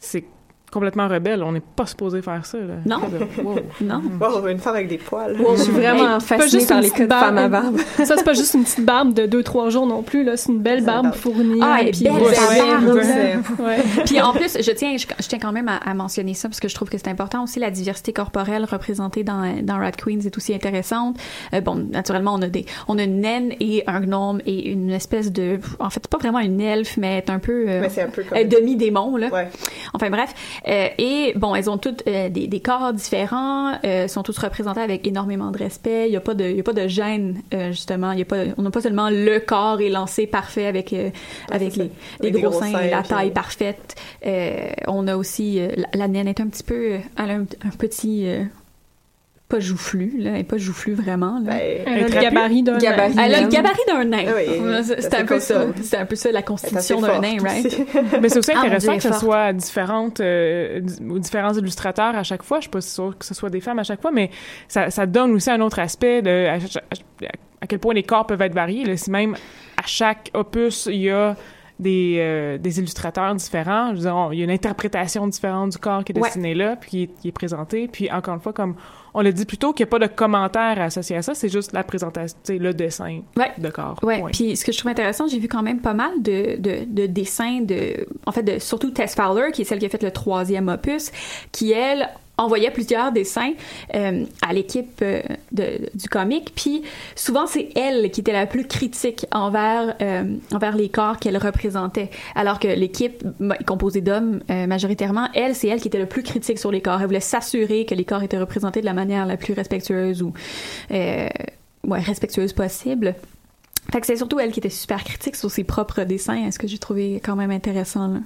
c'est... 0.00 0.24
Complètement 0.72 1.08
rebelle. 1.08 1.42
On 1.42 1.52
n'est 1.52 1.60
pas 1.60 1.86
supposé 1.86 2.22
faire 2.22 2.44
ça, 2.46 2.58
là. 2.58 2.74
Non. 2.86 2.98
Wow. 3.42 3.58
Non. 3.80 4.02
Wow, 4.20 4.46
une 4.48 4.58
femme 4.58 4.74
avec 4.76 4.88
des 4.88 4.98
poils. 4.98 5.36
Je 5.56 5.62
suis 5.62 5.72
vraiment 5.72 6.14
Hey, 6.16 6.20
fascinée 6.20 6.50
juste 6.50 6.68
par 6.68 6.78
une 6.78 6.82
les 6.84 6.90
petite 6.90 7.08
cas 7.08 7.14
de 7.20 7.20
femmes 7.24 7.38
à 7.38 7.48
barbe. 7.48 7.76
Ça, 8.04 8.16
c'est 8.16 8.24
pas 8.24 8.34
juste 8.34 8.54
une 8.54 8.64
petite 8.64 8.84
barbe 8.84 9.14
de 9.14 9.26
2-3 9.26 9.70
jours 9.70 9.86
non 9.86 10.02
plus, 10.02 10.24
là. 10.24 10.36
C'est 10.36 10.52
une 10.52 10.58
belle 10.60 10.84
barbe 10.84 11.12
fournie. 11.14 11.60
Ah, 11.62 11.78
elle 11.80 11.88
est 11.88 11.90
puis 11.92 12.04
belle. 12.04 13.40
Puis 14.04 14.20
en 14.20 14.32
plus, 14.32 14.58
je 14.60 14.70
tiens, 14.72 14.96
je, 14.96 15.06
je 15.18 15.28
tiens 15.28 15.38
quand 15.38 15.52
même 15.52 15.68
à, 15.68 15.76
à 15.76 15.94
mentionner 15.94 16.34
ça 16.34 16.48
parce 16.48 16.60
que 16.60 16.68
je 16.68 16.74
trouve 16.74 16.88
que 16.88 16.98
c'est 16.98 17.08
important 17.08 17.44
aussi 17.44 17.58
la 17.60 17.70
diversité 17.70 18.12
corporelle 18.12 18.64
représentée 18.64 19.24
dans 19.24 19.40
dans 19.62 19.78
Rat 19.78 19.92
Queens 19.92 20.20
est 20.24 20.36
aussi 20.36 20.54
intéressante. 20.54 21.16
Euh, 21.54 21.60
bon, 21.60 21.74
naturellement, 21.90 22.34
on 22.34 22.42
a 22.42 22.48
des, 22.48 22.66
on 22.88 22.98
a 22.98 23.04
une 23.04 23.20
naine 23.20 23.52
et 23.60 23.84
un 23.86 24.00
gnome 24.00 24.40
et 24.46 24.70
une 24.70 24.90
espèce 24.90 25.32
de, 25.32 25.58
en 25.78 25.90
fait, 25.90 26.06
pas 26.08 26.18
vraiment 26.18 26.38
une 26.40 26.60
elfe, 26.60 26.96
mais 26.96 27.18
est 27.18 27.30
un 27.30 27.38
peu, 27.38 27.64
euh, 27.68 27.80
Mais 27.82 27.88
c'est 27.88 28.02
un 28.02 28.08
peu 28.08 28.22
comme. 28.22 28.38
un 28.38 28.44
demi-démon 28.44 29.16
là. 29.16 29.28
Ouais. 29.28 29.48
Enfin 29.94 30.10
bref, 30.10 30.34
euh, 30.68 30.88
et 30.98 31.32
bon, 31.36 31.54
elles 31.54 31.70
ont 31.70 31.78
toutes 31.78 32.02
euh, 32.06 32.28
des, 32.28 32.46
des 32.46 32.60
corps 32.60 32.92
différents, 32.92 33.72
euh, 33.84 34.08
sont 34.08 34.22
tous 34.22 34.36
représentés 34.38 34.80
avec 34.80 35.06
énormément 35.06 35.50
de 35.50 35.58
respect. 35.58 36.08
Il 36.08 36.12
y 36.12 36.16
a 36.16 36.20
pas 36.20 36.34
de, 36.34 36.44
il 36.44 36.56
y 36.56 36.60
a 36.60 36.62
pas 36.62 36.72
de 36.72 36.86
gêne 36.88 37.42
euh, 37.54 37.70
justement. 37.72 38.12
Il 38.12 38.18
y 38.18 38.22
a 38.22 38.26
pas, 38.26 38.44
on 38.58 38.62
n'a 38.62 38.70
pas 38.70 38.80
seulement 38.80 39.08
le 39.10 39.38
corps 39.38 39.80
élancé 39.80 40.26
parfait 40.26 40.66
avec 40.66 40.92
euh, 40.92 41.10
avec 41.50 41.72
c'est 41.72 41.78
les, 41.82 41.90
les 42.20 42.28
Avec 42.30 42.42
gros 42.42 42.50
gros 42.50 42.60
seins 42.60 42.72
la 42.86 43.00
puis- 43.00 43.08
taille 43.08 43.30
parfaite. 43.30 43.94
Euh, 44.26 44.70
on 44.86 45.06
a 45.08 45.16
aussi 45.16 45.60
euh, 45.60 45.68
la, 45.76 45.86
la 45.94 46.08
naine 46.08 46.28
est 46.28 46.40
un 46.40 46.48
petit 46.48 46.62
peu, 46.62 46.94
elle 47.18 47.30
a 47.30 47.34
un, 47.34 47.42
un 47.42 47.70
petit 47.78 48.26
euh, 48.26 48.44
pas 49.50 49.60
joufflu 49.60 50.12
là, 50.18 50.30
elle 50.34 50.40
est 50.40 50.44
pas 50.44 50.56
joufflu 50.56 50.94
vraiment 50.94 51.40
là. 51.44 51.50
Ben, 51.52 51.82
Elle 51.86 52.04
a 52.04 52.08
gabarit 52.22 52.62
d'un 52.62 52.78
Gabarit. 52.78 53.14
elle 53.22 53.34
a 53.34 53.40
le 53.42 53.48
gabarit 53.48 53.78
d'un 53.88 54.04
nain. 54.04 54.24
Ah 54.28 54.32
oui, 54.36 54.84
c'est 55.00 55.14
un 55.14 55.24
peu 55.26 55.40
ça. 55.40 55.66
C'est 55.82 55.96
un 55.98 56.06
peu 56.06 56.16
ça 56.16 56.30
la 56.32 56.38
elle 56.38 56.44
constitution 56.44 57.00
d'un 57.00 57.20
nain, 57.20 57.36
right? 57.42 57.86
Mais 58.22 58.28
c'est 58.28 58.38
aussi 58.38 58.52
Ah, 58.54 58.60
intéressant 58.60 58.96
que 58.96 59.02
ce 59.02 59.12
soit 59.12 59.52
différentes, 59.52 60.20
euh, 60.20 60.80
différents 60.82 61.52
illustrateurs 61.52 62.16
à 62.16 62.22
chaque 62.22 62.42
fois. 62.42 62.58
Je 62.58 62.62
suis 62.62 62.70
pas 62.70 62.80
sûre 62.80 63.16
que 63.18 63.24
ce 63.26 63.34
soit 63.34 63.50
des 63.50 63.60
femmes 63.60 63.78
à 63.78 63.84
chaque 63.84 64.00
fois, 64.00 64.10
mais 64.12 64.30
ça, 64.68 64.88
ça 64.90 65.04
donne 65.06 65.32
aussi 65.32 65.50
un 65.50 65.60
autre 65.60 65.78
aspect 65.80 66.22
de 66.22 66.46
à, 66.46 66.60
cha- 66.60 66.80
à- 66.90 67.26
à 67.62 67.66
quel 67.66 67.78
point 67.78 67.92
les 67.92 68.02
corps 68.04 68.26
peuvent 68.26 68.40
être 68.40 68.54
variés. 68.54 68.84
Là. 68.84 68.96
Si 68.96 69.10
même 69.10 69.34
à 69.76 69.86
chaque 69.86 70.30
opus, 70.32 70.86
il 70.90 71.00
y 71.02 71.10
a 71.10 71.36
des, 71.80 72.16
euh, 72.18 72.58
des 72.58 72.78
illustrateurs 72.78 73.34
différents. 73.34 73.88
Je 73.90 73.94
veux 73.94 74.00
dire, 74.02 74.14
on- 74.14 74.30
il 74.32 74.38
y 74.38 74.42
a 74.42 74.44
une 74.44 74.50
interprétation 74.50 75.26
différente 75.26 75.72
du 75.72 75.78
corps 75.78 76.04
qui 76.04 76.12
est 76.12 76.18
Ouais. 76.18 76.28
dessiné 76.28 76.54
là, 76.54 76.76
puis 76.76 76.90
qui 76.90 77.02
est, 77.04 77.06
qui 77.20 77.28
est 77.28 77.32
présenté. 77.32 77.88
Puis 77.88 78.10
encore 78.12 78.34
une 78.34 78.40
fois, 78.40 78.52
comme 78.52 78.74
on 79.14 79.22
l'a 79.22 79.32
dit 79.32 79.44
plus 79.46 79.56
tôt, 79.58 79.72
qu'il 79.72 79.84
n'y 79.84 79.88
a 79.88 79.90
pas 79.90 79.98
de 79.98 80.06
commentaire 80.06 80.80
associé 80.80 81.16
à 81.16 81.22
ça, 81.22 81.34
c'est 81.34 81.48
juste 81.48 81.72
la 81.72 81.82
présentation, 81.82 82.36
le 82.48 82.72
dessin 82.72 83.20
Ouais. 83.36 83.50
de 83.58 83.68
corps. 83.70 83.98
Ouais, 84.04 84.20
Point. 84.20 84.30
puis 84.30 84.56
ce 84.56 84.64
que 84.64 84.70
je 84.72 84.78
trouve 84.78 84.92
intéressant, 84.92 85.26
j'ai 85.26 85.38
vu 85.40 85.48
quand 85.48 85.62
même 85.62 85.80
pas 85.80 85.94
mal 85.94 86.22
de, 86.22 86.56
de, 86.60 86.84
de 86.86 87.06
dessins 87.06 87.60
de, 87.62 88.06
en 88.26 88.30
fait, 88.32 88.42
de, 88.44 88.58
surtout 88.60 88.90
Tess 88.90 89.14
Fowler, 89.16 89.50
qui 89.52 89.62
est 89.62 89.64
celle 89.64 89.78
qui 89.80 89.86
a 89.86 89.88
fait 89.88 90.02
le 90.02 90.12
troisième 90.12 90.68
opus, 90.68 91.10
qui 91.50 91.72
elle 91.72 92.08
envoyait 92.40 92.70
plusieurs 92.70 93.12
dessins 93.12 93.52
euh, 93.94 94.24
à 94.46 94.52
l'équipe 94.52 95.02
euh, 95.02 95.22
du 95.52 96.08
comic, 96.08 96.52
puis 96.54 96.82
souvent 97.14 97.46
c'est 97.46 97.68
elle 97.76 98.10
qui 98.10 98.20
était 98.20 98.32
la 98.32 98.46
plus 98.46 98.66
critique 98.66 99.26
envers 99.30 99.94
euh, 100.00 100.24
envers 100.52 100.74
les 100.76 100.88
corps 100.88 101.18
qu'elle 101.18 101.36
représentait, 101.36 102.10
alors 102.34 102.58
que 102.58 102.68
l'équipe 102.68 103.22
bah, 103.38 103.58
composée 103.66 104.00
d'hommes 104.00 104.40
majoritairement, 104.48 105.28
elle 105.34 105.54
c'est 105.54 105.68
elle 105.68 105.80
qui 105.80 105.88
était 105.88 105.98
le 105.98 106.06
plus 106.06 106.22
critique 106.22 106.58
sur 106.58 106.70
les 106.70 106.80
corps. 106.80 107.00
Elle 107.00 107.06
voulait 107.06 107.20
s'assurer 107.20 107.84
que 107.84 107.94
les 107.94 108.04
corps 108.04 108.22
étaient 108.22 108.38
représentés 108.38 108.80
de 108.80 108.86
la 108.86 108.94
manière 108.94 109.26
la 109.26 109.36
plus 109.36 109.52
respectueuse 109.54 110.22
ou 110.22 110.32
respectueuse 111.84 112.52
possible. 112.52 113.14
Fait 113.92 114.00
que 114.00 114.06
c'est 114.06 114.16
surtout 114.16 114.38
elle 114.38 114.52
qui 114.52 114.60
était 114.60 114.68
super 114.68 115.02
critique 115.04 115.36
sur 115.36 115.50
ses 115.50 115.64
propres 115.64 116.04
dessins, 116.04 116.50
ce 116.50 116.58
que 116.58 116.66
j'ai 116.66 116.78
trouvé 116.78 117.20
quand 117.24 117.36
même 117.36 117.50
intéressant 117.50 118.08
là? 118.08 118.20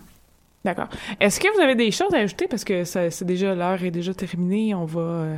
D'accord. 0.65 0.89
Est-ce 1.21 1.39
que 1.41 1.53
vous 1.55 1.61
avez 1.61 1.75
des 1.75 1.91
choses 1.91 2.15
à 2.15 2.19
ajouter? 2.19 2.47
Parce 2.49 2.65
que 2.65 2.85
ça- 2.85 3.11
c'est 3.11 3.25
déjà 3.25 3.55
l'heure 3.55 3.83
est 3.85 3.91
déjà 3.91 4.15
terminée, 4.15 4.75
on 4.75 4.87
va 4.87 5.01
euh, 5.01 5.35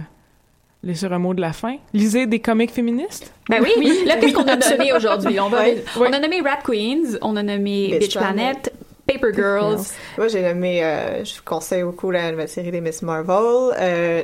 laisser 0.85 1.07
un 1.07 1.19
mot 1.19 1.35
de 1.35 1.41
la 1.41 1.53
fin. 1.53 1.77
Lisez 1.93 2.27
des 2.27 2.39
comics 2.39 2.71
féministes? 2.71 3.33
Ben 3.49 3.61
oui, 3.63 4.03
là 4.07 4.17
qu'est-ce 4.19 4.33
qu'on 4.35 4.45
a 4.45 4.57
nommé 4.57 4.93
aujourd'hui 4.93 5.41
On 5.41 5.49
va 5.49 5.63
Ouais. 5.65 5.83
on 5.99 6.13
a 6.13 6.21
nommé 6.21 6.41
Rat 6.43 6.59
Queens, 6.65 7.19
on 7.23 7.35
a 7.37 7.43
nommé 7.43 7.89
Bitch 7.89 8.01
Bitch 8.01 8.17
Planet, 8.19 8.73
Paper 9.07 9.33
Girls. 9.35 9.83
Moi, 10.19 10.29
j'ai 10.29 10.43
nommé, 10.43 10.85
euh, 10.85 11.25
je 11.25 11.37
vous 11.37 11.43
conseille 11.45 11.83
beaucoup 11.83 12.11
la 12.11 12.31
nouvelle 12.33 12.49
série 12.49 12.71
des 12.71 12.81
Miss 12.81 13.03
Marvel. 13.03 13.73
Euh, 13.79 14.23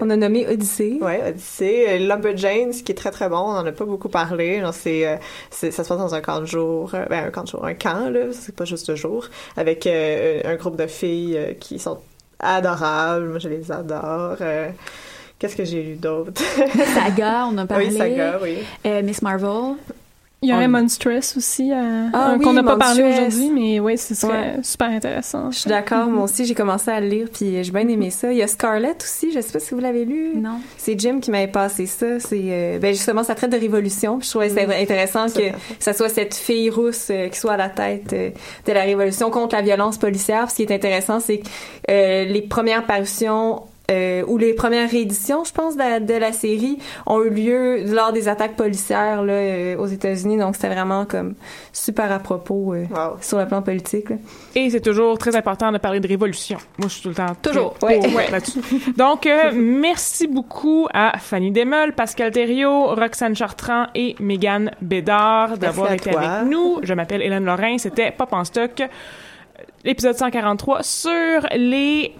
On 0.00 0.10
a 0.10 0.16
nommé 0.16 0.46
Odyssée. 0.48 0.98
Ouais, 1.00 1.22
Odyssey. 1.28 1.86
Euh, 1.88 1.98
Lumberjanes, 2.08 2.72
qui 2.72 2.92
est 2.92 2.96
très 2.96 3.10
très 3.10 3.28
bon, 3.28 3.36
on 3.38 3.56
en 3.56 3.66
a 3.66 3.72
pas 3.72 3.84
beaucoup 3.84 4.08
parlé. 4.08 4.60
Genre, 4.60 4.74
c'est, 4.74 5.20
c'est, 5.50 5.70
ça 5.70 5.84
se 5.84 5.88
passe 5.88 5.98
dans 5.98 6.14
un 6.14 6.20
camp 6.20 6.40
de 6.40 6.46
jour, 6.46 6.90
ben 6.92 7.26
un 7.26 7.30
camp 7.30 7.42
de 7.44 7.48
jour, 7.48 7.64
un 7.64 7.74
camp 7.74 8.10
là, 8.10 8.26
c'est 8.32 8.54
pas 8.54 8.64
juste 8.64 8.90
de 8.90 8.96
jour, 8.96 9.28
avec 9.56 9.86
euh, 9.86 10.40
un 10.44 10.56
groupe 10.56 10.76
de 10.76 10.86
filles 10.86 11.36
euh, 11.36 11.52
qui 11.54 11.78
sont 11.78 11.98
adorables. 12.40 13.28
Moi, 13.28 13.38
je 13.38 13.48
les 13.48 13.70
adore. 13.70 14.36
Euh, 14.40 14.68
Qu'est-ce 15.38 15.56
que 15.56 15.64
j'ai 15.64 15.82
lu 15.82 15.94
d'autre? 15.96 16.40
Saga, 16.94 17.46
on 17.50 17.58
a 17.58 17.66
parlé. 17.66 17.86
oui, 17.90 17.96
Saga, 17.98 18.38
oui. 18.42 18.58
Euh, 18.86 19.02
Miss 19.02 19.20
Marvel. 19.20 19.74
Il 20.44 20.50
y 20.50 20.52
aurait 20.52 20.66
On- 20.66 20.68
Monstress 20.68 21.36
aussi, 21.36 21.72
euh, 21.72 22.08
Ah 22.12 22.30
euh, 22.32 22.36
oui, 22.38 22.44
qu'on 22.44 22.52
n'a 22.52 22.62
pas 22.62 22.76
parlé 22.76 23.02
aujourd'hui, 23.02 23.50
mais 23.50 23.80
oui, 23.80 23.96
ce 23.96 24.14
serait 24.14 24.32
Ouais. 24.32 24.62
super 24.62 24.88
intéressant. 24.90 25.50
Je 25.50 25.58
suis 25.60 25.68
d'accord, 25.70 26.06
moi 26.06 26.24
aussi, 26.24 26.44
j'ai 26.44 26.54
commencé 26.54 26.90
à 26.90 27.00
le 27.00 27.06
lire, 27.08 27.28
puis 27.32 27.62
j'ai 27.64 27.70
bien 27.72 27.88
aimé 27.88 28.10
ça. 28.10 28.30
Il 28.32 28.38
y 28.38 28.42
a 28.42 28.46
Scarlett 28.46 29.02
aussi, 29.02 29.32
je 29.32 29.40
sais 29.40 29.52
pas 29.52 29.58
si 29.60 29.72
vous 29.74 29.80
l'avez 29.80 30.04
lu. 30.04 30.32
Non. 30.36 30.58
C'est 30.76 30.98
Jim 31.00 31.20
qui 31.20 31.30
m'avait 31.30 31.46
passé 31.46 31.86
ça. 31.86 32.20
C'est 32.20 32.38
euh, 32.42 32.78
ben 32.78 32.92
justement 32.94 33.22
ça 33.24 33.34
traite 33.34 33.50
de 33.52 33.58
révolution. 33.58 34.18
Puis 34.18 34.26
je 34.26 34.30
trouvais 34.30 34.48
que 34.48 34.54
c'était 34.60 34.74
intéressant 34.82 35.26
que 35.26 35.42
ça 35.78 35.92
soit 35.94 36.08
cette 36.10 36.34
fille 36.34 36.68
rousse 36.70 37.08
euh, 37.10 37.28
qui 37.28 37.38
soit 37.38 37.52
à 37.54 37.56
la 37.56 37.68
tête 37.70 38.12
euh, 38.12 38.30
de 38.66 38.72
la 38.72 38.82
révolution 38.82 39.30
contre 39.30 39.54
la 39.56 39.62
violence 39.62 39.96
policière. 39.98 40.50
Ce 40.50 40.56
qui 40.56 40.62
est 40.62 40.72
intéressant, 40.72 41.20
c'est 41.20 41.38
que 41.38 41.48
euh, 41.90 42.24
les 42.24 42.42
premières 42.42 42.84
parutions 42.84 43.62
euh, 43.90 44.22
ou 44.26 44.38
les 44.38 44.54
premières 44.54 44.90
rééditions, 44.90 45.44
je 45.44 45.52
pense, 45.52 45.74
de 45.74 45.78
la, 45.80 46.00
de 46.00 46.14
la 46.14 46.32
série 46.32 46.78
ont 47.06 47.22
eu 47.22 47.28
lieu 47.30 47.84
lors 47.94 48.12
des 48.12 48.28
attaques 48.28 48.56
policières 48.56 49.22
là, 49.22 49.32
euh, 49.34 49.76
aux 49.76 49.86
États-Unis. 49.86 50.38
Donc 50.38 50.54
c'était 50.56 50.68
vraiment 50.74 51.04
comme 51.04 51.34
super 51.72 52.10
à 52.10 52.18
propos 52.18 52.72
euh, 52.74 52.84
Wow. 52.90 53.16
sur 53.20 53.38
le 53.38 53.46
plan 53.46 53.60
politique. 53.62 54.10
là. 54.10 54.16
Et 54.54 54.70
c'est 54.70 54.80
toujours 54.80 55.18
très 55.18 55.36
important 55.36 55.70
de 55.72 55.78
parler 55.78 56.00
de 56.00 56.08
révolution. 56.08 56.56
Moi, 56.78 56.88
je 56.88 56.94
suis 56.94 57.02
tout 57.02 57.08
le 57.10 57.14
temps 57.14 57.34
Toujours. 57.42 57.74
Ouais. 57.82 57.98
pour 57.98 58.10
là-dessus. 58.32 58.60
Donc, 58.96 59.26
euh, 59.26 59.50
merci 59.54 60.26
beaucoup 60.28 60.86
à 60.94 61.18
Fanny 61.18 61.50
Desmeules, 61.50 61.92
Pascal 61.92 62.30
Thériault, 62.30 62.94
Roxane 62.94 63.36
Chartrand 63.36 63.86
et 63.94 64.16
Mégane 64.20 64.70
Bédard 64.80 65.58
d'avoir 65.58 65.92
été 65.92 66.10
toi. 66.10 66.20
avec 66.20 66.50
nous. 66.50 66.78
Je 66.82 66.94
m'appelle 66.94 67.20
Hélène 67.22 67.44
Lorrain. 67.44 67.76
C'était 67.78 68.10
Pop 68.12 68.32
en 68.32 68.44
stock. 68.44 68.82
L'épisode 69.84 70.16
143 70.16 70.82
sur 70.82 71.46
les 71.54 72.14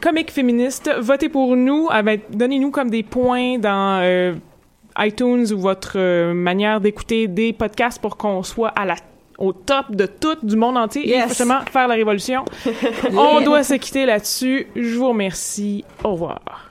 comics 0.00 0.30
féministes. 0.30 0.90
Votez 1.00 1.28
pour 1.28 1.56
nous. 1.56 1.88
Ah 1.90 2.02
ben, 2.02 2.20
Donnez-nous 2.30 2.70
comme 2.70 2.90
des 2.90 3.02
points 3.02 3.58
dans 3.58 4.00
euh, 4.02 4.34
iTunes 4.98 5.46
ou 5.52 5.58
votre 5.58 5.92
euh, 5.96 6.34
manière 6.34 6.80
d'écouter 6.80 7.28
des 7.28 7.52
podcasts 7.52 8.00
pour 8.00 8.16
qu'on 8.16 8.42
soit 8.42 8.68
à 8.68 8.84
la 8.84 8.96
au 9.38 9.52
top 9.52 9.92
de 9.92 10.06
tout 10.06 10.34
du 10.42 10.56
monde 10.56 10.76
entier 10.76 11.14
et 11.14 11.22
justement 11.28 11.60
faire 11.70 11.86
la 11.86 11.94
révolution. 11.94 12.44
On 13.16 13.40
doit 13.40 13.62
se 13.62 13.74
quitter 13.74 14.04
là-dessus. 14.04 14.66
Je 14.74 14.96
vous 14.96 15.08
remercie. 15.10 15.84
Au 16.02 16.12
revoir. 16.12 16.67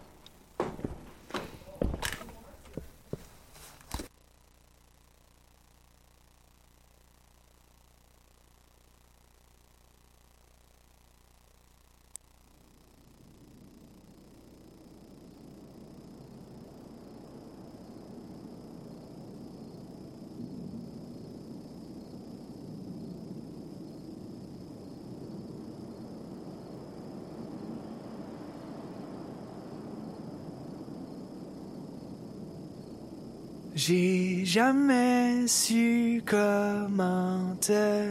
J'ai 33.87 34.43
jamais 34.43 35.47
su 35.47 36.21
comment 36.25 37.55
te 37.61 38.03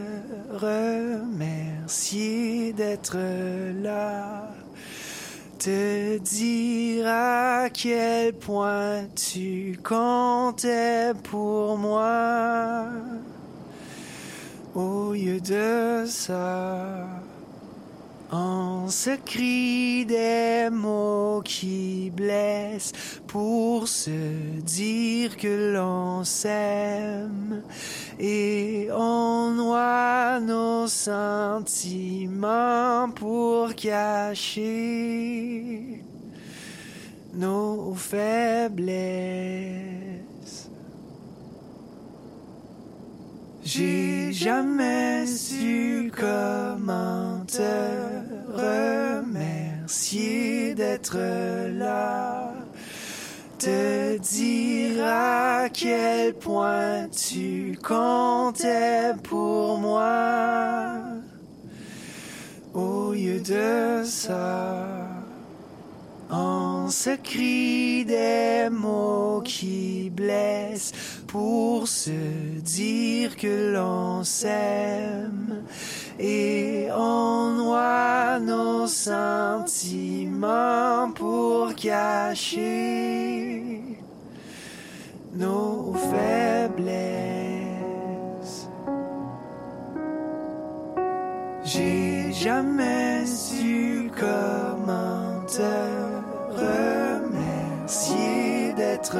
remercier 0.49 1.93
d'être 2.73 3.19
là, 3.83 4.49
te 5.59 6.17
dire 6.17 7.05
à 7.07 7.69
quel 7.71 8.33
point 8.33 9.03
tu 9.15 9.77
comptais 9.83 11.13
pour 11.21 11.77
moi. 11.77 12.85
Au 14.73 15.13
lieu 15.13 15.39
de 15.39 16.05
ça, 16.07 17.05
on 18.31 18.87
se 18.89 19.11
crie 19.25 20.05
des 20.05 20.69
mots 20.71 21.41
qui 21.43 22.11
blessent 22.13 22.93
pour 23.27 23.87
se 23.87 24.59
dire 24.61 25.37
que 25.37 25.73
l'on 25.73 26.23
s'aime 26.23 27.63
et 28.19 28.89
on 28.91 29.51
noie 29.51 30.39
nos 30.41 30.87
sentiments 30.87 33.09
pour 33.15 33.73
cacher 33.75 36.01
nos 37.33 37.93
faiblesses. 37.93 40.06
J'ai 43.69 44.31
jamais 44.31 45.27
su 45.27 46.09
comment 46.15 47.43
te 47.45 47.61
remercier 49.83 50.73
d'être 50.73 51.17
là, 51.77 52.53
te 53.59 54.17
dire 54.19 55.03
à 55.05 55.67
quel 55.67 56.33
point 56.35 57.09
tu 57.09 57.77
comptais 57.85 59.11
pour 59.21 59.79
moi. 59.79 61.01
Au 62.73 63.11
lieu 63.11 63.41
de 63.41 64.01
ça, 64.05 64.87
on 66.29 66.87
se 66.89 67.17
crie 67.17 68.05
des 68.05 68.69
mots 68.71 69.41
qui 69.43 70.09
blessent 70.09 70.93
pour 71.37 71.87
se 71.87 72.09
dire 72.61 73.37
que 73.37 73.71
l'on 73.71 74.23
s'aime 74.23 75.61
et 76.19 76.87
on 76.91 77.51
noie 77.51 78.39
nos 78.39 78.87
sentiments 78.87 79.51
pour 81.13 81.75
cacher 81.75 82.63
nos 85.35 85.93
faiblesses. 86.09 86.97
J'ai 91.63 92.33
jamais 92.33 93.27
su 93.27 94.09
comment 94.19 95.45
te 95.45 95.75
remercier 97.83 98.73
d'être 98.75 99.17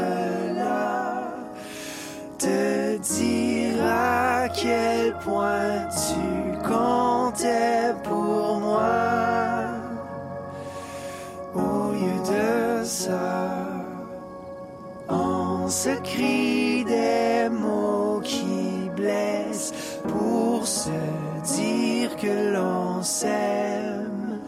te 2.37 2.97
dire 2.97 3.83
à 3.83 4.47
quel 4.49 5.13
point 5.19 5.87
tu 5.89 6.57
comptais 6.67 7.93
pour 8.03 8.59
moi. 8.59 9.65
Au 11.55 11.91
lieu 11.91 12.19
de 12.29 12.83
ça, 12.83 13.49
on 15.09 15.67
se 15.67 15.89
crie 16.03 16.83
des 16.85 17.49
mots 17.49 18.21
qui 18.23 18.89
blessent 18.95 19.73
pour 20.07 20.67
se 20.67 20.89
dire 21.55 22.15
que 22.17 22.53
l'on 22.53 23.01
s'aime 23.01 24.39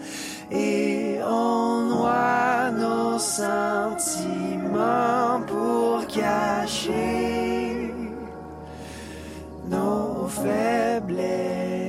et 0.52 1.20
on 1.24 1.82
noie 1.90 2.72
nos 2.72 3.18
sentiments 3.20 3.90
pour 5.48 6.06
cacher 6.08 7.19
nos 9.70 10.34
faiblesses. 10.34 11.89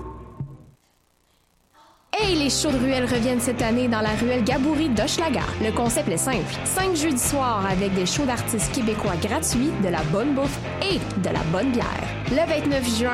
Hey, 2.31 2.37
les 2.37 2.49
shows 2.49 2.71
de 2.71 2.77
ruelle 2.77 3.03
reviennent 3.03 3.41
cette 3.41 3.61
année 3.61 3.89
dans 3.89 3.99
la 3.99 4.11
ruelle 4.11 4.45
Gaboury 4.45 4.87
d'Hochelaga. 4.87 5.41
Le 5.61 5.69
concept 5.71 6.07
est 6.07 6.15
simple. 6.15 6.53
Cinq 6.63 6.95
jeudis 6.95 7.21
soirs 7.21 7.65
avec 7.69 7.93
des 7.93 8.05
shows 8.05 8.23
d'artistes 8.23 8.73
québécois 8.73 9.17
gratuits, 9.21 9.69
de 9.83 9.89
la 9.89 10.01
bonne 10.13 10.33
bouffe 10.33 10.57
et 10.81 10.99
de 11.19 11.33
la 11.33 11.41
bonne 11.51 11.71
bière. 11.71 11.85
Le 12.29 12.37
29 12.47 12.97
juin, 12.97 13.09